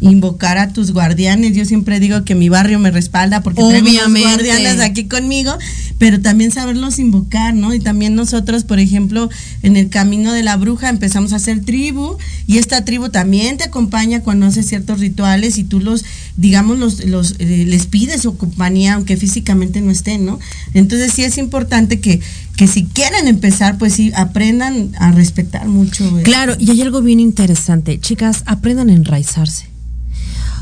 invocar 0.00 0.58
a 0.58 0.68
tus 0.68 0.92
guardianes. 0.92 1.56
Yo 1.56 1.64
siempre 1.64 1.98
digo 1.98 2.24
que 2.24 2.34
mi 2.34 2.50
barrio 2.50 2.78
me 2.78 2.90
respalda 2.90 3.42
porque 3.42 3.62
tengo 3.62 3.90
guardianes 4.20 4.80
aquí 4.80 5.04
conmigo, 5.04 5.56
pero 5.96 6.20
también 6.20 6.50
saberlos 6.50 6.98
invocar, 6.98 7.54
¿no? 7.54 7.72
Y 7.72 7.80
también 7.80 8.14
nosotros, 8.14 8.64
por 8.64 8.78
ejemplo, 8.78 9.30
en 9.62 9.76
el 9.76 9.88
camino 9.88 10.30
de 10.32 10.42
la 10.42 10.58
bruja 10.58 10.90
empezamos 10.90 11.32
a 11.32 11.36
hacer 11.36 11.64
tribu 11.64 12.18
y 12.46 12.58
esta 12.58 12.84
tribu 12.84 13.08
también 13.08 13.56
te 13.56 13.64
acompaña 13.64 14.20
cuando 14.20 14.44
haces 14.44 14.66
ciertos 14.66 15.00
rituales 15.00 15.56
y 15.56 15.64
tú 15.64 15.80
los 15.80 16.04
digamos 16.36 16.78
los, 16.78 17.04
los 17.04 17.36
eh, 17.38 17.64
les 17.66 17.86
pides 17.86 18.22
su 18.22 18.36
compañía 18.36 18.94
aunque 18.94 19.16
físicamente 19.16 19.80
no 19.80 19.90
estén, 19.90 20.26
¿no? 20.26 20.38
Entonces 20.74 21.14
sí 21.14 21.24
es 21.24 21.38
importante 21.38 22.00
que 22.00 22.20
que 22.56 22.68
si 22.68 22.84
quieren 22.84 23.26
empezar, 23.26 23.78
pues 23.78 23.94
sí, 23.94 24.12
aprendan 24.14 24.92
a 24.98 25.10
respetar 25.14 25.68
mucho. 25.68 26.04
Claro, 26.22 26.54
y 26.58 26.70
hay 26.70 26.82
algo 26.82 27.00
bien 27.02 27.20
interesante. 27.20 28.00
Chicas, 28.00 28.42
aprendan 28.46 28.90
a 28.90 28.94
enraizarse. 28.94 29.68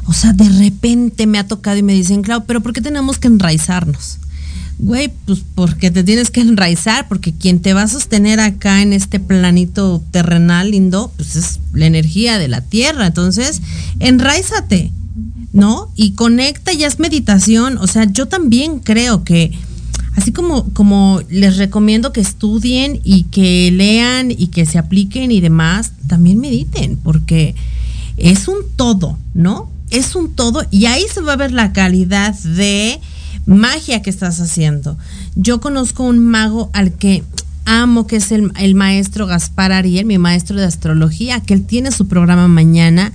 O 0.07 0.13
sea, 0.13 0.33
de 0.33 0.49
repente 0.49 1.27
me 1.27 1.39
ha 1.39 1.47
tocado 1.47 1.77
y 1.77 1.83
me 1.83 1.93
dicen, 1.93 2.23
claro, 2.23 2.45
pero 2.45 2.61
¿por 2.61 2.73
qué 2.73 2.81
tenemos 2.81 3.19
que 3.19 3.29
enraizarnos? 3.29 4.19
Güey, 4.79 5.13
pues 5.27 5.43
porque 5.55 5.91
te 5.91 6.03
tienes 6.03 6.31
que 6.31 6.41
enraizar, 6.41 7.07
porque 7.09 7.33
quien 7.33 7.61
te 7.61 7.73
va 7.73 7.83
a 7.83 7.89
sostener 7.89 8.41
acá 8.41 8.83
en 8.83 8.93
este 8.93 9.21
planito 9.21 10.03
terrenal 10.11 10.73
lindo, 10.73 11.13
pues 11.17 11.37
es 11.37 11.61
la 11.73 11.87
energía 11.87 12.39
de 12.39 12.49
la 12.49 12.63
tierra. 12.63 13.07
Entonces, 13.07 13.63
enraízate, 14.01 14.91
¿no? 15.53 15.93
Y 15.95 16.13
conecta, 16.13 16.73
ya 16.73 16.89
es 16.89 16.99
meditación. 16.99 17.79
O 17.79 17.87
sea, 17.87 18.11
yo 18.11 18.27
también 18.27 18.81
creo 18.81 19.23
que 19.23 19.53
así 20.17 20.33
como, 20.33 20.65
como 20.73 21.21
les 21.31 21.57
recomiendo 21.57 22.13
que 22.13 22.21
estudien 22.21 23.01
y 23.05 23.25
que 23.25 23.71
lean 23.73 24.31
y 24.31 24.49
que 24.49 24.67
se 24.67 24.79
apliquen 24.79 25.31
y 25.31 25.41
demás, 25.41 25.93
también 26.07 26.39
mediten, 26.39 26.97
porque 26.97 27.55
es 28.17 28.49
un 28.49 28.59
todo, 28.77 29.19
¿no? 29.35 29.71
Es 29.91 30.15
un 30.15 30.33
todo 30.33 30.65
y 30.71 30.87
ahí 30.87 31.05
se 31.13 31.21
va 31.21 31.35
a 31.35 31.37
ver 31.37 31.53
la 31.53 31.73
calidad 31.73 32.35
de 32.35 33.01
magia 33.47 34.03
que 34.03 34.11
estás 34.11 34.41
haciendo. 34.41 34.97
Yo 35.35 35.61
conozco 35.61 36.05
un 36.05 36.19
mago 36.19 36.71
al 36.73 36.93
que 36.93 37.25
amo, 37.65 38.07
que 38.07 38.17
es 38.17 38.33
el, 38.33 38.53
el 38.59 38.75
maestro 38.75 39.27
Gaspar 39.27 39.73
Ariel, 39.73 40.05
mi 40.05 40.19
maestro 40.19 40.57
de 40.57 40.65
astrología, 40.65 41.41
que 41.41 41.55
él 41.55 41.65
tiene 41.65 41.91
su 41.91 42.09
programa 42.09 42.49
mañana. 42.49 43.13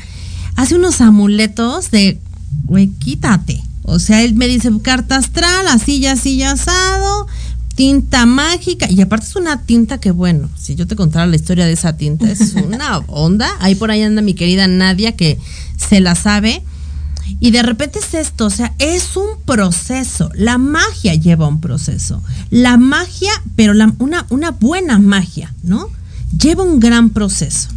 Hace 0.56 0.76
unos 0.76 1.02
amuletos 1.02 1.92
de, 1.92 2.20
güey, 2.66 2.88
quítate 2.88 3.62
o 3.90 4.00
sea, 4.00 4.22
él 4.22 4.36
me 4.36 4.50
dice 4.50 4.70
carta 4.82 5.16
astral, 5.16 5.66
así 5.70 6.02
ya, 6.02 6.12
así 6.12 6.36
ya 6.36 6.52
asado, 6.52 7.26
tinta 7.74 8.26
mágica. 8.26 8.92
Y 8.92 9.00
aparte 9.00 9.28
es 9.28 9.36
una 9.38 9.62
tinta 9.62 9.98
que, 9.98 10.12
bueno, 10.12 10.50
si 10.60 10.76
yo 10.76 10.88
te 10.88 10.98
contara 10.98 11.26
la 11.26 11.38
historia 11.38 11.66
de 11.66 11.72
esa 11.72 11.96
tinta, 11.96 12.30
es 12.30 12.54
una 12.66 12.98
onda. 13.08 13.50
Ahí 13.62 13.76
por 13.76 13.90
ahí 13.90 14.02
anda 14.02 14.22
mi 14.22 14.34
querida 14.34 14.68
Nadia 14.68 15.16
que 15.16 15.40
se 15.78 16.02
la 16.02 16.16
sabe. 16.16 16.62
Y 17.40 17.52
de 17.52 17.64
repente 17.64 18.00
es 18.00 18.14
esto, 18.14 18.48
o 18.48 18.50
sea, 18.50 18.74
es 18.78 19.16
un 19.16 19.42
proceso. 19.46 20.32
La 20.36 20.58
magia 20.58 21.16
lleva 21.16 21.48
un 21.48 21.62
proceso. 21.62 22.22
La 22.50 22.76
magia, 22.76 23.32
pero 23.56 23.74
la, 23.74 23.94
una, 24.00 24.26
una 24.30 24.52
buena 24.52 25.00
magia, 25.00 25.54
¿no? 25.64 25.90
Lleva 26.38 26.64
un 26.64 26.82
gran 26.82 27.12
proceso 27.12 27.70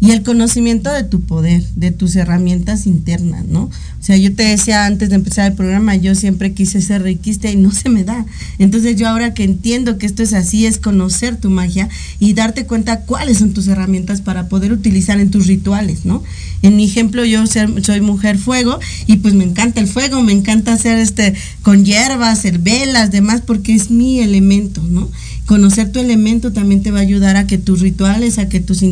y 0.00 0.12
el 0.12 0.22
conocimiento 0.22 0.92
de 0.92 1.02
tu 1.02 1.22
poder, 1.22 1.62
de 1.74 1.90
tus 1.90 2.14
herramientas 2.14 2.86
internas, 2.86 3.44
¿no? 3.46 3.64
O 3.64 4.02
sea, 4.02 4.16
yo 4.16 4.32
te 4.32 4.44
decía 4.44 4.86
antes 4.86 5.08
de 5.08 5.16
empezar 5.16 5.50
el 5.50 5.56
programa, 5.56 5.96
yo 5.96 6.14
siempre 6.14 6.52
quise 6.52 6.80
ser 6.80 7.02
riquista 7.02 7.50
y 7.50 7.56
no 7.56 7.72
se 7.72 7.88
me 7.88 8.04
da. 8.04 8.24
Entonces 8.60 8.94
yo 8.96 9.08
ahora 9.08 9.34
que 9.34 9.42
entiendo 9.42 9.98
que 9.98 10.06
esto 10.06 10.22
es 10.22 10.34
así, 10.34 10.66
es 10.66 10.78
conocer 10.78 11.36
tu 11.36 11.50
magia 11.50 11.88
y 12.20 12.34
darte 12.34 12.64
cuenta 12.64 13.00
cuáles 13.00 13.38
son 13.38 13.52
tus 13.52 13.66
herramientas 13.66 14.20
para 14.20 14.48
poder 14.48 14.72
utilizar 14.72 15.18
en 15.18 15.32
tus 15.32 15.48
rituales, 15.48 16.04
¿no? 16.04 16.22
En 16.62 16.76
mi 16.76 16.84
ejemplo, 16.84 17.24
yo 17.24 17.44
soy 17.46 18.00
mujer 18.00 18.38
fuego 18.38 18.78
y 19.06 19.16
pues 19.16 19.34
me 19.34 19.44
encanta 19.44 19.80
el 19.80 19.88
fuego, 19.88 20.22
me 20.22 20.32
encanta 20.32 20.72
hacer 20.72 20.98
este 20.98 21.34
con 21.62 21.84
hierbas, 21.84 22.38
hacer 22.38 22.60
velas, 22.60 23.10
demás, 23.10 23.42
porque 23.44 23.74
es 23.74 23.90
mi 23.90 24.20
elemento, 24.20 24.82
¿no? 24.82 25.08
Conocer 25.48 25.90
tu 25.90 25.98
elemento 25.98 26.52
también 26.52 26.82
te 26.82 26.90
va 26.90 26.98
a 26.98 27.02
ayudar 27.02 27.36
a 27.36 27.46
que 27.46 27.56
tus 27.56 27.80
rituales, 27.80 28.38
a 28.38 28.50
que 28.50 28.60
tus 28.60 28.84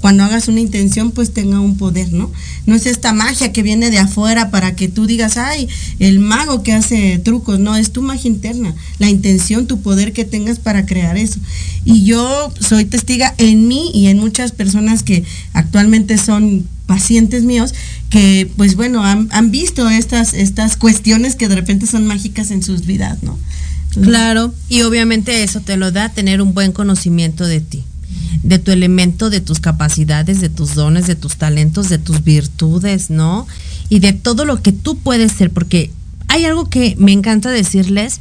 cuando 0.00 0.22
hagas 0.22 0.48
una 0.48 0.60
intención, 0.60 1.12
pues 1.12 1.32
tenga 1.32 1.60
un 1.60 1.78
poder, 1.78 2.12
¿no? 2.12 2.30
No 2.66 2.74
es 2.74 2.84
esta 2.84 3.14
magia 3.14 3.52
que 3.52 3.62
viene 3.62 3.90
de 3.90 3.96
afuera 3.96 4.50
para 4.50 4.76
que 4.76 4.88
tú 4.88 5.06
digas, 5.06 5.38
ay, 5.38 5.66
el 5.98 6.20
mago 6.20 6.62
que 6.62 6.74
hace 6.74 7.18
trucos, 7.24 7.58
no, 7.58 7.74
es 7.74 7.90
tu 7.90 8.02
magia 8.02 8.30
interna, 8.30 8.74
la 8.98 9.08
intención, 9.08 9.66
tu 9.66 9.80
poder 9.80 10.12
que 10.12 10.26
tengas 10.26 10.58
para 10.58 10.84
crear 10.84 11.16
eso. 11.16 11.40
Y 11.86 12.04
yo 12.04 12.52
soy 12.60 12.84
testiga 12.84 13.34
en 13.38 13.66
mí 13.66 13.90
y 13.94 14.08
en 14.08 14.18
muchas 14.18 14.52
personas 14.52 15.02
que 15.02 15.24
actualmente 15.54 16.18
son 16.18 16.68
pacientes 16.84 17.44
míos 17.44 17.72
que 18.10 18.50
pues 18.58 18.76
bueno 18.76 19.02
han, 19.02 19.28
han 19.30 19.50
visto 19.50 19.88
estas 19.88 20.34
estas 20.34 20.76
cuestiones 20.76 21.36
que 21.36 21.48
de 21.48 21.54
repente 21.54 21.86
son 21.86 22.06
mágicas 22.06 22.50
en 22.50 22.62
sus 22.62 22.84
vidas 22.84 23.22
no 23.22 23.38
Claro, 24.00 24.54
y 24.68 24.82
obviamente 24.82 25.42
eso 25.42 25.60
te 25.60 25.76
lo 25.76 25.92
da 25.92 26.08
tener 26.08 26.40
un 26.40 26.54
buen 26.54 26.72
conocimiento 26.72 27.46
de 27.46 27.60
ti, 27.60 27.84
de 28.42 28.58
tu 28.58 28.70
elemento, 28.70 29.28
de 29.28 29.40
tus 29.40 29.60
capacidades, 29.60 30.40
de 30.40 30.48
tus 30.48 30.74
dones, 30.74 31.06
de 31.06 31.14
tus 31.14 31.36
talentos, 31.36 31.88
de 31.88 31.98
tus 31.98 32.24
virtudes, 32.24 33.10
¿no? 33.10 33.46
Y 33.88 33.98
de 33.98 34.12
todo 34.12 34.44
lo 34.44 34.62
que 34.62 34.72
tú 34.72 34.96
puedes 34.96 35.32
ser, 35.32 35.50
porque 35.50 35.90
hay 36.28 36.46
algo 36.46 36.70
que 36.70 36.96
me 36.98 37.12
encanta 37.12 37.50
decirles, 37.50 38.20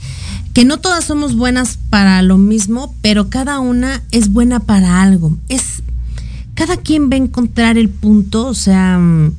que 0.54 0.66
no 0.66 0.80
todas 0.80 1.06
somos 1.06 1.36
buenas 1.36 1.78
para 1.90 2.22
lo 2.22 2.38
mismo, 2.38 2.94
pero 3.02 3.30
cada 3.30 3.60
una 3.60 4.04
es 4.12 4.30
buena 4.30 4.60
para 4.60 5.02
algo. 5.02 5.38
Es 5.48 5.82
cada 6.54 6.78
quien 6.78 7.10
va 7.10 7.16
a 7.16 7.20
encontrar 7.20 7.78
el 7.78 7.90
punto, 7.90 8.48
o 8.48 8.54
sea, 8.54 9.00
mm, 9.00 9.32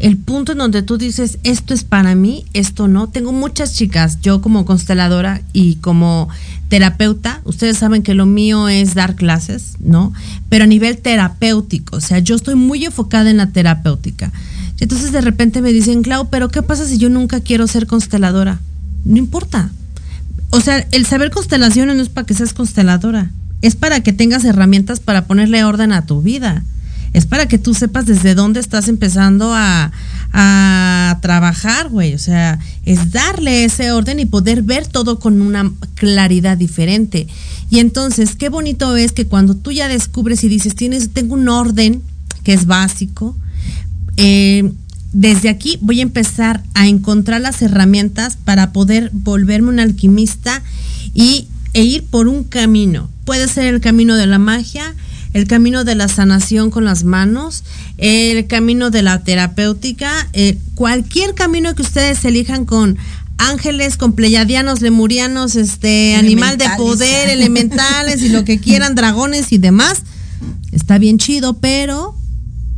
el 0.00 0.16
punto 0.16 0.52
en 0.52 0.58
donde 0.58 0.82
tú 0.82 0.96
dices, 0.96 1.38
esto 1.42 1.74
es 1.74 1.82
para 1.82 2.14
mí, 2.14 2.44
esto 2.52 2.86
no. 2.86 3.08
Tengo 3.08 3.32
muchas 3.32 3.74
chicas, 3.74 4.20
yo 4.20 4.40
como 4.40 4.64
consteladora 4.64 5.42
y 5.52 5.76
como 5.76 6.28
terapeuta, 6.68 7.40
ustedes 7.44 7.78
saben 7.78 8.02
que 8.02 8.14
lo 8.14 8.26
mío 8.26 8.68
es 8.68 8.94
dar 8.94 9.16
clases, 9.16 9.74
¿no? 9.80 10.12
Pero 10.48 10.64
a 10.64 10.66
nivel 10.68 10.98
terapéutico, 10.98 11.96
o 11.96 12.00
sea, 12.00 12.20
yo 12.20 12.36
estoy 12.36 12.54
muy 12.54 12.84
enfocada 12.84 13.30
en 13.30 13.38
la 13.38 13.50
terapéutica. 13.50 14.32
Entonces 14.78 15.10
de 15.10 15.20
repente 15.20 15.62
me 15.62 15.72
dicen, 15.72 16.02
Clau, 16.02 16.28
pero 16.30 16.48
¿qué 16.50 16.62
pasa 16.62 16.86
si 16.86 16.98
yo 16.98 17.08
nunca 17.08 17.40
quiero 17.40 17.66
ser 17.66 17.88
consteladora? 17.88 18.60
No 19.04 19.16
importa. 19.16 19.70
O 20.50 20.60
sea, 20.60 20.86
el 20.92 21.06
saber 21.06 21.30
constelaciones 21.30 21.96
no 21.96 22.02
es 22.02 22.08
para 22.08 22.26
que 22.26 22.34
seas 22.34 22.52
consteladora, 22.52 23.32
es 23.62 23.74
para 23.74 24.00
que 24.00 24.12
tengas 24.12 24.44
herramientas 24.44 25.00
para 25.00 25.26
ponerle 25.26 25.64
orden 25.64 25.92
a 25.92 26.06
tu 26.06 26.22
vida 26.22 26.62
es 27.12 27.26
para 27.26 27.46
que 27.46 27.58
tú 27.58 27.74
sepas 27.74 28.06
desde 28.06 28.34
dónde 28.34 28.60
estás 28.60 28.88
empezando 28.88 29.52
a, 29.54 29.92
trabajar, 31.20 31.88
güey. 31.88 32.14
O 32.14 32.18
sea, 32.18 32.58
es 32.84 33.10
darle 33.10 33.64
ese 33.64 33.90
orden 33.92 34.20
y 34.20 34.26
poder 34.26 34.62
ver 34.62 34.86
todo 34.86 35.18
con 35.18 35.40
una 35.40 35.72
claridad 35.94 36.56
diferente. 36.56 37.26
Y 37.70 37.78
entonces, 37.78 38.36
qué 38.36 38.50
bonito 38.50 38.96
es 38.96 39.12
que 39.12 39.26
cuando 39.26 39.54
tú 39.56 39.72
ya 39.72 39.88
descubres 39.88 40.44
y 40.44 40.48
dices, 40.48 40.74
tienes, 40.74 41.10
tengo 41.10 41.34
un 41.34 41.48
orden 41.48 42.02
que 42.44 42.52
es 42.52 42.66
básico, 42.66 43.36
eh, 44.16 44.70
desde 45.12 45.48
aquí 45.48 45.78
voy 45.80 46.00
a 46.00 46.02
empezar 46.02 46.62
a 46.74 46.86
encontrar 46.86 47.40
las 47.40 47.62
herramientas 47.62 48.36
para 48.36 48.72
poder 48.72 49.10
volverme 49.12 49.70
un 49.70 49.80
alquimista 49.80 50.62
y, 51.14 51.48
e 51.72 51.82
ir 51.82 52.04
por 52.04 52.28
un 52.28 52.44
camino. 52.44 53.08
Puede 53.24 53.48
ser 53.48 53.72
el 53.74 53.80
camino 53.80 54.16
de 54.16 54.26
la 54.26 54.38
magia, 54.38 54.94
el 55.32 55.46
camino 55.46 55.84
de 55.84 55.94
la 55.94 56.08
sanación 56.08 56.70
con 56.70 56.84
las 56.84 57.04
manos, 57.04 57.64
el 57.98 58.46
camino 58.46 58.90
de 58.90 59.02
la 59.02 59.22
terapéutica, 59.22 60.28
eh, 60.32 60.58
cualquier 60.74 61.34
camino 61.34 61.74
que 61.74 61.82
ustedes 61.82 62.24
elijan 62.24 62.64
con 62.64 62.98
ángeles, 63.38 63.96
con 63.96 64.14
pleyadianos, 64.14 64.80
lemurianos, 64.80 65.56
este, 65.56 66.16
animal 66.16 66.58
de 66.58 66.66
poder, 66.76 67.28
elementales 67.30 68.22
y 68.22 68.28
lo 68.28 68.44
que 68.44 68.58
quieran, 68.58 68.94
dragones 68.94 69.52
y 69.52 69.58
demás. 69.58 70.02
Está 70.72 70.98
bien 70.98 71.18
chido, 71.18 71.58
pero 71.58 72.14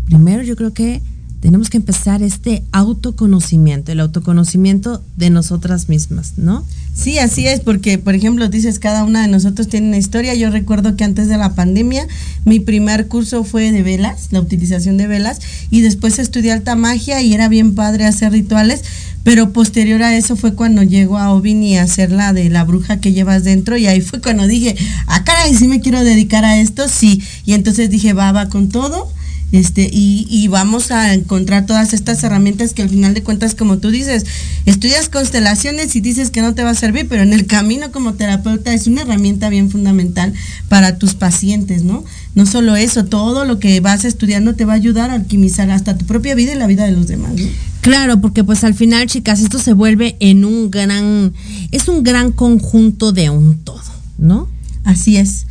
primero 0.06 0.42
yo 0.42 0.56
creo 0.56 0.72
que 0.72 1.02
tenemos 1.40 1.70
que 1.70 1.78
empezar 1.78 2.22
este 2.22 2.62
autoconocimiento, 2.70 3.92
el 3.92 4.00
autoconocimiento 4.00 5.02
de 5.16 5.30
nosotras 5.30 5.88
mismas, 5.88 6.34
¿no? 6.36 6.64
Sí, 6.94 7.18
así 7.18 7.46
es, 7.46 7.60
porque 7.60 7.96
por 7.96 8.14
ejemplo 8.14 8.48
dices, 8.48 8.78
cada 8.78 9.04
una 9.04 9.22
de 9.22 9.28
nosotros 9.28 9.68
tiene 9.68 9.88
una 9.88 9.96
historia. 9.96 10.34
Yo 10.34 10.50
recuerdo 10.50 10.96
que 10.96 11.04
antes 11.04 11.28
de 11.28 11.38
la 11.38 11.54
pandemia 11.54 12.06
mi 12.44 12.60
primer 12.60 13.08
curso 13.08 13.42
fue 13.44 13.72
de 13.72 13.82
velas, 13.82 14.28
la 14.32 14.40
utilización 14.40 14.98
de 14.98 15.06
velas, 15.06 15.40
y 15.70 15.80
después 15.80 16.18
estudié 16.18 16.52
alta 16.52 16.76
magia 16.76 17.22
y 17.22 17.32
era 17.32 17.48
bien 17.48 17.74
padre 17.74 18.04
hacer 18.04 18.32
rituales, 18.32 18.82
pero 19.24 19.52
posterior 19.52 20.02
a 20.02 20.16
eso 20.16 20.36
fue 20.36 20.54
cuando 20.54 20.82
llegó 20.82 21.16
a 21.16 21.32
Ovini 21.32 21.78
a 21.78 21.84
hacer 21.84 22.12
la 22.12 22.34
de 22.34 22.50
la 22.50 22.64
bruja 22.64 23.00
que 23.00 23.12
llevas 23.12 23.44
dentro 23.44 23.78
y 23.78 23.86
ahí 23.86 24.02
fue 24.02 24.20
cuando 24.20 24.46
dije, 24.46 24.76
ah, 25.06 25.24
caray, 25.24 25.54
sí 25.54 25.68
me 25.68 25.80
quiero 25.80 26.04
dedicar 26.04 26.44
a 26.44 26.60
esto, 26.60 26.86
sí. 26.88 27.22
Y 27.46 27.54
entonces 27.54 27.88
dije, 27.88 28.12
va, 28.12 28.32
va 28.32 28.48
con 28.50 28.68
todo 28.68 29.10
este, 29.52 29.90
y, 29.92 30.26
y, 30.30 30.46
vamos 30.46 30.92
a 30.92 31.12
encontrar 31.12 31.66
todas 31.66 31.92
estas 31.92 32.22
herramientas 32.22 32.72
que 32.72 32.82
al 32.82 32.88
final 32.88 33.14
de 33.14 33.24
cuentas, 33.24 33.56
como 33.56 33.78
tú 33.78 33.90
dices, 33.90 34.24
estudias 34.64 35.08
constelaciones 35.08 35.96
y 35.96 36.00
dices 36.00 36.30
que 36.30 36.40
no 36.40 36.54
te 36.54 36.62
va 36.62 36.70
a 36.70 36.74
servir, 36.74 37.08
pero 37.08 37.22
en 37.22 37.32
el 37.32 37.46
camino 37.46 37.90
como 37.90 38.14
terapeuta 38.14 38.72
es 38.72 38.86
una 38.86 39.02
herramienta 39.02 39.48
bien 39.48 39.68
fundamental 39.68 40.32
para 40.68 40.98
tus 40.98 41.14
pacientes, 41.14 41.82
¿no? 41.82 42.04
No 42.36 42.46
solo 42.46 42.76
eso, 42.76 43.04
todo 43.06 43.44
lo 43.44 43.58
que 43.58 43.80
vas 43.80 44.04
estudiando 44.04 44.54
te 44.54 44.64
va 44.64 44.74
a 44.74 44.76
ayudar 44.76 45.10
a 45.10 45.14
alquimizar 45.14 45.68
hasta 45.70 45.98
tu 45.98 46.06
propia 46.06 46.36
vida 46.36 46.52
y 46.52 46.56
la 46.56 46.68
vida 46.68 46.84
de 46.84 46.92
los 46.92 47.08
demás, 47.08 47.32
¿no? 47.34 47.46
Claro, 47.80 48.20
porque 48.20 48.44
pues 48.44 48.62
al 48.62 48.74
final, 48.74 49.06
chicas, 49.06 49.40
esto 49.40 49.58
se 49.58 49.72
vuelve 49.72 50.16
en 50.20 50.44
un 50.44 50.70
gran, 50.70 51.32
es 51.72 51.88
un 51.88 52.04
gran 52.04 52.30
conjunto 52.30 53.10
de 53.10 53.30
un 53.30 53.58
todo, 53.58 53.82
¿no? 54.16 54.48
Así 54.84 55.16
es 55.16 55.46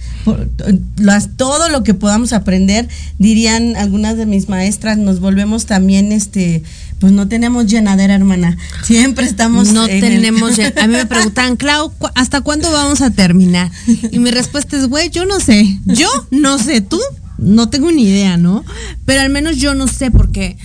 las, 0.98 1.38
todo 1.38 1.70
lo 1.70 1.84
que 1.84 1.94
podamos 1.94 2.34
aprender, 2.34 2.88
dirían 3.18 3.76
algunas 3.76 4.18
de 4.18 4.26
mis 4.26 4.50
maestras, 4.50 4.98
nos 4.98 5.20
volvemos 5.20 5.66
también, 5.66 6.12
este, 6.12 6.64
pues 7.00 7.14
no 7.14 7.28
tenemos 7.28 7.68
llenadera, 7.68 8.16
hermana. 8.16 8.58
Siempre 8.84 9.26
estamos. 9.26 9.72
No 9.72 9.88
tenemos. 9.88 10.60
A 10.60 10.88
mí 10.88 10.94
me 10.94 11.06
preguntan, 11.08 11.56
Clau, 11.56 11.94
¿hasta 12.16 12.42
cuándo 12.42 12.72
vamos 12.72 13.02
a 13.02 13.12
terminar? 13.12 13.72
Y 14.12 14.20
mi 14.20 14.32
respuesta 14.32 14.78
es, 14.78 14.88
güey, 14.88 15.10
yo 15.10 15.26
no 15.26 15.40
sé. 15.40 15.80
Yo 15.86 16.10
no 16.32 16.58
sé. 16.60 16.82
Tú 16.82 17.00
no 17.38 17.70
tengo 17.70 17.92
ni 17.92 18.04
idea, 18.04 18.38
¿no? 18.38 18.66
Pero 19.06 19.22
al 19.22 19.30
menos 19.30 19.58
yo 19.58 19.74
no 19.74 19.88
sé 19.88 20.12
porque 20.12 20.58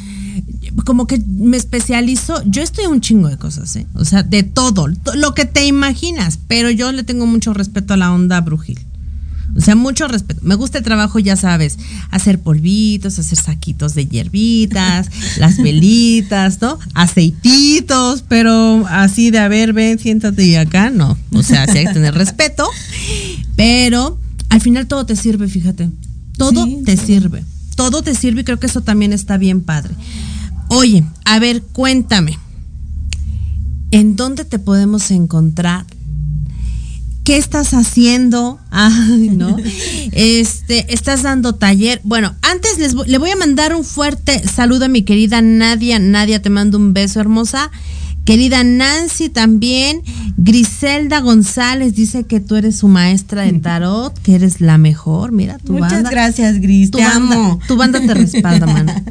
como 0.85 1.07
que 1.07 1.23
me 1.27 1.57
especializo, 1.57 2.43
yo 2.47 2.63
estoy 2.63 2.87
un 2.87 3.01
chingo 3.01 3.29
de 3.29 3.39
cosas, 3.39 3.75
¿eh? 3.77 3.87
O 3.95 4.05
sea, 4.05 4.23
de 4.23 4.43
todo, 4.43 4.89
lo 5.15 5.35
que 5.35 5.45
te 5.45 5.67
imaginas, 5.67 6.39
pero 6.49 6.71
yo 6.71 6.91
le 6.91 7.05
tengo 7.05 7.27
mucho 7.27 7.55
respeto 7.55 7.95
a 7.95 7.97
la 7.97 8.13
onda 8.13 8.41
brujil. 8.41 8.84
O 9.57 9.61
sea, 9.61 9.77
mucho 9.77 10.09
respeto. 10.09 10.41
Me 10.43 10.57
gusta 10.57 10.79
el 10.79 10.85
trabajo, 10.85 11.19
ya 11.19 11.37
sabes, 11.37 11.79
hacer 12.11 12.41
polvitos, 12.41 13.19
hacer 13.19 13.39
saquitos 13.39 13.95
de 13.95 14.07
hierbitas, 14.07 15.09
las 15.39 15.59
velitas, 15.59 16.61
¿no? 16.61 16.79
Aceititos, 16.95 18.25
pero 18.27 18.85
así 18.89 19.31
de, 19.31 19.39
a 19.39 19.49
ver, 19.49 19.73
ven, 19.73 19.99
siéntate 19.99 20.45
y 20.45 20.57
acá, 20.57 20.91
no. 20.91 21.17
O 21.33 21.43
sea, 21.43 21.67
sí 21.67 21.79
hay 21.79 21.87
que 21.87 21.93
tener 21.93 22.15
respeto, 22.15 22.69
pero 23.57 24.19
al 24.49 24.61
final 24.61 24.87
todo 24.87 25.07
te 25.07 25.17
sirve, 25.17 25.49
fíjate. 25.49 25.91
Todo 26.37 26.67
te 26.85 26.97
sirve. 26.97 27.45
Todo 27.77 28.03
te 28.03 28.15
sirve 28.15 28.41
y 28.43 28.45
creo 28.45 28.59
que 28.59 28.67
eso 28.67 28.81
también 28.81 29.13
está 29.13 29.37
bien 29.37 29.61
padre. 29.61 29.95
Oye, 30.69 31.05
a 31.25 31.39
ver, 31.39 31.63
cuéntame. 31.63 32.39
¿En 33.91 34.17
dónde 34.17 34.45
te 34.45 34.59
podemos 34.59 35.11
encontrar 35.13 35.87
¿Qué 37.25 37.39
estás 37.39 37.73
haciendo? 37.73 38.61
Ay, 38.71 39.31
¿no? 39.31 39.57
Este, 40.13 40.95
estás 40.95 41.23
dando 41.23 41.55
taller. 41.55 42.01
Bueno, 42.05 42.35
antes 42.43 42.79
les 42.79 42.95
le 42.95 43.19
voy 43.19 43.31
a 43.31 43.37
mandar 43.37 43.75
un 43.75 43.83
fuerte 43.83 44.47
saludo 44.47 44.85
a 44.85 44.89
mi 44.89 45.03
querida 45.03 45.43
Nadia. 45.43 45.99
Nadia, 45.99 46.41
te 46.41 46.51
mando 46.51 46.79
un 46.79 46.93
beso 46.93 47.21
hermosa. 47.21 47.71
Querida 48.25 48.65
Nancy 48.65 49.29
también. 49.29 50.03
Griselda 50.37 51.21
González 51.21 51.95
dice 51.95 52.25
que 52.25 52.41
tú 52.41 52.57
eres 52.57 52.77
su 52.77 52.89
maestra 52.89 53.43
de 53.43 53.53
tarot, 53.55 54.19
que 54.23 54.35
eres 54.35 54.61
la 54.61 54.79
mejor. 54.79 55.33
Mira, 55.33 55.59
tu 55.59 55.75
Muchas 55.75 56.05
gracias, 56.05 56.61
Gris. 56.61 56.91
Tu 56.91 56.99
banda, 56.99 57.59
Tu 57.67 57.77
banda 57.77 58.01
te 58.01 58.15
respalda, 58.15 58.67
mana. 58.67 59.03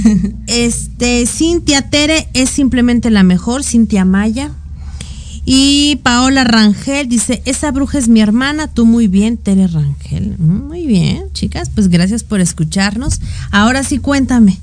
Este, 0.46 1.26
Cintia 1.26 1.90
Tere 1.90 2.28
es 2.34 2.50
simplemente 2.50 3.10
la 3.10 3.22
mejor. 3.22 3.62
Cintia 3.62 4.04
Maya. 4.04 4.52
Y 5.44 5.96
Paola 6.04 6.44
Rangel 6.44 7.08
dice, 7.08 7.42
esa 7.46 7.72
bruja 7.72 7.98
es 7.98 8.08
mi 8.08 8.20
hermana, 8.20 8.68
tú 8.68 8.86
muy 8.86 9.08
bien, 9.08 9.36
Tere 9.36 9.66
Rangel. 9.66 10.38
Muy 10.38 10.86
bien, 10.86 11.24
chicas, 11.32 11.68
pues 11.74 11.88
gracias 11.88 12.22
por 12.22 12.40
escucharnos. 12.40 13.20
Ahora 13.50 13.82
sí, 13.82 13.98
cuéntame. 13.98 14.58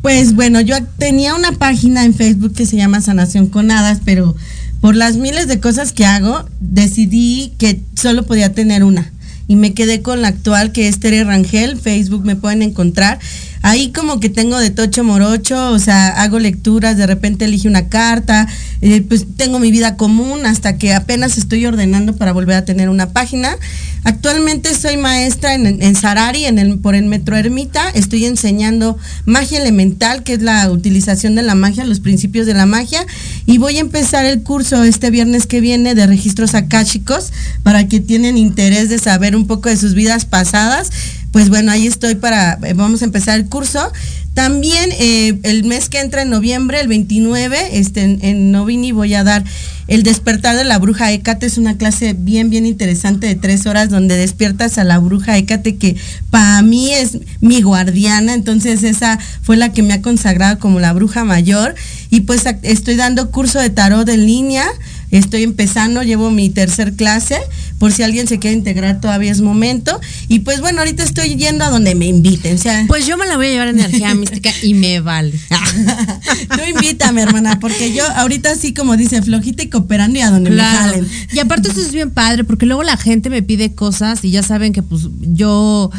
Pues 0.00 0.34
bueno, 0.34 0.60
yo 0.60 0.76
tenía 0.98 1.36
una 1.36 1.52
página 1.52 2.04
en 2.04 2.14
Facebook 2.14 2.54
que 2.54 2.66
se 2.66 2.76
llama 2.76 3.00
Sanación 3.00 3.46
con 3.46 3.70
Hadas, 3.70 4.00
pero 4.04 4.34
por 4.80 4.96
las 4.96 5.16
miles 5.16 5.46
de 5.46 5.60
cosas 5.60 5.92
que 5.92 6.04
hago, 6.04 6.44
decidí 6.58 7.52
que 7.58 7.80
solo 7.94 8.26
podía 8.26 8.52
tener 8.52 8.82
una. 8.82 9.12
Y 9.46 9.54
me 9.54 9.74
quedé 9.74 10.02
con 10.02 10.20
la 10.20 10.28
actual 10.28 10.72
que 10.72 10.88
es 10.88 10.98
Tere 10.98 11.22
Rangel, 11.22 11.78
Facebook 11.78 12.24
me 12.24 12.34
pueden 12.34 12.62
encontrar 12.62 13.20
ahí 13.62 13.90
como 13.92 14.20
que 14.20 14.28
tengo 14.28 14.58
de 14.58 14.70
tocho 14.70 15.04
morocho, 15.04 15.70
o 15.70 15.78
sea, 15.78 16.08
hago 16.08 16.38
lecturas, 16.38 16.96
de 16.96 17.06
repente 17.06 17.44
elige 17.44 17.68
una 17.68 17.88
carta, 17.88 18.46
eh, 18.80 19.02
pues 19.02 19.26
tengo 19.36 19.58
mi 19.58 19.70
vida 19.70 19.96
común 19.96 20.44
hasta 20.46 20.76
que 20.76 20.92
apenas 20.92 21.38
estoy 21.38 21.64
ordenando 21.64 22.16
para 22.16 22.32
volver 22.32 22.56
a 22.56 22.64
tener 22.64 22.88
una 22.88 23.10
página. 23.10 23.56
Actualmente 24.04 24.74
soy 24.74 24.96
maestra 24.96 25.54
en, 25.54 25.80
en 25.80 25.94
Sarari, 25.94 26.44
en 26.44 26.58
el, 26.58 26.78
por 26.80 26.96
el 26.96 27.04
Metro 27.06 27.36
Ermita, 27.36 27.88
estoy 27.90 28.26
enseñando 28.26 28.98
magia 29.26 29.60
elemental, 29.60 30.24
que 30.24 30.34
es 30.34 30.42
la 30.42 30.68
utilización 30.70 31.36
de 31.36 31.42
la 31.42 31.54
magia, 31.54 31.84
los 31.84 32.00
principios 32.00 32.46
de 32.46 32.54
la 32.54 32.66
magia, 32.66 33.06
y 33.46 33.58
voy 33.58 33.76
a 33.76 33.80
empezar 33.80 34.24
el 34.24 34.42
curso 34.42 34.82
este 34.82 35.10
viernes 35.10 35.46
que 35.46 35.60
viene 35.60 35.94
de 35.94 36.06
registros 36.06 36.54
akáshicos 36.54 37.32
para 37.62 37.86
que 37.86 38.00
tienen 38.00 38.36
interés 38.36 38.88
de 38.88 38.98
saber 38.98 39.36
un 39.36 39.46
poco 39.46 39.68
de 39.68 39.76
sus 39.76 39.94
vidas 39.94 40.24
pasadas 40.24 40.90
pues 41.32 41.48
bueno, 41.48 41.72
ahí 41.72 41.86
estoy 41.86 42.14
para, 42.14 42.58
eh, 42.62 42.74
vamos 42.74 43.02
a 43.02 43.06
empezar 43.06 43.40
el 43.40 43.48
curso. 43.48 43.90
También 44.34 44.90
eh, 44.92 45.38
el 45.42 45.64
mes 45.64 45.88
que 45.88 46.00
entra 46.00 46.22
en 46.22 46.30
noviembre, 46.30 46.80
el 46.80 46.88
29, 46.88 47.78
este, 47.78 48.02
en, 48.02 48.50
Novini 48.50 48.92
voy 48.92 49.12
a 49.12 49.24
dar 49.24 49.44
el 49.88 50.02
despertar 50.02 50.56
de 50.56 50.64
la 50.64 50.78
bruja 50.78 51.12
Hécate. 51.12 51.46
Es 51.46 51.58
una 51.58 51.76
clase 51.76 52.14
bien, 52.18 52.48
bien 52.48 52.64
interesante 52.64 53.26
de 53.26 53.34
tres 53.34 53.66
horas 53.66 53.90
donde 53.90 54.16
despiertas 54.16 54.78
a 54.78 54.84
la 54.84 54.98
bruja 54.98 55.36
Hécate 55.36 55.76
que 55.76 55.96
para 56.30 56.62
mí 56.62 56.92
es 56.92 57.18
mi 57.40 57.60
guardiana. 57.60 58.32
Entonces 58.32 58.84
esa 58.84 59.18
fue 59.42 59.58
la 59.58 59.72
que 59.72 59.82
me 59.82 59.92
ha 59.92 60.00
consagrado 60.00 60.58
como 60.58 60.80
la 60.80 60.94
bruja 60.94 61.24
mayor. 61.24 61.74
Y 62.08 62.20
pues 62.20 62.44
estoy 62.62 62.96
dando 62.96 63.30
curso 63.30 63.58
de 63.58 63.68
tarot 63.68 64.08
en 64.08 64.24
línea 64.26 64.66
Estoy 65.12 65.42
empezando, 65.42 66.02
llevo 66.02 66.30
mi 66.30 66.48
tercer 66.48 66.94
clase, 66.94 67.38
por 67.76 67.92
si 67.92 68.02
alguien 68.02 68.26
se 68.26 68.38
quiere 68.38 68.56
integrar 68.56 68.98
todavía 68.98 69.30
es 69.30 69.42
momento. 69.42 70.00
Y 70.28 70.38
pues 70.38 70.62
bueno, 70.62 70.78
ahorita 70.78 71.02
estoy 71.02 71.36
yendo 71.36 71.66
a 71.66 71.68
donde 71.68 71.94
me 71.94 72.06
inviten. 72.06 72.58
pues 72.88 73.06
yo 73.06 73.18
me 73.18 73.26
la 73.26 73.36
voy 73.36 73.48
a 73.48 73.50
llevar 73.50 73.68
energía 73.68 74.14
mística 74.14 74.50
y 74.62 74.72
me 74.72 75.00
vale. 75.00 75.32
Tú 76.48 76.60
invítame, 76.66 77.20
hermana, 77.20 77.60
porque 77.60 77.92
yo 77.92 78.04
ahorita 78.16 78.54
sí, 78.54 78.72
como 78.72 78.96
dice, 78.96 79.20
flojita 79.20 79.62
y 79.62 79.68
cooperando 79.68 80.18
y 80.18 80.22
a 80.22 80.30
donde 80.30 80.48
me 80.48 80.62
jalen. 80.62 81.06
Y 81.30 81.38
aparte 81.40 81.68
eso 81.68 81.82
es 81.82 81.92
bien 81.92 82.10
padre, 82.10 82.44
porque 82.44 82.64
luego 82.64 82.82
la 82.82 82.96
gente 82.96 83.28
me 83.28 83.42
pide 83.42 83.74
cosas 83.74 84.24
y 84.24 84.30
ya 84.30 84.42
saben 84.42 84.72
que 84.72 84.82
pues 84.82 85.08
yo... 85.20 85.90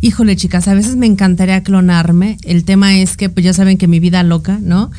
Híjole, 0.00 0.36
chicas, 0.36 0.68
a 0.68 0.74
veces 0.74 0.94
me 0.94 1.06
encantaría 1.06 1.62
clonarme. 1.64 2.36
El 2.42 2.64
tema 2.64 2.98
es 2.98 3.16
que, 3.16 3.30
pues 3.30 3.44
ya 3.44 3.52
saben 3.52 3.78
que 3.78 3.88
mi 3.88 3.98
vida 3.98 4.22
loca, 4.22 4.60
¿no? 4.62 4.92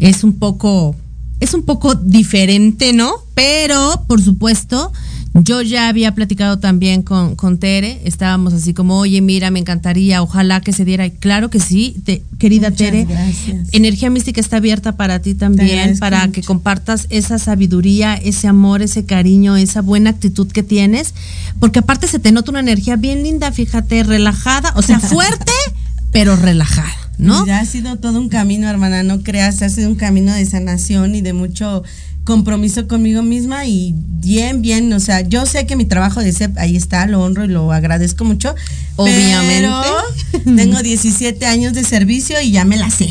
Es 0.00 0.22
un 0.22 0.34
poco 0.34 0.94
es 1.40 1.54
un 1.54 1.62
poco 1.62 1.94
diferente, 1.94 2.92
¿no? 2.92 3.12
Pero, 3.34 4.04
por 4.06 4.22
supuesto, 4.22 4.92
yo 5.34 5.62
ya 5.62 5.88
había 5.88 6.14
platicado 6.14 6.58
también 6.58 7.02
con, 7.02 7.36
con 7.36 7.58
Tere, 7.58 8.00
estábamos 8.04 8.52
así 8.54 8.74
como, 8.74 8.98
oye, 8.98 9.20
mira, 9.20 9.50
me 9.50 9.60
encantaría, 9.60 10.22
ojalá 10.22 10.60
que 10.60 10.72
se 10.72 10.84
diera. 10.84 11.06
Y 11.06 11.10
claro 11.12 11.50
que 11.50 11.60
sí, 11.60 11.96
querida 12.38 12.70
Tere. 12.70 13.04
Gracias. 13.04 13.68
Energía 13.72 14.10
mística 14.10 14.40
está 14.40 14.56
abierta 14.56 14.96
para 14.96 15.20
ti 15.20 15.34
también, 15.34 15.98
para 15.98 16.28
que 16.28 16.42
compartas 16.42 17.06
esa 17.10 17.38
sabiduría, 17.38 18.14
ese 18.14 18.48
amor, 18.48 18.82
ese 18.82 19.04
cariño, 19.04 19.56
esa 19.56 19.80
buena 19.82 20.10
actitud 20.10 20.50
que 20.50 20.62
tienes, 20.62 21.14
porque 21.60 21.80
aparte 21.80 22.08
se 22.08 22.18
te 22.18 22.32
nota 22.32 22.50
una 22.50 22.60
energía 22.60 22.96
bien 22.96 23.22
linda, 23.22 23.52
fíjate, 23.52 24.02
relajada, 24.02 24.72
o 24.76 24.82
sea, 24.82 24.98
fuerte, 25.00 25.52
pero 26.10 26.36
relajada. 26.36 27.07
¿No? 27.18 27.44
Ya 27.46 27.60
ha 27.60 27.66
sido 27.66 27.96
todo 27.96 28.18
un 28.20 28.28
camino, 28.28 28.68
hermana, 28.68 29.02
no 29.02 29.22
creas, 29.22 29.60
ha 29.62 29.68
sido 29.68 29.88
un 29.88 29.96
camino 29.96 30.32
de 30.32 30.46
sanación 30.46 31.14
y 31.14 31.20
de 31.20 31.32
mucho 31.32 31.82
compromiso 32.24 32.86
conmigo 32.86 33.22
misma 33.22 33.64
y 33.64 33.94
bien, 33.96 34.60
bien, 34.60 34.92
o 34.92 35.00
sea, 35.00 35.22
yo 35.22 35.46
sé 35.46 35.66
que 35.66 35.76
mi 35.76 35.86
trabajo 35.86 36.20
de 36.20 36.32
CEP 36.32 36.58
ahí 36.58 36.76
está, 36.76 37.06
lo 37.06 37.22
honro 37.22 37.44
y 37.44 37.48
lo 37.48 37.72
agradezco 37.72 38.24
mucho. 38.24 38.54
Obviamente. 38.96 39.70
Pero 40.32 40.56
tengo 40.56 40.82
17 40.82 41.46
años 41.46 41.72
de 41.72 41.84
servicio 41.84 42.40
y 42.40 42.50
ya 42.50 42.64
me 42.64 42.76
la 42.76 42.90
sé. 42.90 43.08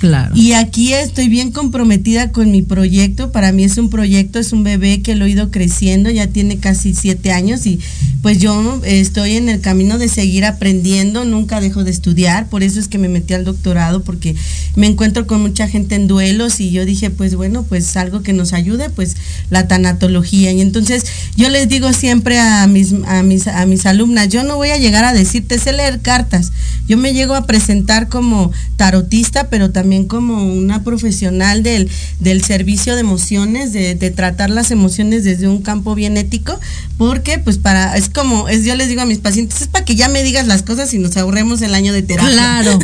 Claro. 0.00 0.34
Y 0.34 0.54
aquí 0.54 0.94
estoy 0.94 1.28
bien 1.28 1.52
comprometida 1.52 2.32
con 2.32 2.50
mi 2.50 2.62
proyecto. 2.62 3.32
Para 3.32 3.52
mí 3.52 3.64
es 3.64 3.76
un 3.76 3.90
proyecto, 3.90 4.38
es 4.38 4.54
un 4.54 4.64
bebé 4.64 5.02
que 5.02 5.14
lo 5.14 5.26
he 5.26 5.30
ido 5.30 5.50
creciendo, 5.50 6.08
ya 6.08 6.26
tiene 6.26 6.56
casi 6.56 6.94
siete 6.94 7.32
años 7.32 7.66
y 7.66 7.80
pues 8.22 8.38
yo 8.38 8.80
estoy 8.84 9.36
en 9.36 9.50
el 9.50 9.60
camino 9.60 9.98
de 9.98 10.08
seguir 10.08 10.46
aprendiendo, 10.46 11.24
nunca 11.24 11.60
dejo 11.60 11.84
de 11.84 11.90
estudiar, 11.90 12.48
por 12.48 12.62
eso 12.62 12.80
es 12.80 12.88
que 12.88 12.98
me 12.98 13.08
metí 13.08 13.34
al 13.34 13.44
doctorado, 13.44 14.02
porque 14.02 14.34
me 14.74 14.86
encuentro 14.86 15.26
con 15.26 15.42
mucha 15.42 15.68
gente 15.68 15.94
en 15.96 16.06
duelos 16.06 16.60
y 16.60 16.70
yo 16.70 16.86
dije, 16.86 17.10
pues 17.10 17.34
bueno, 17.34 17.62
pues 17.62 17.96
algo 17.96 18.22
que 18.22 18.32
nos 18.32 18.54
ayude, 18.54 18.88
pues 18.88 19.16
la 19.50 19.68
tanatología. 19.68 20.50
Y 20.52 20.62
entonces 20.62 21.04
yo 21.36 21.50
les 21.50 21.68
digo 21.68 21.92
siempre 21.92 22.38
a 22.38 22.66
mis, 22.66 22.94
a 23.06 23.22
mis, 23.22 23.46
a 23.46 23.66
mis 23.66 23.84
alumnas, 23.84 24.30
yo 24.30 24.44
no 24.44 24.56
voy 24.56 24.70
a 24.70 24.78
llegar 24.78 25.04
a 25.04 25.12
decirte, 25.12 25.58
sé 25.58 25.72
leer 25.72 26.00
cartas, 26.00 26.52
yo 26.88 26.96
me 26.96 27.12
llego 27.12 27.34
a 27.34 27.46
presentar 27.46 28.08
como 28.08 28.50
tarotista, 28.76 29.48
pero 29.48 29.70
también 29.70 29.89
como 30.06 30.52
una 30.52 30.82
profesional 30.82 31.62
del, 31.62 31.90
del 32.18 32.42
servicio 32.44 32.94
de 32.94 33.00
emociones, 33.00 33.72
de, 33.72 33.94
de 33.94 34.10
tratar 34.10 34.50
las 34.50 34.70
emociones 34.70 35.24
desde 35.24 35.48
un 35.48 35.62
campo 35.62 35.94
bien 35.94 36.16
ético, 36.16 36.58
porque 36.98 37.38
pues 37.38 37.58
para, 37.58 37.96
es 37.96 38.08
como, 38.08 38.48
es, 38.48 38.64
yo 38.64 38.74
les 38.74 38.88
digo 38.88 39.02
a 39.02 39.06
mis 39.06 39.18
pacientes, 39.18 39.62
es 39.62 39.68
para 39.68 39.84
que 39.84 39.96
ya 39.96 40.08
me 40.08 40.22
digas 40.22 40.46
las 40.46 40.62
cosas 40.62 40.92
y 40.94 40.98
nos 40.98 41.16
ahorremos 41.16 41.62
el 41.62 41.74
año 41.74 41.92
de 41.92 42.02
terapia. 42.02 42.32
Claro. 42.32 42.78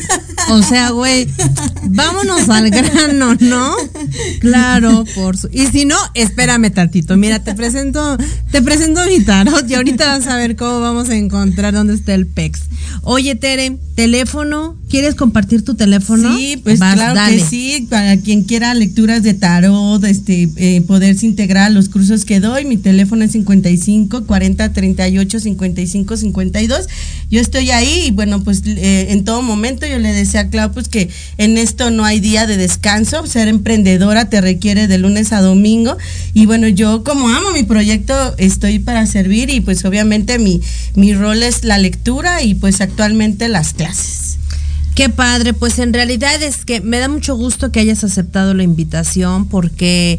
O 0.50 0.62
sea, 0.62 0.90
güey, 0.90 1.28
vámonos 1.84 2.48
al 2.48 2.70
grano, 2.70 3.34
¿no? 3.40 3.74
Claro, 4.40 5.04
por 5.14 5.36
su... 5.36 5.48
Y 5.52 5.66
si 5.66 5.84
no, 5.84 5.96
espérame 6.14 6.70
tantito. 6.70 7.16
Mira, 7.16 7.42
te 7.42 7.54
presento, 7.54 8.16
te 8.50 8.62
presento 8.62 9.00
mi 9.06 9.20
tarot 9.20 9.68
y 9.68 9.74
ahorita 9.74 10.06
vas 10.18 10.26
a 10.26 10.36
ver 10.36 10.56
cómo 10.56 10.80
vamos 10.80 11.08
a 11.08 11.16
encontrar 11.16 11.74
dónde 11.74 11.94
está 11.94 12.14
el 12.14 12.26
PEX. 12.26 12.60
Oye, 13.02 13.34
Tere, 13.34 13.78
teléfono, 13.94 14.76
¿quieres 14.88 15.14
compartir 15.14 15.64
tu 15.64 15.74
teléfono? 15.74 16.36
Sí, 16.36 16.60
pues 16.62 16.78
claro 16.96 17.30
que 17.30 17.40
sí, 17.40 17.86
para 17.88 18.16
quien 18.16 18.42
quiera 18.42 18.74
lecturas 18.74 19.22
de 19.22 19.34
tarot, 19.34 20.02
este, 20.04 20.48
eh, 20.56 20.80
poderse 20.82 21.26
integrar 21.26 21.64
a 21.64 21.70
los 21.70 21.88
cursos 21.88 22.24
que 22.24 22.40
doy, 22.40 22.64
mi 22.64 22.76
teléfono 22.76 23.24
es 23.24 23.32
55 23.32 24.26
40 24.26 24.72
38 24.72 25.40
55 25.40 26.16
52. 26.16 26.86
Yo 27.30 27.40
estoy 27.40 27.70
ahí 27.70 28.04
y 28.06 28.10
bueno, 28.10 28.42
pues 28.42 28.62
eh, 28.66 29.08
en 29.10 29.24
todo 29.24 29.42
momento 29.42 29.86
yo 29.86 29.98
le 29.98 30.12
decía 30.12 30.40
a 30.40 30.48
Clau 30.50 30.72
pues 30.72 30.88
que 30.88 31.08
en 31.38 31.58
esto 31.58 31.90
no 31.90 32.04
hay 32.04 32.20
día 32.20 32.46
de 32.46 32.56
descanso, 32.56 33.26
ser 33.26 33.48
emprendedora 33.48 34.28
te 34.28 34.40
requiere 34.40 34.86
de 34.86 34.98
lunes 34.98 35.32
a 35.32 35.40
domingo 35.40 35.96
y 36.34 36.46
bueno, 36.46 36.68
yo 36.68 37.04
como 37.04 37.28
amo 37.28 37.50
mi 37.52 37.62
proyecto 37.62 38.34
estoy 38.38 38.78
para 38.78 39.06
servir 39.06 39.50
y 39.50 39.60
pues 39.60 39.84
obviamente 39.84 40.38
mi, 40.38 40.60
mi 40.94 41.14
rol 41.14 41.42
es 41.42 41.64
la 41.64 41.78
lectura 41.78 42.42
y 42.42 42.54
pues 42.54 42.80
actualmente 42.80 43.48
las 43.48 43.72
clases. 43.72 44.36
Qué 44.96 45.10
padre, 45.10 45.52
pues 45.52 45.78
en 45.78 45.92
realidad 45.92 46.42
es 46.42 46.64
que 46.64 46.80
me 46.80 46.98
da 46.98 47.08
mucho 47.08 47.36
gusto 47.36 47.70
que 47.70 47.80
hayas 47.80 48.02
aceptado 48.02 48.54
la 48.54 48.62
invitación 48.62 49.46
porque 49.46 50.18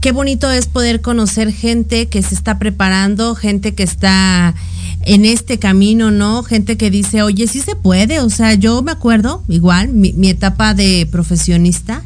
qué 0.00 0.12
bonito 0.12 0.52
es 0.52 0.66
poder 0.68 1.00
conocer 1.00 1.52
gente 1.52 2.06
que 2.06 2.22
se 2.22 2.36
está 2.36 2.60
preparando, 2.60 3.34
gente 3.34 3.74
que 3.74 3.82
está 3.82 4.54
en 5.00 5.24
este 5.24 5.58
camino, 5.58 6.12
¿no? 6.12 6.44
Gente 6.44 6.76
que 6.76 6.90
dice, 6.90 7.22
oye, 7.22 7.48
sí 7.48 7.60
se 7.60 7.74
puede, 7.74 8.20
o 8.20 8.30
sea, 8.30 8.54
yo 8.54 8.82
me 8.82 8.92
acuerdo, 8.92 9.42
igual, 9.48 9.88
mi, 9.88 10.12
mi 10.12 10.28
etapa 10.28 10.74
de 10.74 11.08
profesionista, 11.10 12.04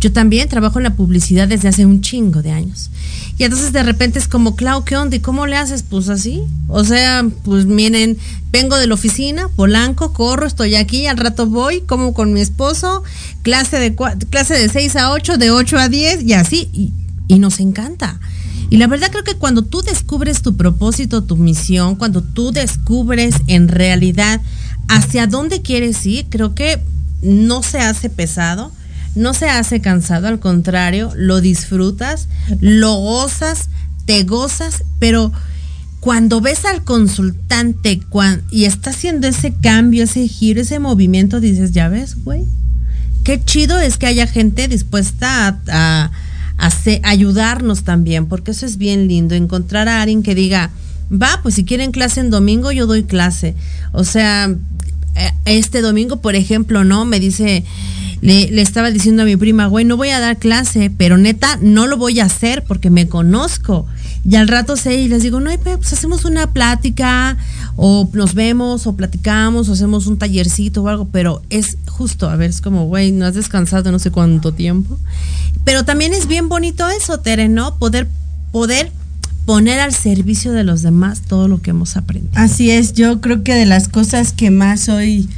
yo 0.00 0.12
también 0.12 0.48
trabajo 0.48 0.78
en 0.78 0.84
la 0.84 0.94
publicidad 0.94 1.48
desde 1.48 1.68
hace 1.68 1.84
un 1.84 2.00
chingo 2.00 2.40
de 2.40 2.52
años. 2.52 2.90
Y 3.36 3.44
entonces 3.44 3.72
de 3.72 3.82
repente 3.82 4.18
es 4.18 4.28
como, 4.28 4.54
Clau, 4.54 4.84
¿qué 4.84 4.96
onda? 4.96 5.16
¿Y 5.16 5.20
cómo 5.20 5.46
le 5.46 5.56
haces? 5.56 5.82
Pues 5.82 6.08
así. 6.08 6.42
O 6.68 6.84
sea, 6.84 7.26
pues 7.44 7.66
miren, 7.66 8.16
vengo 8.52 8.76
de 8.76 8.86
la 8.86 8.94
oficina, 8.94 9.48
Polanco, 9.48 10.12
corro, 10.12 10.46
estoy 10.46 10.76
aquí, 10.76 11.06
al 11.06 11.16
rato 11.16 11.46
voy, 11.46 11.80
como 11.80 12.14
con 12.14 12.32
mi 12.32 12.40
esposo, 12.40 13.02
clase 13.42 13.78
de, 13.78 13.96
clase 14.30 14.54
de 14.54 14.68
6 14.68 14.96
a 14.96 15.10
8, 15.10 15.36
de 15.36 15.50
8 15.50 15.78
a 15.78 15.88
10 15.88 16.22
y 16.22 16.32
así. 16.32 16.68
Y, 16.72 16.92
y 17.26 17.38
nos 17.40 17.58
encanta. 17.58 18.20
Y 18.70 18.76
la 18.76 18.86
verdad 18.86 19.10
creo 19.10 19.24
que 19.24 19.34
cuando 19.34 19.62
tú 19.62 19.82
descubres 19.82 20.42
tu 20.42 20.56
propósito, 20.56 21.24
tu 21.24 21.36
misión, 21.36 21.96
cuando 21.96 22.22
tú 22.22 22.52
descubres 22.52 23.34
en 23.46 23.68
realidad 23.68 24.40
hacia 24.88 25.26
dónde 25.26 25.62
quieres 25.62 26.04
ir, 26.06 26.26
creo 26.28 26.54
que 26.54 26.78
no 27.22 27.62
se 27.62 27.78
hace 27.78 28.10
pesado 28.10 28.70
no 29.18 29.34
se 29.34 29.48
hace 29.48 29.80
cansado, 29.80 30.28
al 30.28 30.40
contrario, 30.40 31.12
lo 31.16 31.40
disfrutas, 31.40 32.28
lo 32.60 32.94
gozas, 32.96 33.68
te 34.06 34.22
gozas, 34.24 34.84
pero 34.98 35.32
cuando 36.00 36.40
ves 36.40 36.64
al 36.64 36.84
consultante 36.84 38.00
y 38.50 38.64
está 38.64 38.90
haciendo 38.90 39.26
ese 39.26 39.52
cambio, 39.54 40.04
ese 40.04 40.26
giro, 40.28 40.60
ese 40.60 40.78
movimiento, 40.78 41.40
dices, 41.40 41.72
ya 41.72 41.88
ves, 41.88 42.24
güey, 42.24 42.44
qué 43.24 43.42
chido 43.44 43.78
es 43.78 43.98
que 43.98 44.06
haya 44.06 44.26
gente 44.26 44.68
dispuesta 44.68 45.60
a, 45.68 46.10
ayudarnos 47.02 47.84
también, 47.84 48.26
porque 48.26 48.52
eso 48.52 48.66
es 48.66 48.78
bien 48.78 49.06
lindo, 49.06 49.34
encontrar 49.34 49.88
a 49.88 50.02
alguien 50.02 50.22
que 50.22 50.34
diga, 50.34 50.70
va, 51.10 51.40
pues 51.42 51.54
si 51.54 51.64
quieren 51.64 51.92
clase 51.92 52.20
en 52.20 52.30
domingo, 52.30 52.72
yo 52.72 52.86
doy 52.86 53.04
clase. 53.04 53.54
O 53.92 54.02
sea, 54.04 54.50
eh, 55.14 55.32
este 55.44 55.82
domingo, 55.82 56.20
por 56.20 56.34
ejemplo, 56.34 56.84
¿no? 56.84 57.04
Me 57.04 57.20
dice 57.20 57.64
le, 58.20 58.60
estaba 58.60 58.90
diciendo 58.90 59.22
a 59.22 59.24
mi 59.24 59.36
prima, 59.36 59.66
güey, 59.66 59.84
no 59.84 59.96
voy 59.96 60.10
a 60.10 60.20
dar 60.20 60.38
clase, 60.38 60.90
pero 60.96 61.18
neta, 61.18 61.58
no 61.60 61.86
lo 61.86 61.96
voy 61.96 62.20
a 62.20 62.24
hacer 62.24 62.64
porque 62.66 62.90
me 62.90 63.08
conozco. 63.08 63.86
Y 64.28 64.36
al 64.36 64.48
rato 64.48 64.76
sé 64.76 64.96
y 64.96 65.08
les 65.08 65.22
digo, 65.22 65.40
no, 65.40 65.50
pues 65.58 65.92
hacemos 65.92 66.24
una 66.24 66.52
plática, 66.52 67.36
o 67.76 68.08
nos 68.12 68.34
vemos, 68.34 68.86
o 68.86 68.96
platicamos, 68.96 69.68
o 69.68 69.72
hacemos 69.72 70.06
un 70.06 70.18
tallercito 70.18 70.82
o 70.82 70.88
algo, 70.88 71.08
pero 71.10 71.42
es 71.50 71.78
justo, 71.86 72.28
a 72.28 72.36
ver, 72.36 72.50
es 72.50 72.60
como, 72.60 72.86
güey, 72.86 73.12
no 73.12 73.26
has 73.26 73.34
descansado 73.34 73.92
no 73.92 73.98
sé 73.98 74.10
cuánto 74.10 74.52
tiempo. 74.52 74.98
Pero 75.64 75.84
también 75.84 76.12
es 76.12 76.26
bien 76.26 76.48
bonito 76.48 76.88
eso, 76.88 77.20
Tere, 77.20 77.48
¿no? 77.48 77.76
Poder, 77.78 78.08
poder 78.52 78.90
poner 79.46 79.80
al 79.80 79.94
servicio 79.94 80.52
de 80.52 80.64
los 80.64 80.82
demás 80.82 81.22
todo 81.22 81.48
lo 81.48 81.62
que 81.62 81.70
hemos 81.70 81.96
aprendido. 81.96 82.32
Así 82.36 82.70
es, 82.70 82.92
yo 82.92 83.20
creo 83.20 83.42
que 83.42 83.54
de 83.54 83.64
las 83.64 83.88
cosas 83.88 84.32
que 84.32 84.50
más 84.50 84.88
hoy 84.88 85.22
soy 85.22 85.28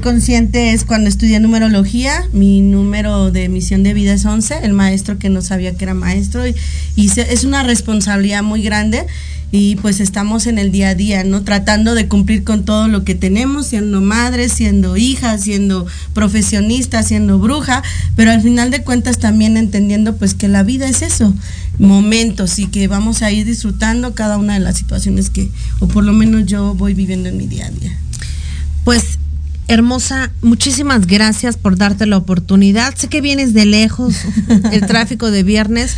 consciente 0.00 0.72
es 0.72 0.84
cuando 0.84 1.08
estudié 1.08 1.40
numerología, 1.40 2.24
mi 2.32 2.60
número 2.60 3.30
de 3.30 3.48
misión 3.48 3.82
de 3.84 3.94
vida 3.94 4.12
es 4.12 4.24
11, 4.24 4.58
el 4.62 4.72
maestro 4.72 5.18
que 5.18 5.30
no 5.30 5.40
sabía 5.40 5.76
que 5.76 5.84
era 5.84 5.94
maestro, 5.94 6.46
y, 6.46 6.54
es 6.96 7.44
una 7.44 7.62
responsabilidad 7.62 8.42
muy 8.42 8.62
grande. 8.62 9.06
Y 9.50 9.76
pues 9.76 10.00
estamos 10.00 10.46
en 10.46 10.58
el 10.58 10.70
día 10.70 10.90
a 10.90 10.94
día, 10.94 11.24
¿no? 11.24 11.42
Tratando 11.42 11.94
de 11.94 12.06
cumplir 12.06 12.44
con 12.44 12.66
todo 12.66 12.86
lo 12.86 13.04
que 13.04 13.14
tenemos, 13.14 13.68
siendo 13.68 14.02
madre, 14.02 14.50
siendo 14.50 14.98
hija, 14.98 15.38
siendo 15.38 15.86
profesionista, 16.12 17.02
siendo 17.02 17.38
bruja, 17.38 17.82
pero 18.14 18.30
al 18.30 18.42
final 18.42 18.70
de 18.70 18.82
cuentas 18.82 19.16
también 19.16 19.56
entendiendo 19.56 20.16
pues 20.16 20.34
que 20.34 20.48
la 20.48 20.64
vida 20.64 20.86
es 20.86 21.00
eso, 21.00 21.32
momentos 21.78 22.58
y 22.58 22.66
que 22.66 22.88
vamos 22.88 23.22
a 23.22 23.32
ir 23.32 23.46
disfrutando 23.46 24.14
cada 24.14 24.36
una 24.36 24.52
de 24.52 24.60
las 24.60 24.76
situaciones 24.76 25.30
que, 25.30 25.48
o 25.78 25.88
por 25.88 26.04
lo 26.04 26.12
menos 26.12 26.44
yo 26.44 26.74
voy 26.74 26.92
viviendo 26.92 27.30
en 27.30 27.38
mi 27.38 27.46
día 27.46 27.68
a 27.68 27.70
día. 27.70 27.96
Pues 28.84 29.17
Hermosa, 29.68 30.32
muchísimas 30.40 31.06
gracias 31.06 31.58
por 31.58 31.76
darte 31.76 32.06
la 32.06 32.16
oportunidad. 32.16 32.94
Sé 32.96 33.08
que 33.08 33.20
vienes 33.20 33.52
de 33.52 33.66
lejos, 33.66 34.14
el 34.72 34.86
tráfico 34.86 35.30
de 35.30 35.42
viernes. 35.42 35.94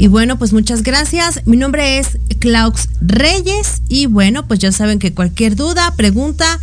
y 0.00 0.08
bueno, 0.08 0.38
pues 0.38 0.54
muchas 0.54 0.82
gracias. 0.82 1.42
Mi 1.44 1.58
nombre 1.58 1.98
es 1.98 2.18
Klaus 2.38 2.88
Reyes 3.02 3.82
y 3.86 4.06
bueno, 4.06 4.48
pues 4.48 4.58
ya 4.58 4.72
saben 4.72 4.98
que 4.98 5.12
cualquier 5.12 5.56
duda, 5.56 5.94
pregunta, 5.94 6.58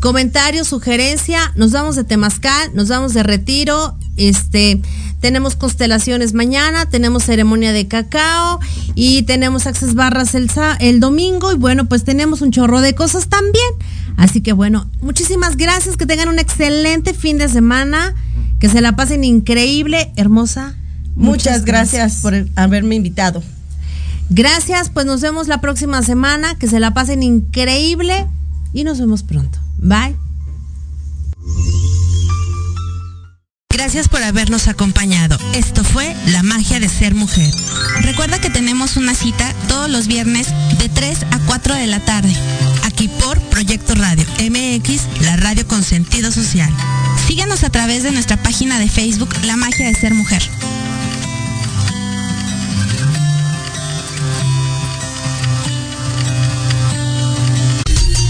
comentario, 0.00 0.64
sugerencia, 0.64 1.52
nos 1.54 1.72
vamos 1.72 1.96
de 1.96 2.04
Temazcal, 2.04 2.70
nos 2.74 2.88
vamos 2.88 3.12
de 3.12 3.22
retiro, 3.22 3.94
este, 4.16 4.80
tenemos 5.20 5.54
constelaciones 5.54 6.32
mañana, 6.32 6.88
tenemos 6.88 7.24
ceremonia 7.24 7.74
de 7.74 7.86
cacao 7.86 8.58
y 8.94 9.20
tenemos 9.24 9.66
Access 9.66 9.92
Barras 9.92 10.34
el, 10.34 10.50
el 10.78 10.98
domingo 10.98 11.52
y 11.52 11.56
bueno, 11.56 11.90
pues 11.90 12.04
tenemos 12.04 12.40
un 12.40 12.52
chorro 12.52 12.80
de 12.80 12.94
cosas 12.94 13.28
también. 13.28 13.68
Así 14.16 14.40
que 14.40 14.54
bueno, 14.54 14.88
muchísimas 15.02 15.58
gracias, 15.58 15.98
que 15.98 16.06
tengan 16.06 16.30
un 16.30 16.38
excelente 16.38 17.12
fin 17.12 17.36
de 17.36 17.50
semana, 17.50 18.14
que 18.58 18.70
se 18.70 18.80
la 18.80 18.96
pasen 18.96 19.24
increíble, 19.24 20.10
hermosa. 20.16 20.74
Muchas, 21.18 21.64
gracias. 21.64 22.20
por 22.22 22.34
haberme 22.56 22.94
invitado. 22.94 23.42
Gracias, 24.30 24.90
pues 24.90 25.06
nos 25.06 25.20
vemos 25.20 25.48
la 25.48 25.60
próxima 25.60 26.02
semana, 26.02 26.56
que 26.58 26.68
se 26.68 26.80
la 26.80 26.92
pasen 26.92 27.22
increíble 27.22 28.26
y 28.72 28.84
nos 28.84 28.98
vemos 28.98 29.22
pronto. 29.22 29.58
Bye. 29.78 30.16
Gracias 33.70 34.08
por 34.08 34.22
habernos 34.22 34.68
acompañado. 34.68 35.38
Esto 35.54 35.84
fue 35.84 36.14
La 36.26 36.42
magia 36.42 36.80
de 36.80 36.88
ser 36.88 37.14
mujer. 37.14 37.50
Recuerda 38.02 38.40
que 38.40 38.50
tenemos 38.50 38.96
una 38.96 39.14
cita 39.14 39.54
todos 39.68 39.88
los 39.88 40.08
viernes 40.08 40.48
de 40.78 40.88
3 40.88 41.24
a 41.30 41.38
4 41.46 41.74
de 41.74 41.86
la 41.86 42.00
tarde. 42.00 42.34
Aquí 42.84 43.08
por 43.08 43.40
Proyecto 43.40 43.94
Radio 43.94 44.26
MX, 44.40 45.22
la 45.22 45.36
radio 45.36 45.66
con 45.66 45.82
sentido 45.82 46.30
social. 46.32 46.70
Síguenos 47.26 47.62
a 47.64 47.70
través 47.70 48.02
de 48.02 48.12
nuestra 48.12 48.36
página 48.36 48.78
de 48.78 48.88
Facebook 48.88 49.30
La 49.44 49.56
magia 49.56 49.86
de 49.86 49.94
ser 49.94 50.12
mujer. 50.12 50.42